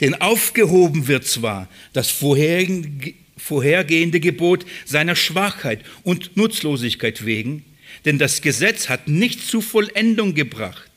Denn 0.00 0.14
aufgehoben 0.14 1.06
wird 1.06 1.26
zwar 1.26 1.68
das 1.92 2.10
vorherige 2.10 3.12
vorhergehende 3.44 4.20
Gebot 4.20 4.64
seiner 4.86 5.16
Schwachheit 5.16 5.80
und 6.02 6.34
Nutzlosigkeit 6.34 7.26
wegen, 7.26 7.62
denn 8.06 8.18
das 8.18 8.40
Gesetz 8.40 8.88
hat 8.88 9.06
nicht 9.06 9.46
zu 9.46 9.60
Vollendung 9.60 10.34
gebracht, 10.34 10.90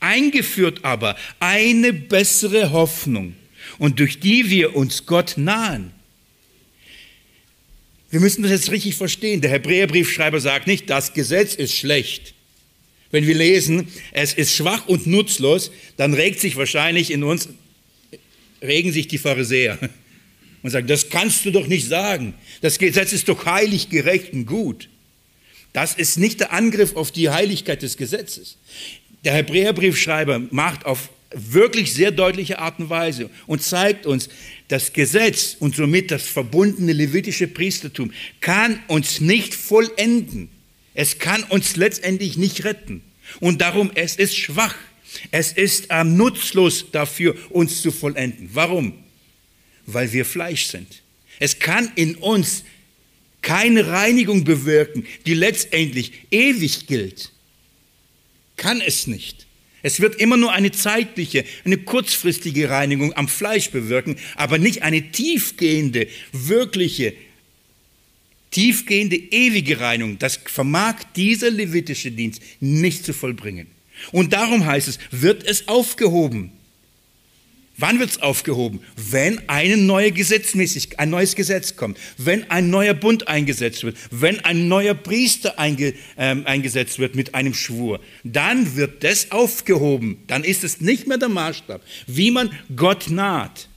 eingeführt 0.00 0.84
aber 0.84 1.16
eine 1.38 1.92
bessere 1.92 2.72
Hoffnung 2.72 3.34
und 3.78 4.00
durch 4.00 4.20
die 4.20 4.48
wir 4.48 4.74
uns 4.74 5.04
Gott 5.04 5.34
nahen. 5.36 5.92
Wir 8.10 8.20
müssen 8.20 8.42
das 8.42 8.52
jetzt 8.52 8.70
richtig 8.70 8.94
verstehen. 8.94 9.42
Der 9.42 9.50
Hebräerbriefschreiber 9.50 10.40
sagt 10.40 10.66
nicht, 10.66 10.88
das 10.88 11.12
Gesetz 11.12 11.54
ist 11.54 11.74
schlecht. 11.74 12.32
Wenn 13.10 13.26
wir 13.26 13.34
lesen, 13.34 13.88
es 14.12 14.32
ist 14.32 14.54
schwach 14.54 14.86
und 14.86 15.06
nutzlos, 15.06 15.70
dann 15.98 16.14
regt 16.14 16.40
sich 16.40 16.56
wahrscheinlich 16.56 17.10
in 17.10 17.22
uns, 17.22 17.50
regen 18.62 18.92
sich 18.92 19.08
die 19.08 19.18
Pharisäer 19.18 19.78
und 20.66 20.72
sagen, 20.72 20.88
das 20.88 21.08
kannst 21.08 21.44
du 21.44 21.52
doch 21.52 21.68
nicht 21.68 21.86
sagen. 21.86 22.34
Das 22.60 22.78
Gesetz 22.78 23.12
ist 23.12 23.28
doch 23.28 23.46
heilig, 23.46 23.88
gerecht 23.88 24.32
und 24.32 24.46
gut. 24.46 24.88
Das 25.72 25.94
ist 25.94 26.18
nicht 26.18 26.40
der 26.40 26.52
Angriff 26.52 26.96
auf 26.96 27.12
die 27.12 27.30
Heiligkeit 27.30 27.82
des 27.82 27.96
Gesetzes. 27.96 28.56
Der 29.24 29.34
Hebräerbriefschreiber 29.34 30.40
macht 30.50 30.84
auf 30.84 31.10
wirklich 31.32 31.94
sehr 31.94 32.10
deutliche 32.10 32.58
Art 32.58 32.80
und 32.80 32.90
Weise 32.90 33.30
und 33.46 33.62
zeigt 33.62 34.06
uns, 34.06 34.28
das 34.66 34.92
Gesetz 34.92 35.56
und 35.58 35.76
somit 35.76 36.10
das 36.10 36.22
verbundene 36.22 36.92
levitische 36.92 37.46
Priestertum 37.46 38.12
kann 38.40 38.80
uns 38.88 39.20
nicht 39.20 39.54
vollenden. 39.54 40.48
Es 40.94 41.20
kann 41.20 41.44
uns 41.44 41.76
letztendlich 41.76 42.36
nicht 42.38 42.64
retten. 42.64 43.02
Und 43.38 43.60
darum, 43.60 43.92
es 43.94 44.16
ist 44.16 44.36
schwach. 44.36 44.74
Es 45.30 45.52
ist 45.52 45.90
äh, 45.90 46.02
nutzlos 46.02 46.90
dafür, 46.90 47.36
uns 47.50 47.82
zu 47.82 47.92
vollenden. 47.92 48.50
Warum? 48.52 48.94
Weil 49.86 50.12
wir 50.12 50.24
Fleisch 50.24 50.66
sind. 50.66 51.02
Es 51.38 51.58
kann 51.58 51.90
in 51.94 52.16
uns 52.16 52.64
keine 53.42 53.86
Reinigung 53.86 54.44
bewirken, 54.44 55.06
die 55.26 55.34
letztendlich 55.34 56.12
ewig 56.30 56.86
gilt. 56.86 57.32
Kann 58.56 58.80
es 58.80 59.06
nicht. 59.06 59.46
Es 59.82 60.00
wird 60.00 60.16
immer 60.16 60.36
nur 60.36 60.52
eine 60.52 60.72
zeitliche, 60.72 61.44
eine 61.64 61.78
kurzfristige 61.78 62.70
Reinigung 62.70 63.12
am 63.12 63.28
Fleisch 63.28 63.70
bewirken, 63.70 64.16
aber 64.34 64.58
nicht 64.58 64.82
eine 64.82 65.12
tiefgehende, 65.12 66.08
wirkliche, 66.32 67.14
tiefgehende, 68.50 69.16
ewige 69.16 69.78
Reinigung. 69.78 70.18
Das 70.18 70.40
vermag 70.44 70.96
dieser 71.14 71.50
levitische 71.50 72.10
Dienst 72.10 72.42
nicht 72.58 73.04
zu 73.04 73.12
vollbringen. 73.12 73.68
Und 74.10 74.32
darum 74.32 74.66
heißt 74.66 74.88
es, 74.88 74.98
wird 75.12 75.44
es 75.44 75.68
aufgehoben. 75.68 76.50
Wann 77.78 77.98
wird 77.98 78.10
es 78.10 78.22
aufgehoben? 78.22 78.80
Wenn 78.96 79.48
eine 79.48 79.76
neue 79.76 80.10
Gesetzmäßig, 80.10 80.98
ein 80.98 81.10
neues 81.10 81.34
Gesetz 81.36 81.76
kommt, 81.76 81.98
wenn 82.16 82.50
ein 82.50 82.70
neuer 82.70 82.94
Bund 82.94 83.28
eingesetzt 83.28 83.84
wird, 83.84 83.98
wenn 84.10 84.40
ein 84.40 84.68
neuer 84.68 84.94
Priester 84.94 85.58
einge, 85.58 85.92
ähm, 86.16 86.46
eingesetzt 86.46 86.98
wird 86.98 87.14
mit 87.14 87.34
einem 87.34 87.52
Schwur, 87.52 88.00
dann 88.24 88.76
wird 88.76 89.04
das 89.04 89.30
aufgehoben. 89.30 90.22
Dann 90.26 90.42
ist 90.42 90.64
es 90.64 90.80
nicht 90.80 91.06
mehr 91.06 91.18
der 91.18 91.28
Maßstab, 91.28 91.82
wie 92.06 92.30
man 92.30 92.50
Gott 92.74 93.10
naht. 93.10 93.68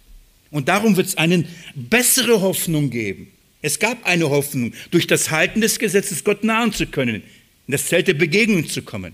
Und 0.50 0.70
darum 0.70 0.96
wird 0.96 1.08
es 1.08 1.18
eine 1.18 1.44
bessere 1.76 2.40
Hoffnung 2.40 2.90
geben. 2.90 3.28
Es 3.62 3.80
gab 3.80 4.06
eine 4.06 4.30
Hoffnung, 4.30 4.74
durch 4.92 5.08
das 5.08 5.30
Halten 5.30 5.60
des 5.60 5.78
Gesetzes 5.78 6.24
Gott 6.24 6.46
nahen 6.46 6.72
zu 6.72 6.86
können, 6.86 7.22
in 7.68 7.72
das 7.74 7.88
Zelt 7.88 8.08
der 8.08 8.14
Begegnung 8.14 8.68
zu 8.68 8.82
kommen. 8.82 9.14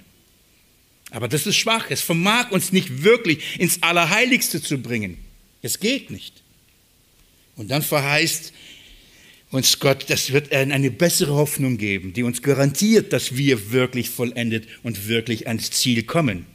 Aber 1.12 1.28
das 1.28 1.46
ist 1.46 1.56
schwach. 1.56 1.86
Es 1.90 2.02
vermag 2.02 2.52
uns 2.52 2.72
nicht 2.72 3.04
wirklich 3.04 3.60
ins 3.60 3.82
Allerheiligste 3.84 4.62
zu 4.62 4.78
bringen. 4.80 5.18
Es 5.62 5.80
geht 5.80 6.10
nicht. 6.12 6.44
Und 7.56 7.72
dann 7.72 7.82
verheißt 7.82 8.54
uns 9.52 9.80
Gott, 9.80 10.06
das 10.10 10.34
wird 10.34 10.52
eine 10.52 10.92
bessere 10.92 11.34
Hoffnung 11.34 11.78
geben, 11.78 12.14
die 12.14 12.24
uns 12.24 12.42
garantiert, 12.42 13.14
dass 13.14 13.38
wir 13.38 13.72
wirklich 13.72 14.10
vollendet 14.10 14.68
und 14.84 15.08
wirklich 15.08 15.48
ans 15.48 15.72
Ziel 15.72 16.04
kommen. 16.04 16.46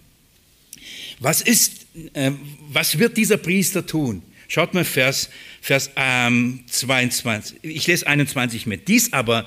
Was 1.18 1.40
ist, 1.40 1.86
äh, 2.14 2.32
was 2.68 2.98
wird 2.98 3.16
dieser 3.16 3.36
Priester 3.36 3.86
tun? 3.86 4.22
Schaut 4.48 4.74
mal 4.74 4.84
Vers, 4.84 5.30
Vers 5.61 5.90
ähm, 5.96 6.64
22. 6.66 7.59
Ich 7.62 7.86
lese 7.86 8.07
21 8.07 8.66
mit. 8.66 8.88
Dies 8.88 9.12
aber 9.12 9.46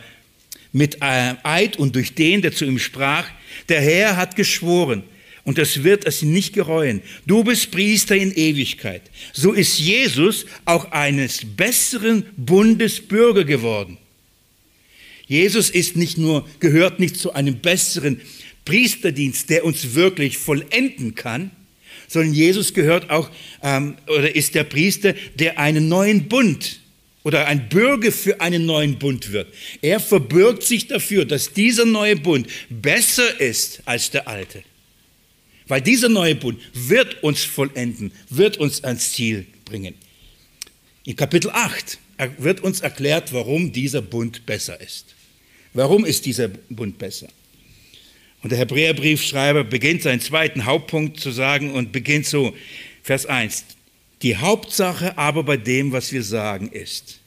mit 0.73 0.97
äh, 1.01 1.35
Eid 1.43 1.77
und 1.77 1.95
durch 1.95 2.15
den, 2.15 2.41
der 2.41 2.51
zu 2.51 2.65
ihm 2.65 2.79
sprach, 2.79 3.29
der 3.69 3.79
Herr 3.79 4.17
hat 4.17 4.35
geschworen, 4.35 5.03
und 5.45 5.57
das 5.57 5.83
wird 5.83 6.05
es 6.05 6.21
nicht 6.21 6.53
gereuen. 6.53 7.01
Du 7.25 7.43
bist 7.43 7.71
Priester 7.71 8.15
in 8.15 8.33
Ewigkeit. 8.33 9.01
So 9.33 9.51
ist 9.51 9.77
Jesus 9.77 10.45
auch 10.63 10.91
eines 10.91 11.41
besseren 11.43 12.25
Bundes 12.37 13.01
Bürger 13.01 13.43
geworden. 13.43 13.97
Jesus 15.27 15.69
ist 15.69 15.95
nicht 15.97 16.17
nur, 16.17 16.47
gehört 16.59 16.99
nicht 16.99 17.17
zu 17.17 17.33
einem 17.33 17.59
besseren 17.59 18.21
Priesterdienst, 18.65 19.49
der 19.49 19.65
uns 19.65 19.95
wirklich 19.95 20.37
vollenden 20.37 21.15
kann, 21.15 21.51
sondern 22.07 22.33
Jesus 22.33 22.73
gehört 22.73 23.09
auch 23.09 23.29
ähm, 23.61 23.95
oder 24.07 24.33
ist 24.35 24.55
der 24.55 24.63
Priester, 24.63 25.13
der 25.35 25.59
einen 25.59 25.89
neuen 25.89 26.29
Bund 26.29 26.79
oder 27.23 27.47
ein 27.47 27.69
Bürger 27.69 28.11
für 28.11 28.39
einen 28.41 28.65
neuen 28.65 28.99
Bund 28.99 29.31
wird. 29.31 29.53
Er 29.81 29.99
verbürgt 29.99 30.63
sich 30.63 30.87
dafür, 30.87 31.25
dass 31.25 31.53
dieser 31.53 31.85
neue 31.85 32.17
Bund 32.17 32.47
besser 32.69 33.39
ist 33.39 33.81
als 33.85 34.11
der 34.11 34.27
alte. 34.27 34.63
Weil 35.67 35.81
dieser 35.81 36.09
neue 36.09 36.35
Bund 36.35 36.59
wird 36.73 37.23
uns 37.23 37.43
vollenden, 37.43 38.11
wird 38.29 38.57
uns 38.57 38.83
ans 38.83 39.13
Ziel 39.13 39.45
bringen. 39.65 39.95
In 41.05 41.15
Kapitel 41.15 41.49
8 41.51 41.97
wird 42.37 42.61
uns 42.61 42.81
erklärt, 42.81 43.33
warum 43.33 43.71
dieser 43.71 44.01
Bund 44.01 44.45
besser 44.45 44.79
ist. 44.79 45.15
Warum 45.73 46.05
ist 46.05 46.25
dieser 46.25 46.49
Bund 46.69 46.97
besser? 46.97 47.27
Und 48.43 48.51
der 48.51 48.59
Hebräerbriefschreiber 48.59 49.63
beginnt 49.63 50.03
seinen 50.03 50.19
zweiten 50.19 50.65
Hauptpunkt 50.65 51.19
zu 51.19 51.31
sagen 51.31 51.71
und 51.71 51.93
beginnt 51.93 52.25
so, 52.25 52.53
Vers 53.01 53.25
1. 53.25 53.63
Die 54.23 54.37
Hauptsache 54.37 55.17
aber 55.17 55.43
bei 55.43 55.57
dem, 55.57 55.91
was 55.91 56.13
wir 56.13 56.23
sagen, 56.23 56.69
ist. 56.69 57.19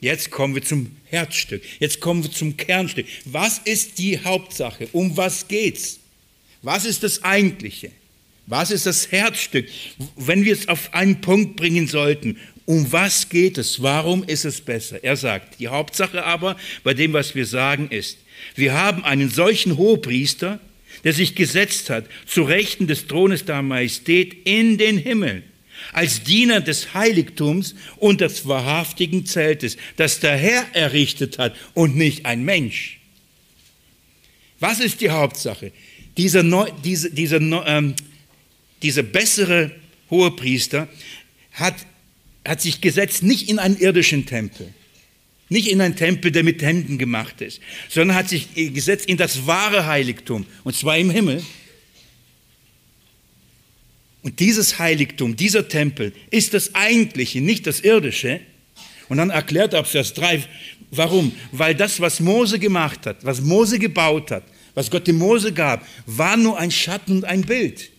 Jetzt 0.00 0.30
kommen 0.30 0.54
wir 0.54 0.62
zum 0.62 0.96
Herzstück. 1.04 1.62
Jetzt 1.78 2.00
kommen 2.00 2.22
wir 2.22 2.32
zum 2.32 2.56
Kernstück. 2.56 3.06
Was 3.26 3.58
ist 3.58 3.98
die 3.98 4.24
Hauptsache? 4.24 4.88
Um 4.92 5.14
was 5.16 5.46
geht's? 5.46 6.00
Was 6.62 6.86
ist 6.86 7.02
das 7.02 7.22
Eigentliche? 7.22 7.90
Was 8.46 8.70
ist 8.70 8.86
das 8.86 9.12
Herzstück? 9.12 9.68
Wenn 10.16 10.44
wir 10.44 10.54
es 10.54 10.68
auf 10.68 10.94
einen 10.94 11.20
Punkt 11.20 11.56
bringen 11.56 11.86
sollten, 11.86 12.38
um 12.64 12.90
was 12.92 13.28
geht 13.28 13.58
es? 13.58 13.82
Warum 13.82 14.24
ist 14.24 14.46
es 14.46 14.62
besser? 14.62 15.04
Er 15.04 15.16
sagt, 15.16 15.60
die 15.60 15.68
Hauptsache 15.68 16.24
aber 16.24 16.56
bei 16.82 16.94
dem, 16.94 17.12
was 17.12 17.34
wir 17.34 17.44
sagen, 17.44 17.88
ist, 17.90 18.18
wir 18.54 18.72
haben 18.72 19.04
einen 19.04 19.28
solchen 19.30 19.76
Hohepriester, 19.76 20.60
der 21.04 21.12
sich 21.12 21.34
gesetzt 21.34 21.90
hat 21.90 22.06
zu 22.26 22.42
Rechten 22.42 22.86
des 22.86 23.06
Thrones 23.06 23.44
der 23.44 23.60
Majestät 23.60 24.34
in 24.46 24.78
den 24.78 24.96
Himmel 24.96 25.42
als 25.98 26.22
Diener 26.22 26.60
des 26.60 26.94
Heiligtums 26.94 27.74
und 27.96 28.20
des 28.20 28.46
wahrhaftigen 28.46 29.26
Zeltes, 29.26 29.76
das 29.96 30.20
der 30.20 30.36
Herr 30.36 30.64
errichtet 30.72 31.38
hat 31.38 31.56
und 31.74 31.96
nicht 31.96 32.24
ein 32.24 32.44
Mensch. 32.44 33.00
Was 34.60 34.78
ist 34.78 35.00
die 35.00 35.10
Hauptsache? 35.10 35.72
Dieser, 36.16 36.44
Neu, 36.44 36.70
diese, 36.84 37.10
dieser, 37.10 37.40
ähm, 37.66 37.96
dieser 38.80 39.02
bessere 39.02 39.72
Hohepriester 40.08 40.86
hat, 41.50 41.74
hat 42.46 42.60
sich 42.60 42.80
gesetzt 42.80 43.24
nicht 43.24 43.48
in 43.50 43.58
einen 43.58 43.76
irdischen 43.76 44.24
Tempel, 44.24 44.72
nicht 45.48 45.66
in 45.66 45.80
einen 45.80 45.96
Tempel, 45.96 46.30
der 46.30 46.44
mit 46.44 46.62
Händen 46.62 46.98
gemacht 46.98 47.40
ist, 47.40 47.58
sondern 47.88 48.16
hat 48.16 48.28
sich 48.28 48.54
gesetzt 48.54 49.06
in 49.06 49.16
das 49.16 49.48
wahre 49.48 49.86
Heiligtum, 49.86 50.46
und 50.62 50.76
zwar 50.76 50.96
im 50.96 51.10
Himmel. 51.10 51.42
Und 54.22 54.40
dieses 54.40 54.78
Heiligtum, 54.78 55.36
dieser 55.36 55.68
Tempel 55.68 56.12
ist 56.30 56.54
das 56.54 56.74
eigentliche, 56.74 57.40
nicht 57.40 57.66
das 57.66 57.80
irdische. 57.80 58.40
Und 59.08 59.18
dann 59.18 59.30
erklärt 59.30 59.72
er 59.72 59.80
ab 59.80 59.86
Vers 59.86 60.12
3, 60.14 60.44
warum? 60.90 61.32
Weil 61.52 61.74
das, 61.74 62.00
was 62.00 62.20
Mose 62.20 62.58
gemacht 62.58 63.06
hat, 63.06 63.24
was 63.24 63.40
Mose 63.40 63.78
gebaut 63.78 64.30
hat, 64.30 64.44
was 64.74 64.90
Gott 64.90 65.06
dem 65.06 65.18
Mose 65.18 65.52
gab, 65.52 65.86
war 66.06 66.36
nur 66.36 66.58
ein 66.58 66.70
Schatten 66.70 67.18
und 67.18 67.24
ein 67.24 67.42
Bild. 67.42 67.90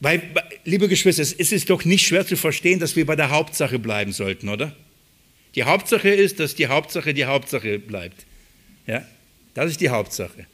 Weil, 0.00 0.22
liebe 0.64 0.88
Geschwister, 0.88 1.22
es 1.22 1.32
ist 1.32 1.70
doch 1.70 1.84
nicht 1.84 2.06
schwer 2.06 2.26
zu 2.26 2.36
verstehen, 2.36 2.80
dass 2.80 2.96
wir 2.96 3.06
bei 3.06 3.14
der 3.14 3.30
Hauptsache 3.30 3.78
bleiben 3.78 4.12
sollten, 4.12 4.48
oder? 4.48 4.74
Die 5.54 5.64
Hauptsache 5.64 6.08
ist, 6.08 6.40
dass 6.40 6.54
die 6.54 6.66
Hauptsache 6.66 7.14
die 7.14 7.26
Hauptsache 7.26 7.78
bleibt. 7.78 8.24
Ja? 8.86 9.06
Das 9.54 9.70
ist 9.70 9.80
die 9.80 9.90
Hauptsache. 9.90 10.46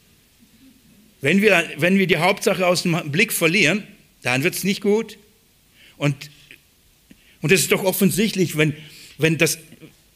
Wenn 1.21 1.43
wir, 1.43 1.69
wenn 1.77 1.99
wir 1.99 2.07
die 2.07 2.19
Hauptsache 2.19 2.67
aus 2.67 2.83
dem 2.83 3.11
Blick 3.11 3.33
verlieren, 3.33 3.83
dann 4.23 4.45
wird 4.45 4.55
es 4.55 4.65
nicht 4.65 4.81
gut. 4.81 5.19
Und, 5.97 6.15
und 7.41 7.51
ist 7.51 7.73
doch 7.73 7.85
offensichtlich, 7.85 8.57
wenn, 8.57 8.75
wenn 9.17 9.37
das, 9.37 9.59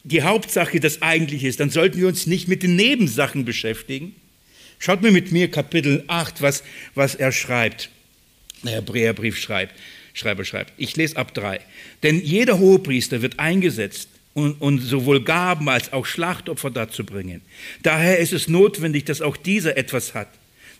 die 0.03 0.23
Hauptsache 0.23 0.79
das 0.79 1.01
eigentliche 1.01 1.47
ist, 1.47 1.59
dann 1.59 1.69
sollten 1.69 1.99
wir 1.99 2.07
uns 2.07 2.25
nicht 2.25 2.47
mit 2.47 2.63
den 2.63 2.75
Nebensachen 2.75 3.43
beschäftigen. 3.43 4.15
Schaut 4.79 5.01
mir 5.01 5.11
mit 5.11 5.31
mir 5.31 5.49
Kapitel 5.51 6.03
8, 6.07 6.41
was, 6.41 6.63
was 6.95 7.15
er 7.15 7.31
schreibt. 7.31 7.89
Der 8.63 8.73
Hebräerbrief 8.73 9.37
schreibt, 9.37 9.75
Schreiber 10.13 10.45
schreibt. 10.45 10.73
Ich 10.77 10.95
lese 10.95 11.17
ab 11.17 11.33
3. 11.33 11.59
Denn 12.01 12.21
jeder 12.21 12.59
Hohepriester 12.59 13.21
wird 13.21 13.39
eingesetzt, 13.39 14.09
und, 14.35 14.59
und 14.61 14.79
sowohl 14.79 15.23
Gaben 15.23 15.69
als 15.69 15.93
auch 15.93 16.07
Schlachtopfer 16.07 16.71
dazu 16.71 17.05
bringen. 17.05 17.41
Daher 17.83 18.17
ist 18.17 18.33
es 18.33 18.47
notwendig, 18.47 19.05
dass 19.05 19.21
auch 19.21 19.37
dieser 19.37 19.77
etwas 19.77 20.15
hat 20.15 20.27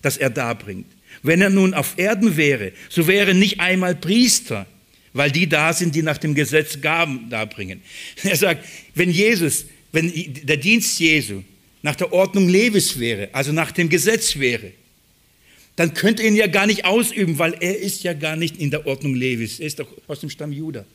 das 0.04 0.18
er 0.18 0.30
darbringt. 0.30 0.86
Wenn 1.24 1.42
er 1.42 1.50
nun 1.50 1.74
auf 1.74 1.96
Erden 1.98 2.38
wäre, 2.38 2.74
so 2.90 3.08
wäre 3.08 3.34
nicht 3.34 3.60
einmal 3.60 3.96
Priester, 3.96 4.68
weil 5.14 5.32
die 5.32 5.50
da 5.50 5.74
sind, 5.74 5.96
die 5.96 6.04
nach 6.04 6.20
dem 6.20 6.36
Gesetz 6.36 6.80
Gaben 6.82 7.30
darbringen. 7.30 7.82
Er 8.24 8.36
sagt, 8.36 8.66
wenn 8.94 9.10
Jesus 9.10 9.66
wenn 9.94 10.12
der 10.44 10.58
Dienst 10.58 11.00
Jesu 11.00 11.44
nach 11.82 11.96
der 11.96 12.12
Ordnung 12.12 12.50
Levis 12.50 13.00
wäre, 13.00 13.30
also 13.32 13.54
nach 13.54 13.72
dem 13.72 13.88
Gesetz 13.88 14.38
wäre, 14.38 14.72
dann 15.76 15.94
könnte 15.94 16.24
er 16.24 16.30
ihn 16.30 16.36
ja 16.36 16.48
gar 16.48 16.66
nicht 16.66 16.84
ausüben, 16.86 17.40
weil 17.40 17.56
er 17.60 17.80
ist 17.80 18.04
ja 18.04 18.14
gar 18.14 18.36
nicht 18.36 18.58
in 18.58 18.72
der 18.72 18.86
Ordnung 18.86 19.16
Levis. 19.16 19.60
Er 19.60 19.68
ist 19.68 19.80
doch 19.80 19.88
aus 20.08 20.20
dem 20.20 20.30
Stamm 20.30 20.52
Juda. 20.52 20.86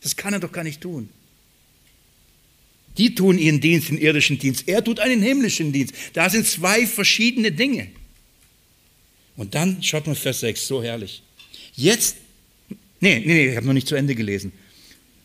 Das 0.00 0.16
kann 0.16 0.32
er 0.32 0.40
doch 0.40 0.52
gar 0.52 0.64
nicht 0.64 0.80
tun. 0.80 1.08
Die 2.98 3.14
tun 3.14 3.38
ihren 3.38 3.60
Dienst, 3.60 3.88
den 3.88 3.98
irdischen 3.98 4.38
Dienst. 4.38 4.68
Er 4.68 4.82
tut 4.82 5.00
einen 5.00 5.20
himmlischen 5.20 5.72
Dienst. 5.72 5.94
Da 6.12 6.30
sind 6.30 6.46
zwei 6.46 6.86
verschiedene 6.86 7.50
Dinge. 7.50 7.88
Und 9.36 9.54
dann 9.54 9.82
schaut 9.82 10.06
mal 10.06 10.14
Vers 10.14 10.40
6, 10.40 10.66
so 10.66 10.82
herrlich. 10.82 11.22
Jetzt, 11.74 12.16
nee, 13.00 13.18
nee, 13.18 13.24
nee 13.24 13.48
ich 13.50 13.56
habe 13.56 13.66
noch 13.66 13.72
nicht 13.72 13.88
zu 13.88 13.94
Ende 13.94 14.14
gelesen. 14.14 14.52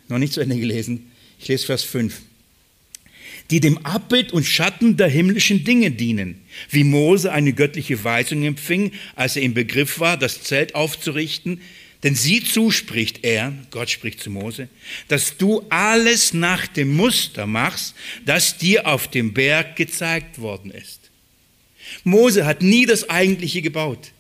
Noch 0.08 0.18
nicht 0.18 0.34
zu 0.34 0.42
Ende 0.42 0.58
gelesen. 0.58 1.12
Ich 1.40 1.48
lese 1.48 1.66
Vers 1.66 1.84
5 1.84 2.22
die 3.50 3.60
dem 3.60 3.80
Abbild 3.80 4.32
und 4.32 4.46
Schatten 4.46 4.98
der 4.98 5.08
himmlischen 5.08 5.64
Dinge 5.64 5.92
dienen, 5.92 6.42
wie 6.70 6.84
Mose 6.84 7.32
eine 7.32 7.54
göttliche 7.54 8.04
Weisung 8.04 8.44
empfing, 8.44 8.92
als 9.16 9.36
er 9.36 9.42
im 9.42 9.54
Begriff 9.54 10.00
war, 10.00 10.18
das 10.18 10.44
Zelt 10.44 10.76
aufzurichten, 10.76 11.62
denn 12.04 12.16
sie 12.16 12.44
zuspricht 12.44 13.24
er, 13.24 13.54
Gott 13.72 13.90
spricht 13.90 14.22
zu 14.22 14.30
Mose, 14.30 14.70
dass 15.08 15.36
du 15.38 15.66
alles 15.70 16.34
nach 16.34 16.68
dem 16.68 16.96
Muster 16.96 17.46
machst, 17.46 17.96
das 18.26 18.58
dir 18.58 18.88
auf 18.88 19.10
dem 19.10 19.34
Berg 19.34 19.76
gezeigt 19.76 20.40
worden 20.40 20.72
ist. 20.72 20.99
Mose 22.04 22.46
hat 22.46 22.62
nie 22.62 22.86
das 22.86 23.10
Eigentliche 23.10 23.62
gebaut. 23.62 24.12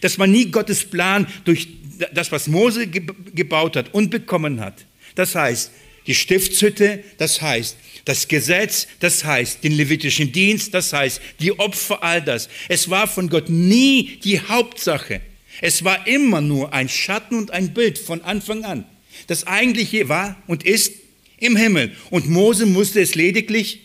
Dass 0.00 0.18
man 0.18 0.30
nie 0.30 0.50
Gottes 0.50 0.84
Plan 0.84 1.26
durch 1.44 1.68
das, 2.12 2.32
was 2.32 2.46
Mose 2.46 2.86
gebaut 2.86 3.76
hat 3.76 3.94
und 3.94 4.10
bekommen 4.10 4.60
hat. 4.60 4.84
Das 5.14 5.34
heißt, 5.34 5.70
die 6.06 6.14
Stiftshütte, 6.14 7.04
das 7.18 7.42
heißt, 7.42 7.76
das 8.04 8.28
Gesetz, 8.28 8.88
das 9.00 9.24
heißt 9.24 9.62
den 9.62 9.72
levitischen 9.72 10.32
Dienst, 10.32 10.72
das 10.72 10.92
heißt 10.92 11.20
die 11.40 11.58
Opfer, 11.58 12.02
all 12.02 12.22
das. 12.22 12.48
Es 12.68 12.88
war 12.88 13.06
von 13.06 13.28
Gott 13.28 13.50
nie 13.50 14.18
die 14.24 14.40
Hauptsache. 14.40 15.20
Es 15.60 15.84
war 15.84 16.06
immer 16.06 16.40
nur 16.40 16.72
ein 16.72 16.88
Schatten 16.88 17.36
und 17.36 17.50
ein 17.50 17.74
Bild 17.74 17.98
von 17.98 18.22
Anfang 18.22 18.64
an. 18.64 18.84
Das 19.26 19.46
eigentliche 19.46 20.08
war 20.08 20.40
und 20.46 20.64
ist 20.64 20.92
im 21.38 21.56
Himmel. 21.56 21.94
Und 22.10 22.28
Mose 22.28 22.66
musste 22.66 23.00
es 23.00 23.14
lediglich 23.14 23.80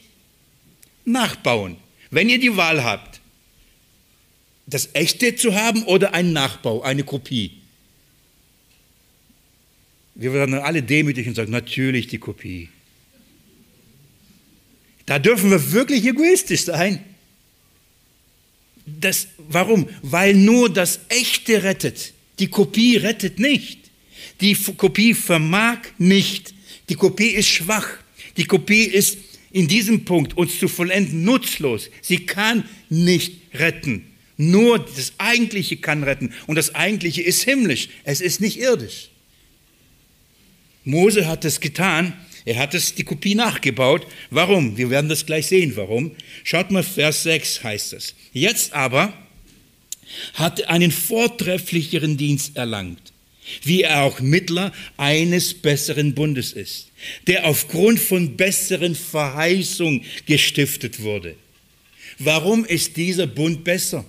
nachbauen. 1.06 1.78
Wenn 2.12 2.30
ihr 2.30 2.40
die 2.40 2.56
Wahl 2.56 2.84
habt, 2.84 3.13
das 4.66 4.90
echte 4.94 5.36
zu 5.36 5.56
haben 5.56 5.84
oder 5.84 6.14
einen 6.14 6.34
Nachbau, 6.34 6.82
eine 6.82 7.04
Kopie. 7.04 7.52
Wir 10.16 10.34
werden 10.34 10.54
alle 10.56 10.84
demütig 10.84 11.28
und 11.28 11.36
sagen, 11.36 11.52
natürlich 11.52 12.08
die 12.08 12.20
Kopie. 12.20 12.70
Da 15.06 15.20
dürfen 15.20 15.50
wir 15.50 15.72
wirklich 15.72 16.06
egoistisch 16.06 16.66
sein. 16.66 17.04
Das, 18.86 19.28
warum? 19.38 19.90
Weil 20.02 20.36
nur 20.36 20.72
das 20.72 21.00
Echte 21.10 21.64
rettet. 21.64 22.14
Die 22.40 22.48
Kopie 22.48 22.98
rettet 22.98 23.40
nicht. 23.40 23.80
Die 24.42 24.56
Kopie 24.56 25.14
vermag 25.14 25.80
nicht. 25.98 26.54
Die 26.90 26.96
Kopie 26.96 27.30
ist 27.30 27.48
schwach. 27.48 27.88
Die 28.38 28.46
Kopie 28.46 28.84
ist 28.84 29.18
in 29.52 29.68
diesem 29.68 30.06
Punkt 30.06 30.38
uns 30.38 30.60
zu 30.60 30.68
vollenden 30.68 31.24
nutzlos. 31.24 31.90
Sie 32.02 32.26
kann 32.26 32.68
nicht 32.90 33.34
retten. 33.54 34.13
Nur 34.38 34.80
das 34.80 35.14
Eigentliche 35.18 35.78
kann 35.78 36.04
retten. 36.04 36.34
Und 36.48 36.56
das 36.56 36.76
Eigentliche 36.76 37.22
ist 37.22 37.44
himmlisch. 37.44 37.90
Es 38.04 38.22
ist 38.22 38.42
nicht 38.42 38.60
irdisch. 38.60 39.10
Mose 40.84 41.28
hat 41.28 41.46
es 41.46 41.60
getan 41.60 42.14
er 42.46 42.58
hat 42.58 42.74
es 42.74 42.96
die 42.96 43.04
Kopie 43.04 43.36
nachgebaut. 43.36 44.06
Warum? 44.30 44.78
Wir 44.78 44.90
werden 44.90 45.10
das 45.10 45.26
gleich 45.26 45.48
sehen, 45.48 45.76
warum. 45.76 46.12
Schaut 46.44 46.72
mal, 46.72 46.84
Vers 46.84 47.24
6 47.24 47.64
heißt 47.64 47.94
es. 47.94 48.16
Jetzt 48.34 48.74
aber 48.74 49.14
hat 50.34 50.60
er 50.60 50.70
einen 50.70 50.92
vortrefflicheren 50.92 52.18
Dienst 52.18 52.58
erlangt, 52.58 53.14
wie 53.64 53.84
er 53.84 54.04
auch 54.04 54.20
Mittler 54.20 54.74
eines 54.98 55.54
besseren 55.54 56.14
Bundes 56.14 56.52
ist, 56.52 56.90
der 57.28 57.46
aufgrund 57.46 58.00
von 58.00 58.36
besseren 58.36 58.96
Verheißung 58.96 60.04
gestiftet 60.26 61.02
wurde. 61.02 61.36
Warum 62.20 62.66
ist 62.66 62.98
dieser 62.98 63.26
Bund 63.26 63.64
besser? 63.64 64.06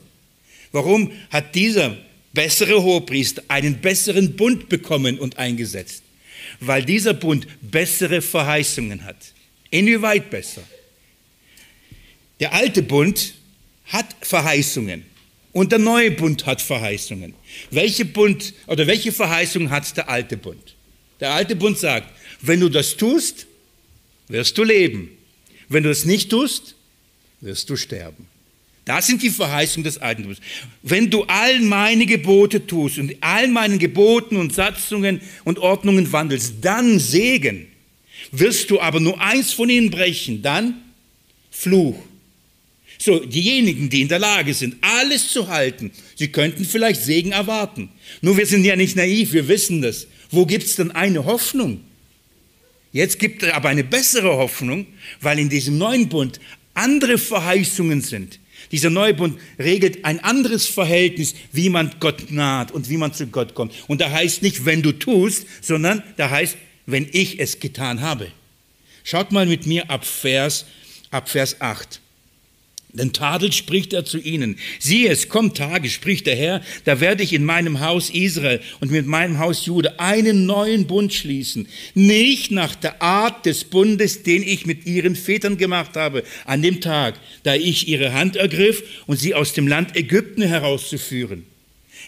Warum 0.74 1.12
hat 1.30 1.54
dieser 1.54 1.96
bessere 2.34 2.82
Hohepriester 2.82 3.42
einen 3.48 3.80
besseren 3.80 4.36
Bund 4.36 4.68
bekommen 4.68 5.18
und 5.18 5.38
eingesetzt? 5.38 6.04
weil 6.60 6.84
dieser 6.84 7.14
Bund 7.14 7.46
bessere 7.60 8.22
Verheißungen 8.22 9.04
hat. 9.04 9.16
Inwieweit 9.70 10.30
besser? 10.30 10.62
Der 12.40 12.52
alte 12.52 12.82
Bund 12.82 13.34
hat 13.86 14.14
Verheißungen 14.20 15.04
und 15.52 15.72
der 15.72 15.78
neue 15.78 16.10
Bund 16.10 16.46
hat 16.46 16.60
Verheißungen. 16.60 17.34
Welche 17.70 18.04
Bund 18.04 18.54
oder 18.66 18.86
welche 18.86 19.12
Verheißung 19.12 19.70
hat 19.70 19.96
der 19.96 20.08
alte 20.08 20.36
Bund? 20.36 20.74
Der 21.20 21.32
alte 21.32 21.56
Bund 21.56 21.78
sagt, 21.78 22.12
wenn 22.40 22.60
du 22.60 22.68
das 22.68 22.96
tust, 22.96 23.46
wirst 24.28 24.58
du 24.58 24.64
leben. 24.64 25.10
Wenn 25.68 25.82
du 25.82 25.90
es 25.90 26.04
nicht 26.04 26.30
tust, 26.30 26.74
wirst 27.40 27.70
du 27.70 27.76
sterben. 27.76 28.26
Das 28.84 29.06
sind 29.06 29.22
die 29.22 29.30
Verheißungen 29.30 29.84
des 29.84 29.98
Bundes. 29.98 30.40
Wenn 30.82 31.08
du 31.08 31.22
all 31.24 31.60
meine 31.60 32.04
Gebote 32.04 32.66
tust 32.66 32.98
und 32.98 33.16
all 33.20 33.48
meinen 33.48 33.78
Geboten 33.78 34.36
und 34.36 34.54
Satzungen 34.54 35.20
und 35.44 35.58
Ordnungen 35.58 36.12
wandelst, 36.12 36.56
dann 36.60 36.98
Segen. 36.98 37.66
Wirst 38.30 38.70
du 38.70 38.80
aber 38.80 39.00
nur 39.00 39.20
eins 39.20 39.52
von 39.52 39.70
ihnen 39.70 39.90
brechen, 39.90 40.42
dann 40.42 40.82
Fluch. 41.50 41.96
So, 42.98 43.20
diejenigen, 43.20 43.88
die 43.88 44.02
in 44.02 44.08
der 44.08 44.18
Lage 44.18 44.54
sind, 44.54 44.76
alles 44.80 45.28
zu 45.28 45.48
halten, 45.48 45.90
sie 46.16 46.28
könnten 46.28 46.64
vielleicht 46.64 47.02
Segen 47.02 47.32
erwarten. 47.32 47.90
Nur 48.20 48.36
wir 48.36 48.46
sind 48.46 48.64
ja 48.64 48.76
nicht 48.76 48.96
naiv, 48.96 49.32
wir 49.32 49.48
wissen 49.48 49.82
das. 49.82 50.06
Wo 50.30 50.46
gibt 50.46 50.64
es 50.64 50.76
denn 50.76 50.90
eine 50.90 51.24
Hoffnung? 51.24 51.80
Jetzt 52.92 53.18
gibt 53.18 53.42
es 53.42 53.52
aber 53.52 53.70
eine 53.70 53.84
bessere 53.84 54.36
Hoffnung, 54.36 54.86
weil 55.20 55.38
in 55.38 55.48
diesem 55.48 55.78
neuen 55.78 56.08
Bund 56.08 56.38
andere 56.74 57.18
Verheißungen 57.18 58.00
sind 58.02 58.38
dieser 58.72 58.90
Neubund 58.90 59.38
regelt 59.58 60.04
ein 60.04 60.20
anderes 60.20 60.66
Verhältnis, 60.66 61.34
wie 61.52 61.68
man 61.68 61.94
Gott 62.00 62.30
naht 62.30 62.72
und 62.72 62.88
wie 62.88 62.96
man 62.96 63.12
zu 63.12 63.26
Gott 63.26 63.54
kommt. 63.54 63.72
Und 63.88 64.00
da 64.00 64.10
heißt 64.10 64.42
nicht, 64.42 64.64
wenn 64.64 64.82
du 64.82 64.92
tust, 64.92 65.46
sondern 65.60 66.02
da 66.16 66.30
heißt, 66.30 66.56
wenn 66.86 67.08
ich 67.12 67.40
es 67.40 67.60
getan 67.60 68.00
habe. 68.00 68.30
Schaut 69.02 69.32
mal 69.32 69.46
mit 69.46 69.66
mir 69.66 69.90
ab 69.90 70.04
Vers, 70.04 70.66
ab 71.10 71.28
Vers 71.28 71.60
8. 71.60 72.00
Denn 72.96 73.12
Tadel 73.12 73.52
spricht 73.52 73.92
er 73.92 74.04
zu 74.04 74.18
ihnen. 74.18 74.56
Siehe, 74.78 75.10
es 75.10 75.28
kommt 75.28 75.56
Tage, 75.56 75.90
spricht 75.90 76.28
der 76.28 76.36
Herr, 76.36 76.62
da 76.84 77.00
werde 77.00 77.24
ich 77.24 77.32
in 77.32 77.44
meinem 77.44 77.80
Haus 77.80 78.08
Israel 78.08 78.60
und 78.78 78.92
mit 78.92 79.04
meinem 79.06 79.40
Haus 79.40 79.66
Jude 79.66 79.98
einen 79.98 80.46
neuen 80.46 80.86
Bund 80.86 81.12
schließen. 81.12 81.66
Nicht 81.94 82.52
nach 82.52 82.76
der 82.76 83.02
Art 83.02 83.46
des 83.46 83.64
Bundes, 83.64 84.22
den 84.22 84.44
ich 84.44 84.64
mit 84.64 84.86
ihren 84.86 85.16
Vätern 85.16 85.56
gemacht 85.56 85.96
habe, 85.96 86.22
an 86.44 86.62
dem 86.62 86.80
Tag, 86.80 87.18
da 87.42 87.56
ich 87.56 87.88
ihre 87.88 88.12
Hand 88.12 88.36
ergriff 88.36 88.84
und 89.06 89.18
sie 89.18 89.34
aus 89.34 89.54
dem 89.54 89.66
Land 89.66 89.96
Ägypten 89.96 90.42
herauszuführen. 90.42 91.46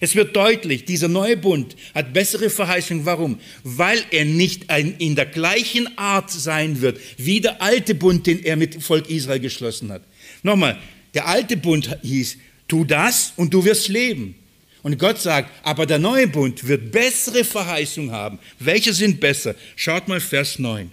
Es 0.00 0.14
wird 0.14 0.36
deutlich, 0.36 0.84
dieser 0.84 1.08
neue 1.08 1.36
Bund 1.36 1.74
hat 1.94 2.12
bessere 2.12 2.50
Verheißung. 2.50 3.06
Warum? 3.06 3.40
Weil 3.64 3.98
er 4.10 4.24
nicht 4.24 4.66
in 4.98 5.16
der 5.16 5.26
gleichen 5.26 5.96
Art 5.98 6.30
sein 6.30 6.80
wird 6.80 7.00
wie 7.16 7.40
der 7.40 7.62
alte 7.62 7.94
Bund, 7.94 8.26
den 8.26 8.44
er 8.44 8.56
mit 8.56 8.82
Volk 8.82 9.08
Israel 9.08 9.40
geschlossen 9.40 9.90
hat. 9.90 10.02
Nochmal, 10.46 10.78
der 11.12 11.26
alte 11.26 11.56
Bund 11.56 11.98
hieß, 12.04 12.38
tu 12.68 12.84
das 12.84 13.32
und 13.34 13.52
du 13.52 13.64
wirst 13.64 13.88
leben. 13.88 14.36
Und 14.84 14.96
Gott 14.96 15.20
sagt, 15.20 15.50
aber 15.64 15.86
der 15.86 15.98
neue 15.98 16.28
Bund 16.28 16.68
wird 16.68 16.92
bessere 16.92 17.42
Verheißungen 17.42 18.12
haben. 18.12 18.38
Welche 18.60 18.92
sind 18.92 19.18
besser? 19.18 19.56
Schaut 19.74 20.06
mal 20.06 20.20
Vers 20.20 20.60
9. 20.60 20.92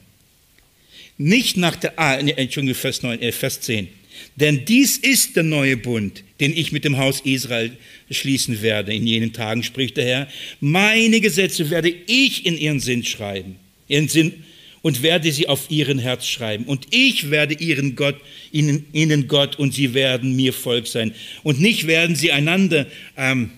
Nicht 1.19 1.57
nach 1.57 1.75
der, 1.75 1.99
ah, 1.99 2.15
Entschuldigung, 2.15 2.73
Vers, 2.73 3.03
9, 3.03 3.21
äh, 3.21 3.31
Vers 3.31 3.61
10. 3.61 3.89
Denn 4.37 4.65
dies 4.65 4.97
ist 4.97 5.35
der 5.35 5.43
neue 5.43 5.77
Bund, 5.77 6.23
den 6.39 6.57
ich 6.57 6.71
mit 6.71 6.83
dem 6.83 6.97
Haus 6.97 7.21
Israel 7.23 7.77
schließen 8.09 8.63
werde. 8.63 8.91
In 8.91 9.05
jenen 9.05 9.33
Tagen 9.33 9.61
spricht 9.61 9.97
der 9.97 10.05
Herr, 10.05 10.27
meine 10.61 11.21
Gesetze 11.21 11.69
werde 11.69 11.93
ich 12.07 12.47
in 12.47 12.57
ihren 12.57 12.79
Sinn 12.79 13.05
schreiben, 13.05 13.57
ihren 13.87 14.09
Sinn 14.09 14.43
und 14.83 15.01
werde 15.01 15.31
sie 15.31 15.47
auf 15.47 15.71
ihren 15.71 15.97
Herz 15.97 16.27
schreiben. 16.27 16.65
Und 16.65 16.87
ich 16.91 17.31
werde 17.31 17.55
ihren 17.55 17.95
Gott, 17.95 18.17
ihnen, 18.51 18.85
ihnen 18.91 19.27
Gott 19.27 19.57
und 19.57 19.73
sie 19.73 19.95
werden 19.95 20.35
mir 20.35 20.53
Volk 20.53 20.87
sein. 20.87 21.15
Und 21.41 21.59
nicht 21.59 21.87
werden 21.87 22.15
sie 22.17 22.33
einander, 22.33 22.85
ähm, 23.17 23.51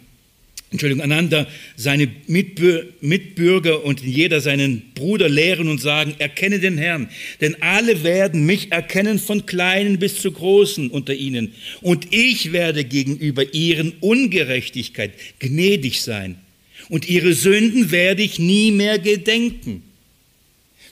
Entschuldigung, 0.70 1.04
einander 1.04 1.48
seine 1.76 2.10
Mitbürger 2.28 3.84
und 3.84 4.04
jeder 4.04 4.40
seinen 4.40 4.84
Bruder 4.94 5.28
lehren 5.28 5.68
und 5.68 5.82
sagen, 5.82 6.14
erkenne 6.20 6.60
den 6.60 6.78
Herrn. 6.78 7.10
Denn 7.42 7.60
alle 7.60 8.04
werden 8.04 8.46
mich 8.46 8.72
erkennen 8.72 9.18
von 9.18 9.48
Kleinen 9.48 9.98
bis 9.98 10.22
zu 10.22 10.32
Großen 10.32 10.92
unter 10.92 11.16
ihnen. 11.16 11.54
Und 11.82 12.14
ich 12.14 12.52
werde 12.52 12.84
gegenüber 12.84 13.52
ihren 13.52 13.94
Ungerechtigkeit 14.00 15.14
gnädig 15.40 16.02
sein. 16.04 16.36
Und 16.88 17.10
ihre 17.10 17.34
Sünden 17.34 17.90
werde 17.90 18.22
ich 18.22 18.38
nie 18.38 18.70
mehr 18.70 19.00
gedenken. 19.00 19.82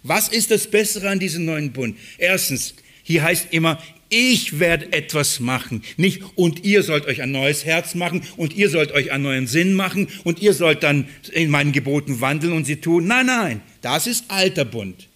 Was 0.04 0.28
ist 0.28 0.52
das 0.52 0.68
Bessere 0.68 1.10
an 1.10 1.20
diesem 1.20 1.46
neuen 1.46 1.72
Bund? 1.72 1.98
Erstens, 2.18 2.76
hier 3.04 3.24
heißt 3.24 3.48
immer, 3.52 3.82
ich 4.10 4.60
werde 4.60 4.94
etwas 4.94 5.40
machen. 5.40 5.82
Nicht, 5.98 6.22
und 6.36 6.64
ihr 6.64 6.84
sollt 6.84 7.08
euch 7.08 7.22
ein 7.22 7.32
neues 7.32 7.66
Herz 7.66 7.96
machen 7.96 8.22
und 8.38 8.54
ihr 8.54 8.70
sollt 8.70 8.92
euch 8.92 9.12
einen 9.12 9.24
neuen 9.24 9.48
Sinn 9.48 9.74
machen 9.74 10.08
und 10.24 10.42
ihr 10.42 10.54
sollt 10.54 10.84
dann 10.84 11.08
in 11.32 11.50
meinen 11.50 11.72
Geboten 11.72 12.22
wandeln 12.22 12.54
und 12.54 12.66
sie 12.66 12.76
tun. 12.76 13.08
Nein, 13.08 13.26
nein, 13.26 13.62
das 13.82 14.06
ist 14.06 14.26
alter 14.28 14.66
Bund. 14.66 15.08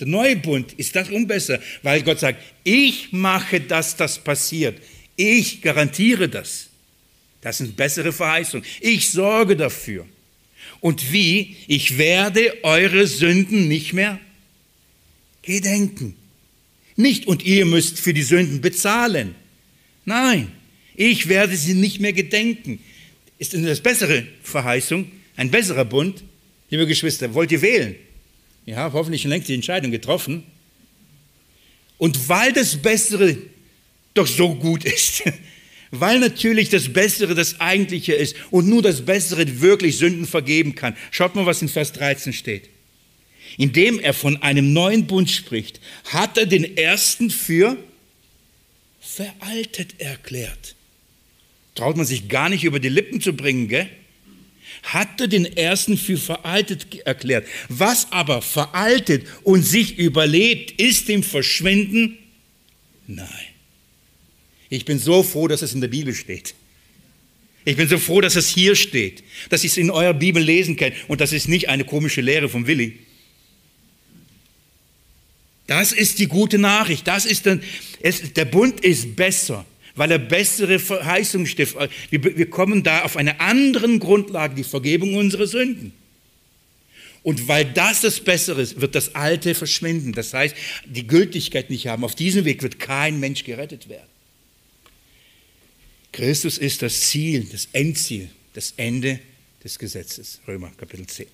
Der 0.00 0.06
neue 0.06 0.36
Bund 0.36 0.72
ist 0.74 0.94
darum 0.94 1.26
besser, 1.26 1.58
weil 1.82 2.02
Gott 2.02 2.20
sagt, 2.20 2.42
ich 2.64 3.12
mache, 3.12 3.60
dass 3.60 3.96
das 3.96 4.18
passiert. 4.18 4.80
Ich 5.16 5.62
garantiere 5.62 6.28
das. 6.28 6.68
Das 7.40 7.58
sind 7.58 7.76
bessere 7.76 8.12
Verheißungen. 8.12 8.66
Ich 8.80 9.10
sorge 9.10 9.56
dafür. 9.56 10.06
Und 10.80 11.12
wie? 11.12 11.56
Ich 11.66 11.98
werde 11.98 12.62
eure 12.62 13.06
Sünden 13.06 13.68
nicht 13.68 13.92
mehr 13.92 14.20
gedenken. 15.42 16.16
Nicht, 16.96 17.26
und 17.26 17.44
ihr 17.44 17.66
müsst 17.66 17.98
für 18.00 18.14
die 18.14 18.22
Sünden 18.22 18.60
bezahlen. 18.60 19.34
Nein, 20.04 20.50
ich 20.94 21.28
werde 21.28 21.56
sie 21.56 21.74
nicht 21.74 22.00
mehr 22.00 22.12
gedenken. 22.12 22.80
Ist 23.38 23.54
das 23.54 23.80
bessere 23.80 24.26
Verheißung, 24.42 25.10
ein 25.36 25.50
besserer 25.50 25.84
Bund? 25.84 26.24
Liebe 26.70 26.86
Geschwister, 26.86 27.34
wollt 27.34 27.52
ihr 27.52 27.62
wählen? 27.62 27.96
Ja, 28.64 28.92
hoffentlich 28.92 29.22
schon 29.22 29.30
längst 29.30 29.48
die 29.48 29.54
Entscheidung 29.54 29.90
getroffen. 29.90 30.42
Und 31.98 32.28
weil 32.28 32.52
das 32.52 32.76
Bessere 32.76 33.36
doch 34.14 34.26
so 34.26 34.54
gut 34.54 34.84
ist, 34.84 35.22
weil 35.90 36.18
natürlich 36.18 36.68
das 36.68 36.92
Bessere 36.92 37.34
das 37.34 37.60
Eigentliche 37.60 38.14
ist 38.14 38.36
und 38.50 38.68
nur 38.68 38.82
das 38.82 39.04
Bessere 39.04 39.60
wirklich 39.60 39.98
Sünden 39.98 40.26
vergeben 40.26 40.74
kann. 40.74 40.96
Schaut 41.10 41.34
mal, 41.34 41.46
was 41.46 41.62
in 41.62 41.68
Vers 41.68 41.92
13 41.92 42.32
steht. 42.32 42.68
Indem 43.58 43.98
er 44.00 44.12
von 44.12 44.42
einem 44.42 44.72
neuen 44.72 45.06
Bund 45.06 45.30
spricht, 45.30 45.80
hat 46.04 46.36
er 46.36 46.46
den 46.46 46.76
ersten 46.76 47.30
für 47.30 47.76
veraltet 49.00 50.00
erklärt. 50.00 50.74
Traut 51.74 51.96
man 51.96 52.06
sich 52.06 52.28
gar 52.28 52.48
nicht 52.48 52.64
über 52.64 52.80
die 52.80 52.88
Lippen 52.88 53.20
zu 53.20 53.34
bringen, 53.34 53.68
gell? 53.68 53.88
Hat 54.82 55.20
er 55.20 55.28
den 55.28 55.44
ersten 55.44 55.96
für 55.96 56.16
veraltet 56.16 56.86
erklärt. 57.06 57.46
Was 57.68 58.12
aber 58.12 58.42
veraltet 58.42 59.26
und 59.42 59.62
sich 59.62 59.98
überlebt, 59.98 60.80
ist 60.80 61.08
dem 61.08 61.22
Verschwinden? 61.22 62.18
Nein. 63.06 63.55
Ich 64.68 64.84
bin 64.84 64.98
so 64.98 65.22
froh, 65.22 65.48
dass 65.48 65.62
es 65.62 65.74
in 65.74 65.80
der 65.80 65.88
Bibel 65.88 66.14
steht. 66.14 66.54
Ich 67.64 67.76
bin 67.76 67.88
so 67.88 67.98
froh, 67.98 68.20
dass 68.20 68.36
es 68.36 68.48
hier 68.48 68.76
steht, 68.76 69.24
dass 69.48 69.64
ich 69.64 69.72
es 69.72 69.76
in 69.76 69.90
eurer 69.90 70.14
Bibel 70.14 70.42
lesen 70.42 70.76
kann 70.76 70.92
und 71.08 71.20
das 71.20 71.32
ist 71.32 71.48
nicht 71.48 71.68
eine 71.68 71.84
komische 71.84 72.20
Lehre 72.20 72.48
von 72.48 72.66
Willi. 72.66 73.00
Das 75.66 75.90
ist 75.92 76.20
die 76.20 76.28
gute 76.28 76.58
Nachricht. 76.58 77.08
Das 77.08 77.26
ist 77.26 77.46
dann, 77.46 77.60
es, 78.00 78.32
der 78.34 78.44
Bund 78.44 78.80
ist 78.80 79.16
besser, 79.16 79.64
weil 79.96 80.12
er 80.12 80.18
bessere 80.18 80.78
Verheißungen 80.78 81.48
stiftet. 81.48 81.90
Wir, 82.10 82.36
wir 82.36 82.48
kommen 82.48 82.84
da 82.84 83.02
auf 83.02 83.16
eine 83.16 83.40
andere 83.40 83.98
Grundlage, 83.98 84.54
die 84.54 84.62
Vergebung 84.64 85.14
unserer 85.14 85.48
Sünden. 85.48 85.92
Und 87.24 87.48
weil 87.48 87.64
das 87.64 88.02
das 88.02 88.20
Bessere 88.20 88.62
ist, 88.62 88.80
wird 88.80 88.94
das 88.94 89.16
Alte 89.16 89.56
verschwinden. 89.56 90.12
Das 90.12 90.32
heißt, 90.32 90.54
die 90.84 91.08
Gültigkeit 91.08 91.70
nicht 91.70 91.88
haben. 91.88 92.04
Auf 92.04 92.14
diesem 92.14 92.44
Weg 92.44 92.62
wird 92.62 92.78
kein 92.78 93.18
Mensch 93.18 93.42
gerettet 93.42 93.88
werden. 93.88 94.06
Christus 96.16 96.56
ist 96.56 96.80
das 96.80 96.98
Ziel, 96.98 97.46
das 97.52 97.68
Endziel, 97.74 98.30
das 98.54 98.72
Ende 98.78 99.20
des 99.62 99.78
Gesetzes. 99.78 100.40
Römer 100.48 100.72
Kapitel 100.78 101.06
10. 101.06 101.26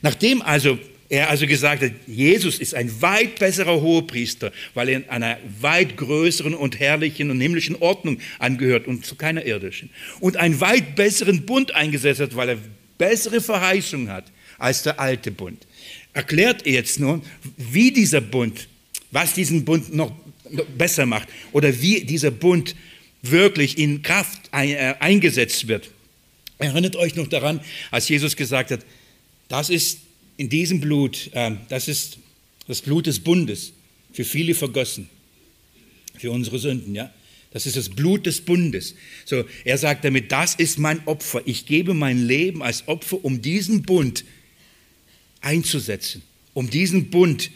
Nachdem 0.00 0.40
also 0.40 0.78
er 1.10 1.28
also 1.28 1.46
gesagt 1.46 1.82
hat, 1.82 1.92
Jesus 2.06 2.58
ist 2.58 2.74
ein 2.74 3.02
weit 3.02 3.38
besserer 3.38 3.82
Hohepriester, 3.82 4.50
weil 4.72 4.88
er 4.88 4.96
in 4.96 5.08
einer 5.10 5.36
weit 5.60 5.98
größeren 5.98 6.54
und 6.54 6.80
herrlichen 6.80 7.30
und 7.30 7.38
himmlischen 7.38 7.76
Ordnung 7.76 8.18
angehört 8.38 8.86
und 8.86 9.04
zu 9.04 9.14
keiner 9.14 9.44
irdischen. 9.44 9.90
Und 10.20 10.38
einen 10.38 10.58
weit 10.58 10.96
besseren 10.96 11.44
Bund 11.44 11.74
eingesetzt 11.74 12.22
hat, 12.22 12.34
weil 12.34 12.48
er 12.48 12.58
bessere 12.96 13.42
Verheißungen 13.42 14.08
hat 14.08 14.24
als 14.56 14.84
der 14.84 14.98
alte 14.98 15.32
Bund. 15.32 15.66
Erklärt 16.14 16.66
er 16.66 16.72
jetzt 16.72 16.98
nun, 16.98 17.20
wie 17.58 17.92
dieser 17.92 18.22
Bund, 18.22 18.68
was 19.10 19.34
diesen 19.34 19.66
Bund 19.66 19.94
noch 19.94 20.12
besser 20.78 21.04
macht 21.04 21.28
oder 21.52 21.78
wie 21.82 22.06
dieser 22.06 22.30
Bund 22.30 22.74
wirklich 23.30 23.78
in 23.78 24.02
Kraft 24.02 24.50
äh, 24.52 24.94
eingesetzt 25.00 25.68
wird. 25.68 25.90
Erinnert 26.58 26.96
euch 26.96 27.14
noch 27.16 27.26
daran, 27.26 27.60
als 27.90 28.08
Jesus 28.08 28.36
gesagt 28.36 28.70
hat, 28.70 28.80
das 29.48 29.70
ist 29.70 30.00
in 30.36 30.48
diesem 30.48 30.80
Blut, 30.80 31.30
äh, 31.32 31.52
das 31.68 31.88
ist 31.88 32.18
das 32.66 32.80
Blut 32.80 33.06
des 33.06 33.20
Bundes, 33.20 33.72
für 34.12 34.24
viele 34.24 34.54
vergossen, 34.54 35.08
für 36.16 36.30
unsere 36.30 36.58
Sünden, 36.58 36.94
ja. 36.94 37.12
Das 37.50 37.66
ist 37.66 37.76
das 37.76 37.88
Blut 37.88 38.26
des 38.26 38.40
Bundes. 38.40 38.96
So, 39.24 39.44
er 39.64 39.78
sagt 39.78 40.04
damit, 40.04 40.32
das 40.32 40.56
ist 40.56 40.76
mein 40.76 41.06
Opfer. 41.06 41.40
Ich 41.44 41.66
gebe 41.66 41.94
mein 41.94 42.26
Leben 42.26 42.64
als 42.64 42.88
Opfer, 42.88 43.24
um 43.24 43.42
diesen 43.42 43.82
Bund 43.82 44.24
einzusetzen, 45.40 46.22
um 46.52 46.68
diesen 46.68 47.10
Bund 47.10 47.52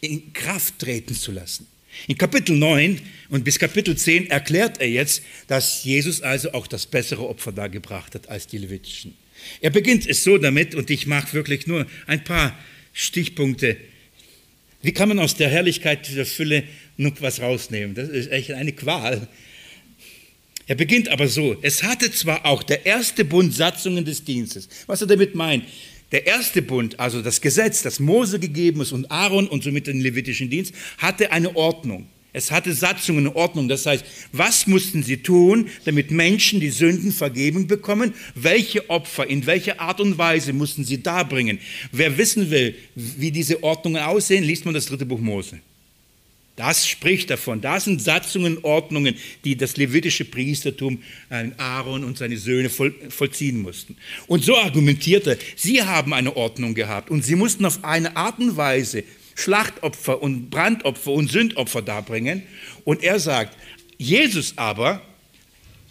in 0.00 0.32
Kraft 0.32 0.78
treten 0.78 1.16
zu 1.16 1.32
lassen. 1.32 1.66
In 2.06 2.16
Kapitel 2.16 2.56
9 2.56 3.00
und 3.28 3.44
bis 3.44 3.58
Kapitel 3.58 3.96
10 3.96 4.30
erklärt 4.30 4.80
er 4.80 4.88
jetzt, 4.88 5.22
dass 5.46 5.84
Jesus 5.84 6.22
also 6.22 6.52
auch 6.52 6.66
das 6.66 6.86
bessere 6.86 7.28
Opfer 7.28 7.52
dargebracht 7.52 8.14
hat 8.14 8.28
als 8.28 8.46
die 8.46 8.58
Levitischen. 8.58 9.16
Er 9.60 9.70
beginnt 9.70 10.06
es 10.06 10.24
so 10.24 10.38
damit, 10.38 10.74
und 10.74 10.90
ich 10.90 11.06
mache 11.06 11.32
wirklich 11.32 11.66
nur 11.66 11.86
ein 12.06 12.24
paar 12.24 12.58
Stichpunkte. 12.92 13.76
Wie 14.82 14.92
kann 14.92 15.08
man 15.08 15.18
aus 15.18 15.34
der 15.34 15.48
Herrlichkeit 15.48 16.14
der 16.14 16.26
Fülle 16.26 16.64
noch 16.96 17.20
was 17.20 17.40
rausnehmen? 17.40 17.94
Das 17.94 18.08
ist 18.08 18.30
echt 18.30 18.52
eine 18.52 18.72
Qual. 18.72 19.28
Er 20.66 20.76
beginnt 20.76 21.08
aber 21.08 21.26
so, 21.26 21.56
es 21.62 21.82
hatte 21.82 22.12
zwar 22.12 22.46
auch 22.46 22.62
der 22.62 22.86
erste 22.86 23.24
Bund 23.24 23.52
Satzungen 23.52 24.04
des 24.04 24.24
Dienstes. 24.24 24.68
Was 24.86 25.00
er 25.00 25.08
damit 25.08 25.34
meint, 25.34 25.64
der 26.12 26.26
erste 26.26 26.62
Bund, 26.62 26.98
also 26.98 27.22
das 27.22 27.40
Gesetz, 27.40 27.82
das 27.82 28.00
Mose 28.00 28.38
gegeben 28.38 28.80
ist 28.80 28.92
und 28.92 29.10
Aaron 29.10 29.46
und 29.46 29.62
somit 29.62 29.86
den 29.86 30.00
levitischen 30.00 30.50
Dienst, 30.50 30.74
hatte 30.98 31.32
eine 31.32 31.54
Ordnung. 31.56 32.06
Es 32.32 32.50
hatte 32.50 32.72
Satzungen 32.72 33.26
und 33.26 33.36
Ordnung. 33.36 33.68
Das 33.68 33.86
heißt, 33.86 34.04
was 34.32 34.66
mussten 34.66 35.02
sie 35.02 35.18
tun, 35.18 35.68
damit 35.84 36.10
Menschen 36.10 36.60
die 36.60 36.70
Sünden 36.70 37.12
vergeben 37.12 37.66
bekommen? 37.66 38.14
Welche 38.34 38.88
Opfer, 38.88 39.28
in 39.28 39.46
welcher 39.46 39.80
Art 39.80 40.00
und 40.00 40.16
Weise 40.16 40.52
mussten 40.52 40.84
sie 40.84 41.02
darbringen? 41.02 41.58
Wer 41.92 42.16
wissen 42.18 42.50
will, 42.50 42.76
wie 42.94 43.32
diese 43.32 43.62
Ordnungen 43.62 44.02
aussehen, 44.02 44.44
liest 44.44 44.64
man 44.64 44.74
das 44.74 44.86
dritte 44.86 45.06
Buch 45.06 45.20
Mose. 45.20 45.58
Das 46.60 46.86
spricht 46.86 47.30
davon. 47.30 47.62
Das 47.62 47.84
sind 47.84 48.02
Satzungen, 48.02 48.58
Ordnungen, 48.60 49.14
die 49.44 49.56
das 49.56 49.78
levitische 49.78 50.26
Priestertum, 50.26 51.02
äh, 51.30 51.48
Aaron 51.56 52.04
und 52.04 52.18
seine 52.18 52.36
Söhne 52.36 52.68
voll, 52.68 52.94
vollziehen 53.08 53.62
mussten. 53.62 53.96
Und 54.26 54.44
so 54.44 54.58
argumentierte, 54.58 55.38
sie 55.56 55.82
haben 55.82 56.12
eine 56.12 56.36
Ordnung 56.36 56.74
gehabt 56.74 57.08
und 57.10 57.24
sie 57.24 57.34
mussten 57.34 57.64
auf 57.64 57.82
eine 57.82 58.14
Art 58.14 58.38
und 58.40 58.58
Weise 58.58 59.04
Schlachtopfer 59.36 60.22
und 60.22 60.50
Brandopfer 60.50 61.12
und 61.12 61.30
Sündopfer 61.30 61.80
darbringen. 61.80 62.42
Und 62.84 63.02
er 63.02 63.20
sagt, 63.20 63.56
Jesus 63.96 64.52
aber, 64.56 65.00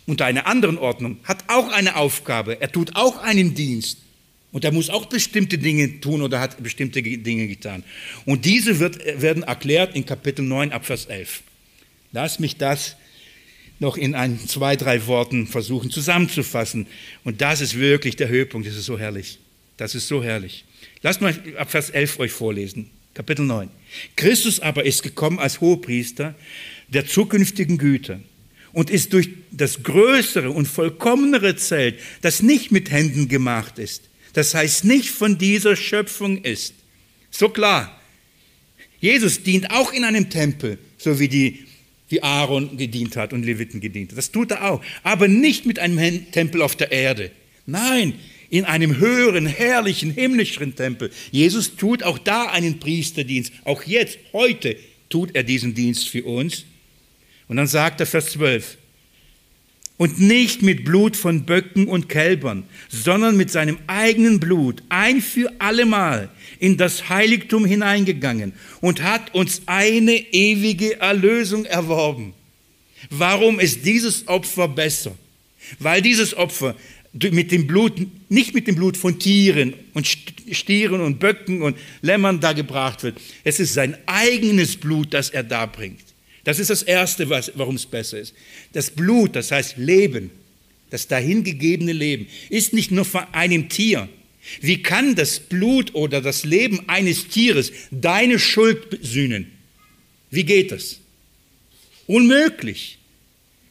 unter 0.05 0.27
einer 0.27 0.45
anderen 0.45 0.77
Ordnung, 0.77 1.17
hat 1.23 1.45
auch 1.47 1.71
eine 1.71 1.95
Aufgabe. 1.95 2.61
Er 2.61 2.71
tut 2.71 2.95
auch 2.95 3.17
einen 3.23 3.55
Dienst. 3.55 3.97
Und 4.51 4.65
er 4.65 4.71
muss 4.71 4.89
auch 4.89 5.05
bestimmte 5.05 5.57
Dinge 5.57 6.01
tun 6.01 6.21
oder 6.21 6.39
hat 6.39 6.61
bestimmte 6.63 7.03
Dinge 7.03 7.47
getan. 7.47 7.83
Und 8.25 8.45
diese 8.45 8.79
wird, 8.79 8.99
werden 9.21 9.43
erklärt 9.43 9.95
in 9.95 10.05
Kapitel 10.05 10.43
9 10.43 10.71
Abvers 10.71 11.05
11. 11.05 11.43
Lass 12.11 12.39
mich 12.39 12.57
das 12.57 12.95
noch 13.79 13.95
in 13.95 14.15
ein, 14.15 14.39
zwei, 14.47 14.75
drei 14.75 15.05
Worten 15.07 15.47
versuchen 15.47 15.91
zusammenzufassen. 15.91 16.87
Und 17.23 17.41
das 17.41 17.61
ist 17.61 17.77
wirklich 17.77 18.15
der 18.15 18.27
Höhepunkt. 18.27 18.67
Das 18.67 18.75
ist 18.75 18.85
so 18.85 18.97
herrlich. 18.97 19.39
Das 19.77 19.95
ist 19.95 20.07
so 20.07 20.23
herrlich. 20.23 20.65
Lasst 21.01 21.21
mal 21.21 21.35
Abvers 21.57 21.91
11 21.91 22.19
euch 22.19 22.31
vorlesen. 22.31 22.89
Kapitel 23.13 23.45
9. 23.45 23.69
Christus 24.15 24.59
aber 24.59 24.85
ist 24.85 25.03
gekommen 25.03 25.39
als 25.39 25.61
Hohepriester 25.61 26.35
der 26.87 27.05
zukünftigen 27.05 27.77
Güter 27.77 28.19
und 28.71 28.89
ist 28.89 29.13
durch 29.13 29.29
das 29.51 29.83
größere 29.83 30.51
und 30.51 30.67
vollkommenere 30.67 31.55
Zelt, 31.55 31.99
das 32.21 32.41
nicht 32.41 32.71
mit 32.71 32.91
Händen 32.91 33.27
gemacht 33.27 33.79
ist, 33.79 34.03
das 34.33 34.53
heißt 34.53 34.85
nicht 34.85 35.09
von 35.09 35.37
dieser 35.37 35.75
Schöpfung 35.75 36.43
ist. 36.43 36.73
So 37.31 37.49
klar. 37.49 37.95
Jesus 39.01 39.43
dient 39.43 39.71
auch 39.71 39.93
in 39.93 40.03
einem 40.03 40.29
Tempel, 40.29 40.77
so 40.97 41.19
wie 41.19 41.29
die 41.29 41.65
wie 42.09 42.23
Aaron 42.23 42.75
gedient 42.75 43.15
hat 43.15 43.33
und 43.33 43.43
Leviten 43.43 43.79
gedient 43.79 44.11
hat. 44.11 44.17
Das 44.17 44.31
tut 44.31 44.51
er 44.51 44.71
auch, 44.71 44.81
aber 45.03 45.27
nicht 45.27 45.65
mit 45.65 45.79
einem 45.79 46.31
Tempel 46.31 46.61
auf 46.61 46.75
der 46.75 46.91
Erde. 46.91 47.31
Nein, 47.65 48.15
in 48.49 48.65
einem 48.65 48.97
höheren, 48.97 49.45
herrlichen, 49.45 50.11
himmlischen 50.11 50.75
Tempel. 50.75 51.11
Jesus 51.31 51.75
tut 51.75 52.01
auch 52.01 52.17
da 52.17 52.45
einen 52.45 52.79
Priesterdienst. 52.79 53.53
Auch 53.63 53.83
jetzt, 53.83 54.17
heute, 54.33 54.75
tut 55.09 55.35
er 55.35 55.43
diesen 55.43 55.75
Dienst 55.75 56.09
für 56.09 56.23
uns. 56.23 56.65
Und 57.47 57.57
dann 57.57 57.67
sagt 57.67 57.99
er 57.99 58.07
Vers 58.07 58.31
12, 58.31 58.77
und 59.99 60.17
nicht 60.17 60.61
mit 60.61 60.85
Blut 60.85 61.17
von 61.17 61.43
Böcken 61.43 61.87
und 61.87 62.07
Kälbern, 62.07 62.63
sondern 62.87 63.35
mit 63.35 63.51
seinem 63.51 63.77
eigenen 63.85 64.39
Blut 64.39 64.81
ein 64.87 65.21
für 65.21 65.51
allemal 65.59 66.29
in 66.57 66.77
das 66.77 67.09
Heiligtum 67.09 67.65
hineingegangen 67.65 68.53
und 68.79 69.03
hat 69.03 69.35
uns 69.35 69.61
eine 69.65 70.13
ewige 70.13 71.01
Erlösung 71.01 71.65
erworben. 71.65 72.33
Warum 73.09 73.59
ist 73.59 73.85
dieses 73.85 74.25
Opfer 74.29 74.69
besser? 74.69 75.11
Weil 75.79 76.01
dieses 76.01 76.33
Opfer 76.33 76.77
mit 77.11 77.51
dem 77.51 77.67
Blut, 77.67 78.07
nicht 78.29 78.55
mit 78.55 78.67
dem 78.67 78.75
Blut 78.75 78.95
von 78.95 79.19
Tieren 79.19 79.73
und 79.93 80.07
Stieren 80.51 81.01
und 81.01 81.19
Böcken 81.19 81.61
und 81.61 81.77
Lämmern 82.01 82.39
da 82.39 82.53
gebracht 82.53 83.03
wird. 83.03 83.19
Es 83.43 83.59
ist 83.59 83.73
sein 83.73 83.97
eigenes 84.05 84.77
Blut, 84.77 85.13
das 85.13 85.29
er 85.29 85.43
da 85.43 85.65
bringt. 85.65 86.08
Das 86.49 86.57
ist 86.57 86.71
das 86.71 86.81
Erste, 86.81 87.29
warum 87.29 87.75
es 87.75 87.85
besser 87.85 88.17
ist. 88.17 88.33
Das 88.73 88.89
Blut, 88.89 89.35
das 89.35 89.51
heißt 89.51 89.77
Leben, 89.77 90.31
das 90.89 91.07
dahingegebene 91.07 91.93
Leben, 91.93 92.25
ist 92.49 92.73
nicht 92.73 92.89
nur 92.89 93.05
von 93.05 93.23
einem 93.33 93.69
Tier. 93.69 94.09
Wie 94.59 94.81
kann 94.81 95.13
das 95.13 95.39
Blut 95.39 95.93
oder 95.93 96.21
das 96.21 96.45
Leben 96.45 96.89
eines 96.89 97.27
Tieres 97.27 97.71
deine 97.91 98.39
Schuld 98.39 98.97
sühnen? 99.03 99.51
Wie 100.31 100.43
geht 100.43 100.71
das? 100.71 100.99
Unmöglich. 102.07 102.97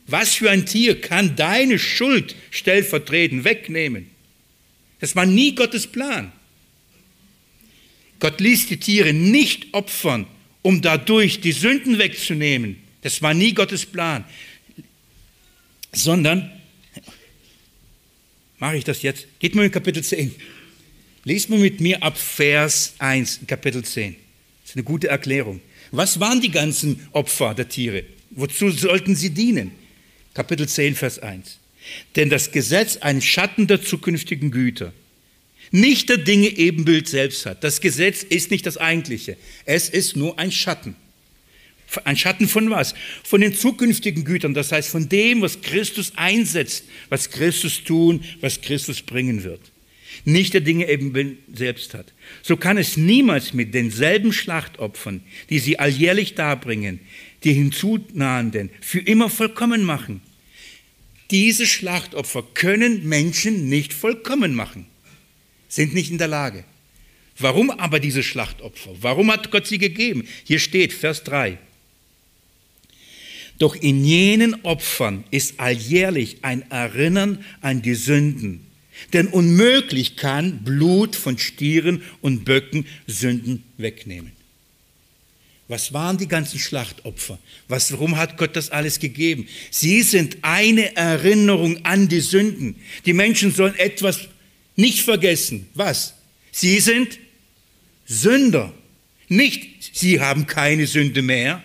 Was 0.07 0.37
für 0.37 0.49
ein 0.49 0.64
Tier 0.64 1.01
kann 1.01 1.35
deine 1.35 1.81
Schuld 1.81 2.37
stellvertretend 2.53 3.43
wegnehmen? 3.43 4.09
Das 5.01 5.16
war 5.16 5.26
nie 5.26 5.53
Gottes 5.57 5.89
Plan. 5.89 6.31
Gott 8.20 8.41
ließ 8.41 8.68
die 8.68 8.79
Tiere 8.79 9.12
nicht 9.12 9.74
opfern, 9.74 10.29
um 10.69 10.83
dadurch 10.83 11.41
die 11.41 11.53
Sünden 11.53 11.99
wegzunehmen. 11.99 12.77
Das 13.01 13.23
war 13.23 13.33
nie 13.33 13.55
Gottes 13.55 13.87
Plan. 13.87 14.27
Sondern, 15.95 16.53
mache 18.59 18.77
ich 18.77 18.85
das 18.85 19.01
jetzt? 19.01 19.27
Geht 19.39 19.55
mal 19.55 19.64
in 19.64 19.71
Kapitel 19.71 20.05
10. 20.05 20.35
Lest 21.25 21.49
mal 21.49 21.59
mit 21.59 21.81
mir 21.81 22.03
ab 22.03 22.19
Vers 22.19 22.97
1, 22.99 23.41
Kapitel 23.47 23.83
10. 23.83 24.14
Das 24.61 24.73
ist 24.73 24.77
eine 24.77 24.85
gute 24.85 25.09
Erklärung. 25.09 25.62
Was 25.91 26.21
waren 26.21 26.43
die 26.43 26.51
ganzen 26.51 27.09
Opfer 27.12 27.55
der 27.55 27.71
Tiere? 27.71 28.05
Wozu 28.29 28.69
sollten 28.69 29.16
sie 29.16 29.31
dienen? 29.31 29.71
Kapitel 30.35 30.69
10, 30.69 30.97
Vers 30.97 31.19
1. 31.19 31.61
Denn 32.14 32.29
das 32.29 32.53
Gesetz 32.53 32.99
ein 32.99 33.23
Schatten 33.23 33.69
der 33.69 33.81
zukünftigen 33.81 34.51
Güter, 34.51 34.93
nicht 35.71 36.09
der 36.09 36.19
Dinge 36.19 36.49
Ebenbild 36.49 37.09
selbst 37.09 37.47
hat. 37.47 37.62
Das 37.64 37.81
Gesetz 37.81 38.23
ist 38.23 38.51
nicht 38.51 38.66
das 38.66 38.77
Eigentliche. 38.77 39.37
Es 39.64 39.89
ist 39.89 40.16
nur 40.16 40.39
ein 40.39 40.53
Schatten. 40.53 40.97
Ein 42.05 42.16
Schatten 42.16 42.49
von 42.49 42.71
was? 42.71 42.95
Von 43.25 43.41
den 43.41 43.55
zukünftigen 43.55 44.25
Gütern, 44.25 44.53
das 44.55 44.73
heißt 44.73 44.91
von 44.91 45.09
dem, 45.09 45.41
was 45.41 45.61
Christus 45.62 46.12
einsetzt, 46.16 46.85
was 47.09 47.31
Christus 47.31 47.83
tun, 47.83 48.25
was 48.41 48.61
Christus 48.61 49.01
bringen 49.01 49.43
wird. 49.43 49.61
Nicht 50.25 50.53
der 50.53 50.61
Dinge 50.61 50.89
Ebenbild 50.89 51.39
selbst 51.55 51.95
hat. 51.95 52.12
So 52.43 52.57
kann 52.57 52.77
es 52.77 52.97
niemals 52.97 53.55
mit 53.55 53.73
denselben 53.73 54.33
Schlachtopfern, 54.33 55.23
die 55.49 55.59
sie 55.59 55.79
alljährlich 55.79 56.35
darbringen, 56.35 57.01
die 57.45 57.55
hinzunahenden, 57.55 58.71
für 58.81 59.01
immer 59.01 59.31
vollkommen 59.31 59.83
machen. 59.83 60.21
Diese 61.31 61.66
Schlachtopfer 61.66 62.45
können 62.55 63.09
Menschen 63.09 63.69
nicht 63.69 63.93
vollkommen 63.93 64.55
machen, 64.55 64.87
sind 65.69 65.95
nicht 65.95 66.11
in 66.11 66.19
der 66.19 66.29
Lage. 66.29 66.64
Warum 67.39 67.71
aber 67.71 68.01
diese 68.01 68.23
Schlachtopfer? 68.23 68.91
Warum 69.01 69.31
hat 69.31 69.51
Gott 69.51 69.66
sie 69.66 69.79
gegeben? 69.79 70.27
Hier 70.45 70.59
steht 70.59 70.93
Vers 70.93 71.23
3. 71.25 71.59
Doch 73.59 73.75
in 73.77 74.05
jenen 74.05 74.64
Opfern 74.64 75.25
ist 75.31 75.59
alljährlich 75.59 76.39
ein 76.43 76.69
Erinnern 76.71 77.45
an 77.61 77.83
die 77.83 77.95
Sünden. 77.95 78.66
Denn 79.12 79.29
unmöglich 79.29 80.16
kann 80.16 80.64
Blut 80.64 81.14
von 81.14 81.39
Stieren 81.39 82.03
und 82.21 82.45
Böcken 82.45 82.87
Sünden 83.07 83.64
wegnehmen. 83.77 84.33
Was 85.69 85.93
waren 85.93 86.16
die 86.16 86.29
ganzen 86.29 86.59
Schlachtopfer? 86.59 87.39
Was, 87.69 87.93
warum 87.93 88.16
hat 88.16 88.39
Gott 88.39 88.57
das 88.57 88.71
alles 88.71 88.99
gegeben? 88.99 89.47
Sie 89.71 90.03
sind 90.03 90.39
eine 90.43 90.97
Erinnerung 90.97 91.85
an 91.85 92.09
die 92.09 92.21
Sünden. 92.21 92.77
Die 93.05 93.12
Menschen 93.12 93.53
sollen 93.53 93.75
etwas 93.77 94.29
nicht 94.79 95.03
vergessen. 95.03 95.68
Was? 95.74 96.14
Sie 96.53 96.79
sind 96.79 97.18
Sünder. 98.07 98.72
Nicht, 99.29 99.91
sie 99.93 100.20
haben 100.20 100.47
keine 100.47 100.87
Sünde 100.87 101.20
mehr. 101.20 101.62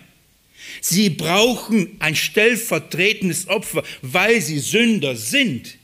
Sie 0.80 1.10
brauchen 1.10 1.96
ein 2.00 2.16
stellvertretendes 2.16 3.48
Opfer, 3.48 3.84
weil 4.02 4.40
sie 4.42 4.58
Sünder 4.58 5.16
sind. 5.16 5.78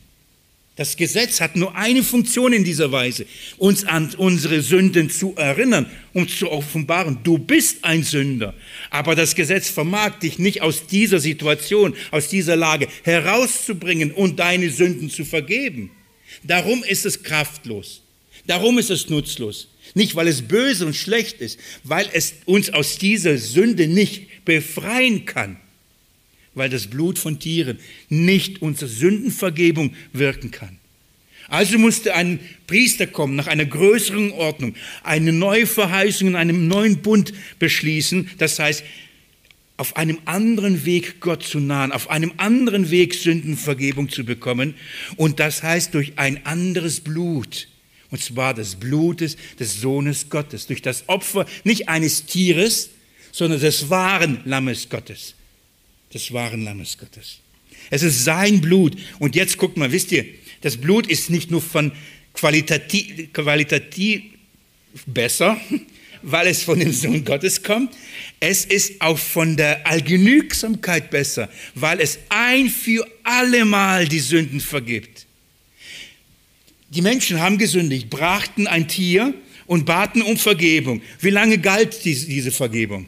Das 0.75 0.97
Gesetz 0.97 1.41
hat 1.41 1.57
nur 1.57 1.77
eine 1.77 2.03
Funktion 2.03 2.53
in 2.53 2.65
dieser 2.65 2.91
Weise, 2.91 3.27
uns 3.59 3.85
an 3.85 4.13
unsere 4.17 4.61
Sünden 4.61 5.09
zu 5.09 5.35
erinnern, 5.37 5.87
um 6.13 6.27
zu 6.27 6.51
offenbaren, 6.51 7.19
du 7.23 7.39
bist 7.39 7.85
ein 7.85 8.03
Sünder. 8.03 8.55
Aber 8.89 9.15
das 9.15 9.35
Gesetz 9.35 9.69
vermag 9.69 10.19
dich 10.19 10.39
nicht 10.39 10.63
aus 10.63 10.87
dieser 10.87 11.21
Situation, 11.21 11.95
aus 12.11 12.29
dieser 12.29 12.57
Lage 12.57 12.89
herauszubringen 13.05 14.11
und 14.11 14.41
deine 14.41 14.71
Sünden 14.71 15.11
zu 15.11 15.25
vergeben. 15.25 15.91
Darum 16.43 16.83
ist 16.85 17.07
es 17.07 17.23
kraftlos. 17.23 18.03
Darum 18.47 18.79
ist 18.79 18.91
es 18.91 19.09
nutzlos. 19.09 19.69
Nicht, 19.95 20.15
weil 20.15 20.29
es 20.29 20.43
böse 20.43 20.87
und 20.87 20.95
schlecht 20.95 21.41
ist, 21.41 21.59
weil 21.85 22.09
es 22.13 22.35
uns 22.47 22.71
aus 22.71 22.99
dieser 22.99 23.39
Sünde 23.39 23.89
nicht 23.89 24.45
befreien 24.45 25.25
kann 25.27 25.59
weil 26.55 26.69
das 26.69 26.89
Blut 26.89 27.19
von 27.19 27.39
Tieren 27.39 27.79
nicht 28.09 28.63
unsere 28.63 28.91
Sündenvergebung 28.91 29.95
wirken 30.13 30.51
kann. 30.51 30.79
Also 31.49 31.79
musste 31.79 32.15
ein 32.15 32.39
Priester 32.67 33.07
kommen, 33.09 33.35
nach 33.35 33.49
einer 33.49 33.65
größeren 33.65 34.31
Ordnung, 34.33 34.75
eine 35.03 35.33
neue 35.33 35.67
Verheißung 35.67 36.29
in 36.29 36.37
einem 36.37 36.69
neuen 36.69 36.99
Bund 37.03 37.33
beschließen. 37.59 38.31
Das 38.39 38.59
heißt, 38.59 38.85
auf 39.81 39.97
einem 39.97 40.19
anderen 40.27 40.85
Weg 40.85 41.21
Gott 41.21 41.43
zu 41.43 41.59
nahen, 41.59 41.93
auf 41.93 42.11
einem 42.11 42.33
anderen 42.37 42.91
Weg 42.91 43.15
Sündenvergebung 43.15 44.09
zu 44.09 44.25
bekommen. 44.25 44.75
Und 45.17 45.41
das 45.41 45.63
heißt 45.63 45.95
durch 45.95 46.13
ein 46.17 46.45
anderes 46.47 47.01
Blut. 47.01 47.69
Und 48.11 48.23
zwar 48.23 48.55
das 48.55 48.77
Blutes 48.77 49.37
des 49.59 49.81
Sohnes 49.81 50.29
Gottes. 50.31 50.67
Durch 50.67 50.83
das 50.83 51.09
Opfer 51.09 51.47
nicht 51.65 51.89
eines 51.89 52.27
Tieres, 52.27 52.91
sondern 53.33 53.61
des 53.61 53.91
wahren 53.91 54.41
Lammes 54.45 54.89
Gottes 54.89 55.35
des 56.13 56.33
wahren 56.33 56.65
Lammes 56.65 56.99
Gottes. 56.99 57.39
Es 57.91 58.03
ist 58.03 58.25
sein 58.25 58.61
Blut. 58.61 58.97
Und 59.19 59.37
jetzt 59.37 59.57
guckt 59.57 59.77
mal, 59.77 59.93
wisst 59.93 60.13
ihr, 60.13 60.27
das 60.61 60.77
Blut 60.77 61.07
ist 61.07 61.31
nicht 61.31 61.51
nur 61.51 61.63
von 61.63 61.93
qualitativ, 62.35 63.33
qualitativ 63.33 64.23
besser, 65.07 65.61
weil 66.23 66.47
es 66.47 66.63
von 66.63 66.79
dem 66.79 66.93
Sohn 66.93 67.25
Gottes 67.25 67.63
kommt, 67.63 67.95
es 68.41 68.65
ist 68.65 69.01
auch 69.01 69.19
von 69.19 69.57
der 69.57 69.87
Allgenügsamkeit 69.87 71.11
besser, 71.11 71.49
weil 71.75 72.01
es 72.01 72.19
ein 72.29 72.69
für 72.69 73.07
allemal 73.25 74.09
die 74.09 74.21
Sünden 74.21 74.61
vergibt. 74.61 75.27
Die 76.91 77.03
Menschen 77.03 77.41
haben 77.41 77.59
gesündigt, 77.59 78.11
brachten 78.11 78.67
ein 78.67 78.89
Tier 78.89 79.35
und 79.67 79.87
baten 79.87 80.23
um 80.23 80.37
Vergebung. 80.37 81.03
Wie 81.21 81.31
lange 81.31 81.59
galt 81.59 82.05
diese 82.05 82.51
Vergebung? 82.51 83.07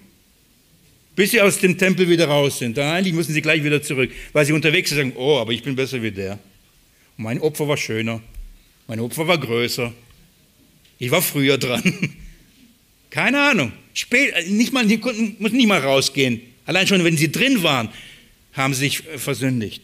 bis 1.15 1.31
sie 1.33 1.41
aus 1.41 1.59
dem 1.59 1.77
Tempel 1.77 2.09
wieder 2.09 2.27
raus 2.27 2.59
sind. 2.59 2.79
Eigentlich 2.79 3.15
müssen 3.15 3.33
sie 3.33 3.43
gleich 3.43 3.63
wieder 3.63 3.83
zurück, 3.83 4.11
weil 4.33 4.47
sie 4.47 4.53
unterwegs 4.53 4.91
sind 4.91 4.99
und 4.99 5.11
sagen, 5.11 5.23
oh, 5.23 5.39
aber 5.39 5.53
ich 5.53 5.63
bin 5.63 5.77
besser 5.77 6.03
wie 6.03 6.11
der. 6.11 6.39
Mein 7.17 7.41
Opfer 7.41 7.69
war 7.69 7.77
schöner, 7.77 8.23
mein 8.87 9.01
Opfer 9.01 9.29
war 9.29 9.39
größer, 9.39 9.93
ich 10.99 11.11
war 11.11 11.23
früher 11.23 11.59
dran. 11.59 11.83
Keine 13.13 13.43
Ahnung. 13.43 13.73
Spät, 13.93 14.33
nicht 14.49 14.73
mal, 14.73 14.87
die 14.87 14.99
konnten, 14.99 15.37
mussten 15.39 15.59
nicht 15.59 15.67
mal 15.67 15.81
rausgehen. 15.81 16.41
Allein 16.65 16.87
schon, 16.87 17.05
wenn 17.05 17.19
sie 17.19 17.31
drin 17.31 17.63
waren, 17.63 17.91
haben 18.55 18.73
sie 18.73 18.81
sich 18.81 19.03
versündigt. 19.17 19.83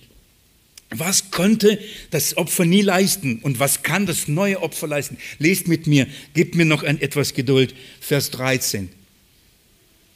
Was 0.91 1.31
konnte 1.31 1.79
das 2.11 2.39
Opfer 2.39 2.65
nie 2.65 2.81
leisten 2.81 3.41
und 3.41 3.61
was 3.61 3.83
kann 3.83 4.07
das 4.07 4.29
neue 4.29 4.63
Opfer 4.63 4.87
leisten? 4.87 5.19
Lest 5.39 5.69
mit 5.69 5.87
mir, 5.87 6.07
gebt 6.33 6.55
mir 6.55 6.65
noch 6.65 6.83
ein, 6.83 6.99
etwas 7.03 7.35
Geduld. 7.35 7.75
Vers 8.01 8.31
13. 8.31 8.89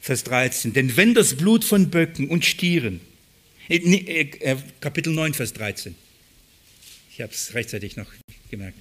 Vers 0.01 0.23
13. 0.23 0.73
Denn 0.73 0.97
wenn 0.97 1.13
das 1.13 1.35
Blut 1.35 1.63
von 1.63 1.91
Böcken 1.91 2.27
und 2.29 2.43
Stieren, 2.43 2.99
äh, 3.69 3.77
äh, 3.77 4.29
äh, 4.39 4.57
Kapitel 4.81 5.13
9, 5.13 5.35
Vers 5.35 5.53
13. 5.53 5.93
Ich 7.11 7.21
habe 7.21 7.31
es 7.31 7.53
rechtzeitig 7.53 7.95
noch 7.95 8.11
gemerkt. 8.49 8.79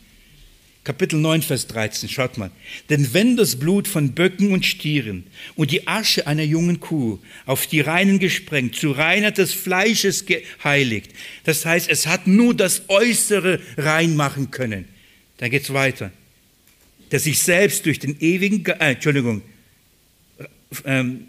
Kapitel 0.85 1.21
9, 1.21 1.43
Vers 1.43 1.69
13, 1.69 2.09
schaut 2.09 2.39
mal. 2.39 2.51
Denn 2.91 3.15
wenn 3.15 3.37
das 3.37 3.57
Blut 3.57 3.87
von 3.87 4.13
Böcken 4.15 4.51
und 4.53 4.67
Stieren 4.67 5.25
und 5.55 5.71
die 5.71 5.87
Asche 5.87 6.27
einer 6.27 6.43
jungen 6.43 6.81
Kuh 6.81 7.21
auf 7.47 7.69
die 7.69 7.81
Reinen 7.81 8.19
gesprengt, 8.19 8.75
zu 8.75 8.91
Reinheit 8.91 9.39
des 9.39 9.53
Fleisches 9.53 10.27
geheiligt, 10.27 11.13
das 11.45 11.65
heißt, 11.65 11.89
es 11.89 12.09
hat 12.09 12.27
nur 12.27 12.55
das 12.55 12.89
Äußere 12.89 13.61
reinmachen 13.77 14.51
können. 14.51 14.89
Da 15.37 15.49
geht 15.49 15.63
es 15.63 15.73
weiter. 15.73 16.11
Der 17.13 17.21
sich 17.21 17.39
selbst 17.39 17.87
durch 17.87 18.01
den 18.01 18.21
ewigen, 18.21 18.65
äh, 18.67 18.93
Entschuldigung, 18.93 19.43
ähm, 20.85 21.29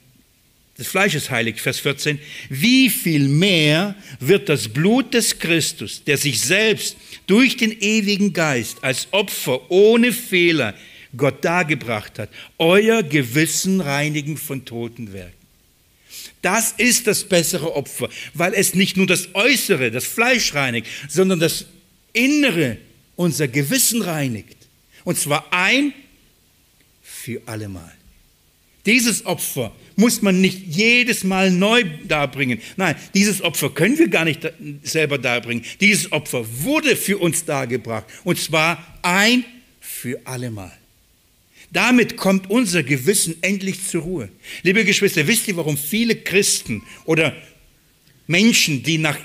Das 0.78 0.88
Fleisch 0.88 1.14
ist 1.14 1.30
heilig, 1.30 1.62
Vers 1.62 1.80
14. 1.80 2.20
Wie 2.50 2.90
viel 2.90 3.28
mehr 3.28 3.96
wird 4.20 4.50
das 4.50 4.68
Blut 4.68 5.14
des 5.14 5.38
Christus, 5.38 6.04
der 6.04 6.18
sich 6.18 6.42
selbst 6.42 6.98
durch 7.28 7.58
den 7.58 7.80
ewigen 7.80 8.34
Geist 8.34 8.84
als 8.84 9.08
Opfer 9.12 9.70
ohne 9.70 10.12
Fehler 10.12 10.74
Gott 11.16 11.46
dargebracht 11.46 12.18
hat, 12.18 12.30
euer 12.58 13.04
Gewissen 13.04 13.82
reinigen 13.82 14.36
von 14.36 14.66
toten 14.66 15.14
Werken? 15.14 15.44
Das 16.42 16.74
ist 16.74 17.06
das 17.08 17.24
bessere 17.24 17.76
Opfer, 17.76 18.10
weil 18.34 18.54
es 18.54 18.74
nicht 18.74 18.98
nur 18.98 19.08
das 19.08 19.30
Äußere, 19.34 19.92
das 19.92 20.06
Fleisch 20.06 20.56
reinigt, 20.56 20.88
sondern 21.08 21.40
das 21.40 21.68
Innere, 22.14 22.78
unser 23.16 23.48
Gewissen 23.48 24.02
reinigt. 24.02 24.58
Und 25.04 25.20
zwar 25.20 25.54
ein 25.54 25.94
für 27.02 27.42
allemal. 27.46 27.94
Dieses 28.86 29.26
Opfer 29.26 29.74
muss 29.96 30.22
man 30.22 30.42
nicht 30.42 30.60
jedes 30.68 31.24
Mal 31.24 31.52
neu 31.52 31.84
darbringen. 32.08 32.60
Nein, 32.78 32.96
dieses 33.14 33.42
Opfer 33.42 33.70
können 33.70 33.98
wir 33.98 34.08
gar 34.08 34.26
nicht 34.26 34.42
selber 34.84 35.18
darbringen. 35.18 35.64
Dieses 35.82 36.12
Opfer 36.12 36.46
wurde 36.64 36.96
für 36.96 37.18
uns 37.18 37.46
dargebracht. 37.46 38.06
Und 38.24 38.40
zwar 38.40 39.00
ein 39.02 39.46
für 39.80 40.20
allemal. 40.26 40.72
Damit 41.72 42.18
kommt 42.18 42.50
unser 42.50 42.84
Gewissen 42.84 43.36
endlich 43.42 43.88
zur 43.88 44.04
Ruhe. 44.04 44.30
Liebe 44.62 44.86
Geschwister, 44.86 45.26
wisst 45.28 45.48
ihr, 45.48 45.58
warum 45.58 45.76
viele 45.76 46.16
Christen 46.16 46.84
oder 47.06 47.36
Menschen, 48.28 48.84
die 48.84 49.00
nach 49.00 49.18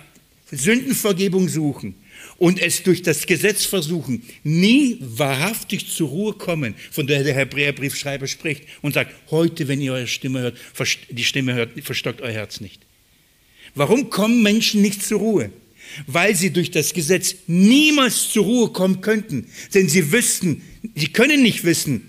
Sündenvergebung 0.51 1.49
suchen 1.49 1.95
und 2.39 2.61
es 2.61 2.85
durch 2.85 3.03
das 3.03 3.27
Gesetz 3.27 3.65
versuchen, 3.65 4.23
nie 4.45 4.97
wahrhaftig 5.01 5.89
zur 5.89 6.09
Ruhe 6.09 6.33
kommen, 6.33 6.75
von 6.91 7.07
der 7.07 7.25
der 7.25 7.35
Hebräerbriefschreiber 7.35 8.29
spricht 8.29 8.65
und 8.81 8.95
sagt, 8.95 9.13
heute, 9.31 9.67
wenn 9.69 9.81
ihr 9.81 9.93
eure 9.93 10.07
Stimme 10.07 10.41
hört, 10.41 10.57
die 11.11 11.25
Stimme 11.25 11.55
hört, 11.55 11.71
verstockt 11.83 12.23
euer 12.23 12.33
Herz 12.33 12.61
nicht. 12.61 12.81
Warum 13.75 14.09
kommen 14.09 14.43
Menschen 14.43 14.83
nicht 14.83 15.05
zur 15.05 15.19
Ruhe? 15.19 15.51
Weil 16.07 16.37
sie 16.37 16.51
durch 16.51 16.71
das 16.71 16.93
Gesetz 16.93 17.35
niemals 17.47 18.31
zur 18.31 18.45
Ruhe 18.45 18.69
kommen 18.71 19.01
könnten, 19.01 19.49
denn 19.75 19.89
sie 19.89 20.13
wüssten, 20.13 20.63
sie 20.95 21.09
können 21.09 21.43
nicht 21.43 21.65
wissen, 21.65 22.09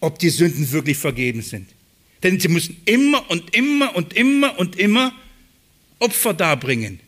ob 0.00 0.18
die 0.18 0.30
Sünden 0.30 0.70
wirklich 0.70 0.98
vergeben 0.98 1.40
sind. 1.40 1.68
Denn 2.22 2.38
sie 2.40 2.48
müssen 2.48 2.76
immer 2.84 3.30
und 3.30 3.54
immer 3.54 3.96
und 3.96 4.14
immer 4.14 4.58
und 4.58 4.76
immer 4.76 5.14
Opfer 5.98 6.34
darbringen. 6.34 7.00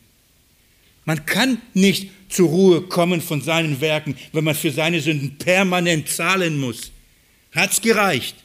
Man 1.05 1.25
kann 1.25 1.61
nicht 1.73 2.09
zur 2.29 2.49
Ruhe 2.49 2.81
kommen 2.83 3.21
von 3.21 3.41
seinen 3.41 3.81
Werken, 3.81 4.15
wenn 4.31 4.43
man 4.43 4.55
für 4.55 4.71
seine 4.71 5.01
Sünden 5.01 5.37
permanent 5.37 6.07
zahlen 6.07 6.59
muss. 6.59 6.91
Hat's 7.51 7.81
gereicht? 7.81 8.35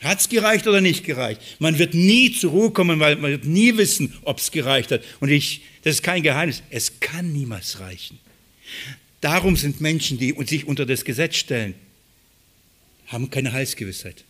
Hat's 0.00 0.28
gereicht 0.28 0.66
oder 0.66 0.80
nicht 0.80 1.04
gereicht? 1.04 1.40
Man 1.58 1.78
wird 1.78 1.92
nie 1.92 2.32
zur 2.32 2.52
Ruhe 2.52 2.70
kommen, 2.70 3.00
weil 3.00 3.16
man 3.16 3.32
wird 3.32 3.44
nie 3.44 3.76
wissen, 3.76 4.14
ob's 4.22 4.50
gereicht 4.50 4.90
hat. 4.92 5.02
Und 5.20 5.28
ich, 5.28 5.62
das 5.82 5.96
ist 5.96 6.02
kein 6.02 6.22
Geheimnis, 6.22 6.62
es 6.70 7.00
kann 7.00 7.32
niemals 7.32 7.80
reichen. 7.80 8.18
Darum 9.20 9.56
sind 9.56 9.80
Menschen, 9.80 10.16
die 10.16 10.34
sich 10.46 10.66
unter 10.66 10.86
das 10.86 11.04
Gesetz 11.04 11.36
stellen, 11.36 11.74
haben 13.08 13.28
keine 13.28 13.52
Heilsgewissheit. 13.52 14.24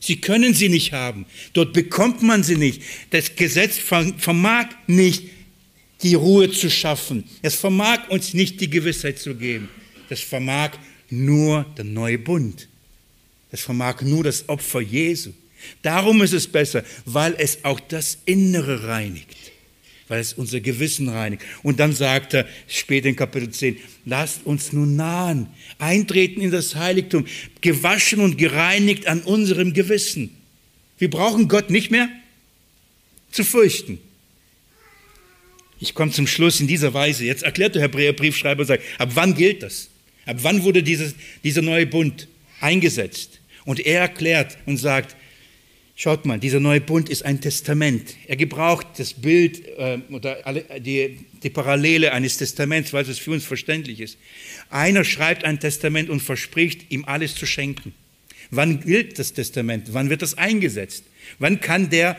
Sie 0.00 0.20
können 0.20 0.54
sie 0.54 0.68
nicht 0.68 0.92
haben. 0.92 1.26
Dort 1.52 1.72
bekommt 1.72 2.22
man 2.22 2.42
sie 2.42 2.56
nicht. 2.56 2.82
Das 3.10 3.36
Gesetz 3.36 3.78
vermag 3.78 4.66
nicht 4.86 5.24
die 6.02 6.14
Ruhe 6.14 6.50
zu 6.50 6.70
schaffen. 6.70 7.24
Es 7.42 7.54
vermag 7.54 8.08
uns 8.10 8.34
nicht 8.34 8.60
die 8.60 8.70
Gewissheit 8.70 9.18
zu 9.18 9.34
geben. 9.34 9.68
Das 10.08 10.20
vermag 10.20 10.72
nur 11.10 11.64
der 11.76 11.84
neue 11.84 12.18
Bund. 12.18 12.68
Das 13.50 13.60
vermag 13.60 14.02
nur 14.02 14.24
das 14.24 14.48
Opfer 14.48 14.80
Jesu. 14.80 15.32
Darum 15.82 16.22
ist 16.22 16.32
es 16.32 16.46
besser, 16.46 16.84
weil 17.04 17.34
es 17.38 17.64
auch 17.64 17.80
das 17.80 18.18
Innere 18.24 18.86
reinigt, 18.86 19.34
weil 20.08 20.20
es 20.20 20.34
unser 20.34 20.60
Gewissen 20.60 21.08
reinigt. 21.08 21.42
Und 21.62 21.80
dann 21.80 21.92
sagt 21.92 22.34
er 22.34 22.46
später 22.68 23.08
in 23.08 23.16
Kapitel 23.16 23.50
10, 23.50 23.78
lasst 24.04 24.44
uns 24.44 24.72
nun 24.72 24.96
nahen, 24.96 25.48
eintreten 25.78 26.40
in 26.40 26.50
das 26.50 26.74
Heiligtum, 26.74 27.26
gewaschen 27.60 28.20
und 28.20 28.36
gereinigt 28.36 29.06
an 29.06 29.22
unserem 29.22 29.72
Gewissen. 29.72 30.30
Wir 30.98 31.10
brauchen 31.10 31.48
Gott 31.48 31.70
nicht 31.70 31.90
mehr 31.90 32.08
zu 33.32 33.44
fürchten. 33.44 33.98
Ich 35.78 35.94
komme 35.94 36.10
zum 36.10 36.26
Schluss 36.26 36.60
in 36.60 36.66
dieser 36.66 36.94
Weise. 36.94 37.24
Jetzt 37.24 37.42
erklärt 37.42 37.74
der 37.74 37.82
Hebräerbriefschreiber 37.82 38.60
und 38.60 38.66
sagt, 38.66 38.84
ab 38.98 39.10
wann 39.14 39.34
gilt 39.34 39.62
das? 39.62 39.88
Ab 40.24 40.38
wann 40.40 40.64
wurde 40.64 40.82
dieses, 40.82 41.14
dieser 41.44 41.62
neue 41.62 41.86
Bund 41.86 42.28
eingesetzt? 42.60 43.40
Und 43.64 43.84
er 43.84 44.00
erklärt 44.00 44.56
und 44.66 44.78
sagt, 44.78 45.16
schaut 45.94 46.24
mal, 46.24 46.38
dieser 46.38 46.60
neue 46.60 46.80
Bund 46.80 47.08
ist 47.08 47.24
ein 47.24 47.40
Testament. 47.40 48.14
Er 48.26 48.36
gebraucht 48.36 48.86
das 48.96 49.14
Bild 49.14 49.66
äh, 49.76 49.98
oder 50.10 50.46
alle, 50.46 50.64
die, 50.80 51.18
die 51.42 51.50
Parallele 51.50 52.12
eines 52.12 52.36
Testaments, 52.38 52.92
weil 52.92 53.08
es 53.08 53.18
für 53.18 53.32
uns 53.32 53.44
verständlich 53.44 54.00
ist. 54.00 54.18
Einer 54.70 55.04
schreibt 55.04 55.44
ein 55.44 55.60
Testament 55.60 56.08
und 56.08 56.20
verspricht, 56.20 56.90
ihm 56.90 57.04
alles 57.04 57.34
zu 57.34 57.46
schenken. 57.46 57.92
Wann 58.50 58.80
gilt 58.80 59.18
das 59.18 59.32
Testament? 59.32 59.88
Wann 59.92 60.10
wird 60.10 60.22
das 60.22 60.38
eingesetzt? 60.38 61.04
Wann 61.38 61.60
kann 61.60 61.90
der 61.90 62.16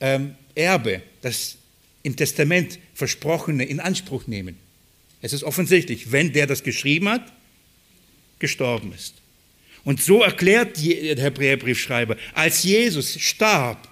ähm, 0.00 0.34
Erbe 0.54 1.02
das 1.22 1.56
im 2.02 2.16
Testament 2.16 2.78
Versprochene 2.94 3.64
in 3.64 3.80
Anspruch 3.80 4.26
nehmen. 4.26 4.56
Es 5.22 5.32
ist 5.32 5.44
offensichtlich, 5.44 6.12
wenn 6.12 6.32
der 6.32 6.46
das 6.46 6.62
geschrieben 6.62 7.08
hat, 7.08 7.32
gestorben 8.38 8.92
ist. 8.92 9.14
Und 9.84 10.02
so 10.02 10.22
erklärt 10.22 10.82
der 10.82 11.24
Hebräerbriefschreiber, 11.24 12.16
als 12.34 12.62
Jesus 12.62 13.18
starb, 13.20 13.88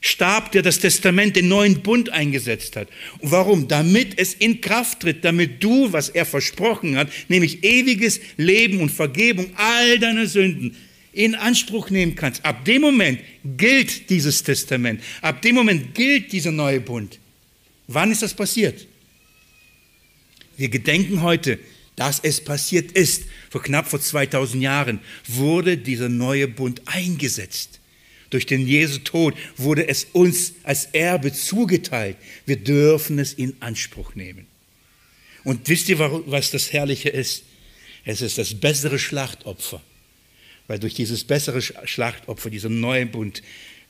starb 0.00 0.52
der 0.52 0.62
das 0.62 0.78
Testament, 0.78 1.36
den 1.36 1.48
neuen 1.48 1.82
Bund 1.82 2.10
eingesetzt 2.10 2.76
hat. 2.76 2.88
Und 3.18 3.30
warum? 3.30 3.66
Damit 3.66 4.18
es 4.18 4.34
in 4.34 4.60
Kraft 4.60 5.00
tritt, 5.00 5.24
damit 5.24 5.62
du, 5.62 5.92
was 5.92 6.08
er 6.08 6.26
versprochen 6.26 6.96
hat, 6.96 7.10
nämlich 7.28 7.64
ewiges 7.64 8.20
Leben 8.36 8.80
und 8.80 8.90
Vergebung 8.90 9.50
all 9.56 9.98
deiner 9.98 10.26
Sünden, 10.26 10.76
in 11.18 11.34
Anspruch 11.34 11.90
nehmen 11.90 12.14
kannst. 12.14 12.44
Ab 12.44 12.64
dem 12.64 12.80
Moment 12.80 13.20
gilt 13.44 14.08
dieses 14.08 14.44
Testament. 14.44 15.02
Ab 15.20 15.42
dem 15.42 15.56
Moment 15.56 15.92
gilt 15.92 16.30
dieser 16.30 16.52
neue 16.52 16.80
Bund. 16.80 17.18
Wann 17.88 18.12
ist 18.12 18.22
das 18.22 18.34
passiert? 18.34 18.86
Wir 20.56 20.68
gedenken 20.68 21.22
heute, 21.22 21.58
dass 21.96 22.20
es 22.20 22.40
passiert 22.44 22.92
ist. 22.92 23.24
Vor 23.50 23.64
knapp 23.64 23.88
vor 23.88 24.00
2000 24.00 24.62
Jahren 24.62 25.00
wurde 25.26 25.76
dieser 25.76 26.08
neue 26.08 26.46
Bund 26.46 26.82
eingesetzt. 26.86 27.80
Durch 28.30 28.46
den 28.46 28.68
Jesu 28.68 28.98
Tod 28.98 29.34
wurde 29.56 29.88
es 29.88 30.04
uns 30.12 30.52
als 30.62 30.84
Erbe 30.92 31.32
zugeteilt. 31.32 32.16
Wir 32.46 32.58
dürfen 32.58 33.18
es 33.18 33.32
in 33.32 33.56
Anspruch 33.58 34.14
nehmen. 34.14 34.46
Und 35.42 35.68
wisst 35.68 35.88
ihr, 35.88 35.98
was 35.98 36.52
das 36.52 36.72
Herrliche 36.72 37.08
ist? 37.08 37.42
Es 38.04 38.22
ist 38.22 38.38
das 38.38 38.54
bessere 38.54 39.00
Schlachtopfer 39.00 39.82
weil 40.68 40.78
durch 40.78 40.94
dieses 40.94 41.24
bessere 41.24 41.60
Schlachtopfer 41.60 42.50
dieser 42.50 42.68
neue 42.68 43.06
Bund 43.06 43.42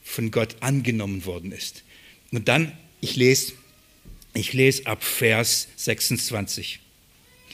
von 0.03 0.31
Gott 0.31 0.57
angenommen 0.61 1.27
worden 1.27 1.53
ist. 1.53 1.85
Und 2.31 2.49
dann, 2.49 2.73
ich 3.01 3.17
lese, 3.17 3.53
ich 4.33 4.53
lese 4.53 4.87
ab 4.87 5.05
Vers 5.05 5.69
26. 5.77 6.81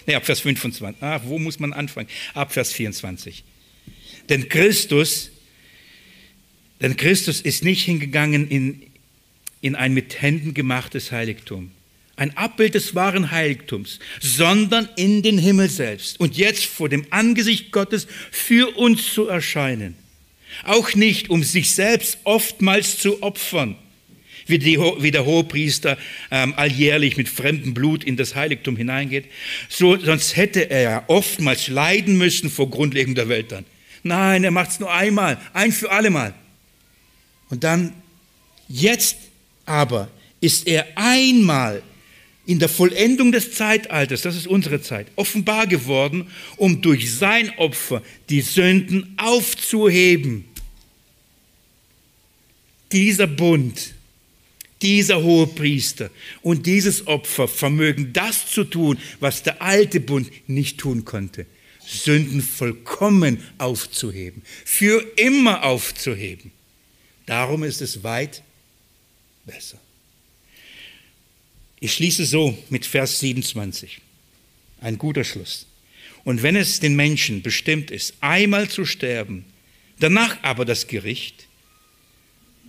Nee, 0.07 0.15
ab 0.15 0.27
Vers 0.27 0.41
25. 0.41 1.03
Ah, 1.03 1.23
wo 1.25 1.39
muss 1.39 1.59
man 1.59 1.73
anfangen? 1.73 2.09
Ab 2.35 2.53
Vers 2.53 2.73
24. 2.73 3.43
Denn 4.29 4.49
Christus, 4.49 5.31
denn 6.81 6.97
Christus 6.97 7.41
ist 7.41 7.65
nicht 7.65 7.85
hingegangen 7.85 8.49
in, 8.49 8.91
in 9.61 9.75
ein 9.75 9.95
mit 9.95 10.21
Händen 10.21 10.53
gemachtes 10.55 11.13
Heiligtum, 11.13 11.71
ein 12.17 12.37
Abbild 12.37 12.75
des 12.75 12.95
wahren 12.95 13.31
Heiligtums, 13.31 13.99
sondern 14.21 14.89
in 14.97 15.23
den 15.23 15.39
Himmel 15.39 15.69
selbst 15.69 16.21
und 16.21 16.37
jetzt 16.37 16.65
vor 16.65 16.89
dem 16.89 17.07
Angesicht 17.11 17.73
Gottes 17.73 18.07
für 18.31 18.77
uns 18.77 19.13
zu 19.13 19.27
erscheinen. 19.27 19.97
Auch 20.63 20.95
nicht, 20.95 21.31
um 21.31 21.43
sich 21.43 21.73
selbst 21.73 22.19
oftmals 22.23 22.99
zu 22.99 23.23
opfern, 23.23 23.77
wie, 24.47 24.59
die, 24.59 24.79
wie 24.79 25.11
der 25.11 25.25
Hohepriester 25.25 25.99
ähm, 26.31 26.55
alljährlich 26.57 27.17
mit 27.17 27.29
fremdem 27.29 27.75
Blut 27.75 28.05
in 28.05 28.17
das 28.17 28.35
Heiligtum 28.35 28.77
hineingeht, 28.77 29.25
so, 29.69 29.97
sonst 29.97 30.37
hätte 30.37 30.71
er 30.71 30.83
ja 30.83 31.05
oftmals 31.09 31.69
leiden 31.69 32.17
müssen 32.17 32.51
vor 32.51 32.71
Grundlegung 32.71 33.15
der 33.15 33.29
Welt 33.29 33.51
dann. 33.51 33.65
Nein, 34.03 34.45
er 34.45 34.51
macht 34.51 34.71
es 34.71 34.81
nur 34.81 34.93
einmal, 34.93 35.41
ein 35.55 35.73
für 35.73 35.91
allemal. 35.91 36.35
Und 37.49 37.65
dann, 37.65 37.95
jetzt 38.69 39.17
aber 39.67 40.09
ist 40.41 40.67
er 40.67 40.87
einmal 40.95 41.83
in 42.47 42.59
der 42.59 42.69
Vollendung 42.69 43.33
des 43.33 43.53
Zeitalters, 43.53 44.23
das 44.23 44.37
ist 44.37 44.47
unsere 44.47 44.83
Zeit, 44.83 45.07
offenbar 45.17 45.67
geworden, 45.67 46.27
um 46.57 46.83
durch 46.83 47.15
sein 47.15 47.51
Opfer 47.59 48.03
die 48.29 48.43
Sünden 48.43 49.15
aufzuheben. 49.17 50.45
Dieser 52.93 53.27
Bund, 53.27 53.95
dieser 54.83 55.23
hohe 55.23 55.47
Priester 55.47 56.11
und 56.43 56.67
dieses 56.67 57.07
Opfer 57.07 57.49
vermögen 57.49 58.13
das 58.13 58.47
zu 58.51 58.65
tun, 58.65 58.99
was 59.21 59.43
der 59.43 59.63
alte 59.63 60.01
Bund 60.01 60.31
nicht 60.47 60.79
tun 60.79 61.05
konnte. 61.05 61.47
Sünden 61.87 62.41
vollkommen 62.41 63.43
aufzuheben, 63.59 64.43
für 64.65 65.05
immer 65.17 65.65
aufzuheben. 65.65 66.51
Darum 67.27 67.63
ist 67.63 67.81
es 67.81 68.03
weit 68.03 68.43
besser. 69.45 69.79
Ich 71.81 71.95
schließe 71.95 72.25
so 72.25 72.57
mit 72.71 72.87
Vers 72.87 73.21
27. 73.21 74.01
Ein 74.81 74.99
guter 74.99 75.25
Schluss. 75.25 75.67
Und 76.25 76.43
wenn 76.43 76.57
es 76.57 76.81
den 76.81 76.97
Menschen 76.97 77.43
bestimmt 77.43 77.91
ist, 77.91 78.15
einmal 78.21 78.69
zu 78.69 78.85
sterben, 78.85 79.45
danach 80.01 80.43
aber 80.43 80.65
das 80.65 80.87
Gericht, 80.87 81.47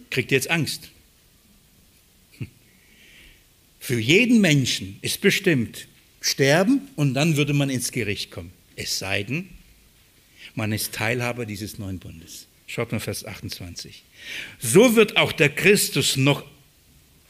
kriegt 0.10 0.32
ihr 0.32 0.38
jetzt 0.38 0.50
Angst. 0.50 0.90
Für 3.80 4.00
jeden 4.00 4.42
Menschen 4.42 4.98
ist 5.02 5.22
bestimmt, 5.22 5.88
sterben 6.20 6.82
und 6.96 7.14
dann 7.14 7.38
würde 7.38 7.54
man 7.54 7.70
ins 7.70 7.92
Gericht 7.92 8.32
kommen. 8.32 8.52
Es 8.76 8.98
sei 8.98 9.24
denn, 9.24 9.50
man 10.56 10.72
ist 10.72 10.94
Teilhaber 10.94 11.46
dieses 11.46 11.78
neuen 11.78 12.00
Bundes. 12.00 12.48
Schaut 12.68 12.92
mal 12.92 13.00
Vers 13.00 13.26
28. 13.26 14.04
So 14.60 14.96
wird 14.96 15.18
auch 15.18 15.32
der 15.32 15.50
Christus 15.50 16.18
noch, 16.18 16.44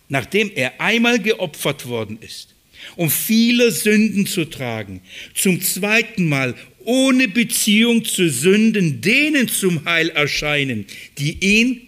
nachdem 0.10 0.52
er 0.54 0.80
einmal 0.80 1.20
geopfert 1.20 1.88
worden 1.88 2.18
ist, 2.22 2.50
um 2.96 3.10
viele 3.10 3.72
Sünden 3.72 4.28
zu 4.28 4.46
tragen, 4.46 5.02
zum 5.34 5.62
zweiten 5.62 6.28
Mal 6.30 6.56
ohne 6.84 7.28
Beziehung 7.28 8.06
zu 8.06 8.30
Sünden 8.30 9.02
denen 9.02 9.48
zum 9.48 9.86
Heil 9.86 10.10
erscheinen, 10.10 10.86
die 11.18 11.38
ihn 11.40 11.82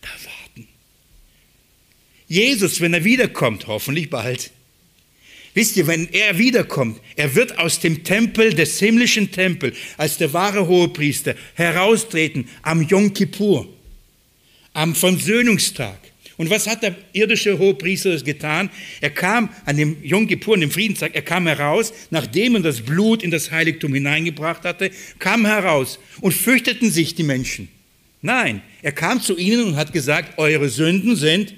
erwarten. 0.00 0.68
Jesus, 2.28 2.80
wenn 2.80 2.94
er 2.94 3.04
wiederkommt, 3.04 3.66
hoffentlich 3.66 4.10
bald, 4.10 4.52
Wisst 5.54 5.76
ihr, 5.76 5.86
wenn 5.86 6.08
er 6.12 6.38
wiederkommt, 6.38 7.00
er 7.16 7.34
wird 7.34 7.58
aus 7.58 7.78
dem 7.78 8.04
Tempel, 8.04 8.54
des 8.54 8.78
himmlischen 8.78 9.32
Tempel, 9.32 9.74
als 9.98 10.16
der 10.16 10.32
wahre 10.32 10.66
Hohepriester 10.66 11.34
heraustreten 11.54 12.48
am 12.62 12.82
Yom 12.82 13.12
Kippur, 13.12 13.68
am 14.72 14.94
Versöhnungstag. 14.94 15.98
Und 16.42 16.50
was 16.50 16.66
hat 16.66 16.82
der 16.82 16.96
irdische 17.12 17.56
Hohepriester 17.56 18.16
getan? 18.16 18.68
Er 19.00 19.10
kam 19.10 19.48
an 19.64 19.76
dem 19.76 20.02
Yom 20.02 20.26
Kippur, 20.26 20.54
an 20.54 20.60
dem 20.60 20.72
Friedenstag, 20.72 21.14
er 21.14 21.22
kam 21.22 21.46
heraus, 21.46 21.92
nachdem 22.10 22.56
er 22.56 22.62
das 22.62 22.80
Blut 22.80 23.22
in 23.22 23.30
das 23.30 23.52
Heiligtum 23.52 23.94
hineingebracht 23.94 24.64
hatte, 24.64 24.90
kam 25.20 25.46
heraus 25.46 26.00
und 26.20 26.34
fürchteten 26.34 26.90
sich 26.90 27.14
die 27.14 27.22
Menschen. 27.22 27.68
Nein, 28.22 28.60
er 28.82 28.90
kam 28.90 29.20
zu 29.20 29.36
ihnen 29.36 29.66
und 29.66 29.76
hat 29.76 29.92
gesagt, 29.92 30.36
eure 30.36 30.68
Sünden 30.68 31.14
sind 31.14 31.54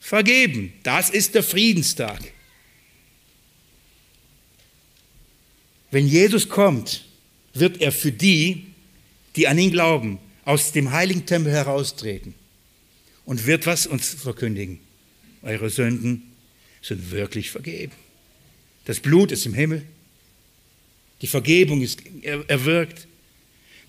vergeben. 0.00 0.74
Das 0.82 1.08
ist 1.08 1.34
der 1.34 1.42
Friedenstag. 1.42 2.20
Wenn 5.90 6.06
Jesus 6.06 6.46
kommt, 6.46 7.06
wird 7.54 7.80
er 7.80 7.92
für 7.92 8.12
die, 8.12 8.66
die 9.34 9.48
an 9.48 9.56
ihn 9.56 9.70
glauben, 9.70 10.18
aus 10.44 10.72
dem 10.72 10.92
heiligen 10.92 11.24
Tempel 11.24 11.52
heraustreten 11.52 12.34
und 13.24 13.46
wird 13.46 13.66
was 13.66 13.86
uns 13.86 14.08
verkündigen. 14.08 14.80
Eure 15.42 15.70
Sünden 15.70 16.32
sind 16.80 17.10
wirklich 17.10 17.50
vergeben. 17.50 17.92
Das 18.84 19.00
Blut 19.00 19.32
ist 19.32 19.46
im 19.46 19.54
Himmel. 19.54 19.84
Die 21.20 21.26
Vergebung 21.26 21.82
ist 21.82 22.02
erwirkt. 22.48 23.06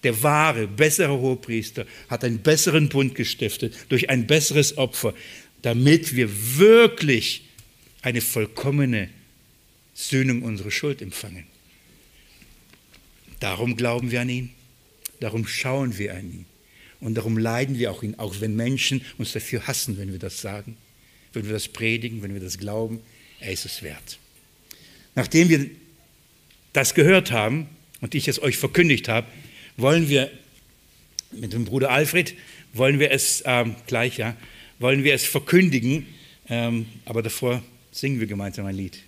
Der 0.03 0.21
wahre, 0.21 0.67
bessere 0.67 1.17
Hohepriester 1.17 1.85
hat 2.09 2.23
einen 2.23 2.39
besseren 2.39 2.89
Bund 2.89 3.15
gestiftet 3.15 3.73
durch 3.89 4.09
ein 4.09 4.27
besseres 4.27 4.77
Opfer, 4.77 5.13
damit 5.61 6.15
wir 6.15 6.29
wirklich 6.57 7.45
eine 8.01 8.19
vollkommene 8.19 9.09
Sühnung 9.93 10.41
unserer 10.41 10.71
Schuld 10.71 11.01
empfangen. 11.01 11.45
Darum 13.39 13.77
glauben 13.77 14.11
wir 14.11 14.21
an 14.21 14.29
ihn, 14.29 14.49
darum 15.21 15.47
schauen 15.47 15.97
wir 15.97 16.15
an 16.15 16.31
ihn 16.31 16.45
und 17.03 17.15
darum 17.15 17.37
leiden 17.37 17.77
wir 17.77 17.91
auch 17.91 18.01
ihn, 18.01 18.15
auch 18.17 18.39
wenn 18.39 18.55
Menschen 18.55 19.01
uns 19.17 19.33
dafür 19.33 19.67
hassen, 19.67 19.97
wenn 19.97 20.11
wir 20.11 20.19
das 20.19 20.41
sagen, 20.41 20.77
wenn 21.33 21.45
wir 21.45 21.51
das 21.53 21.67
predigen, 21.67 22.23
wenn 22.23 22.33
wir 22.33 22.41
das 22.41 22.57
glauben. 22.57 23.01
Er 23.39 23.51
ist 23.51 23.65
es 23.65 23.83
wert. 23.83 24.17
Nachdem 25.15 25.49
wir 25.49 25.69
das 26.71 26.93
gehört 26.93 27.31
haben 27.31 27.67
und 27.99 28.15
ich 28.15 28.27
es 28.27 28.41
euch 28.41 28.57
verkündigt 28.57 29.09
habe, 29.09 29.27
wollen 29.75 30.07
wir 30.07 30.31
mit 31.31 31.51
dem 31.51 31.65
Bruder 31.65 31.91
Alfred, 31.91 32.35
wollen 32.73 32.99
wir 32.99 33.11
es 33.11 33.43
ähm, 33.45 33.75
gleich, 33.85 34.17
ja, 34.17 34.35
wollen 34.79 35.03
wir 35.03 35.13
es 35.13 35.25
verkündigen, 35.25 36.05
ähm, 36.49 36.85
aber 37.05 37.21
davor 37.21 37.63
singen 37.91 38.19
wir 38.19 38.27
gemeinsam 38.27 38.65
ein 38.65 38.75
Lied. 38.75 38.99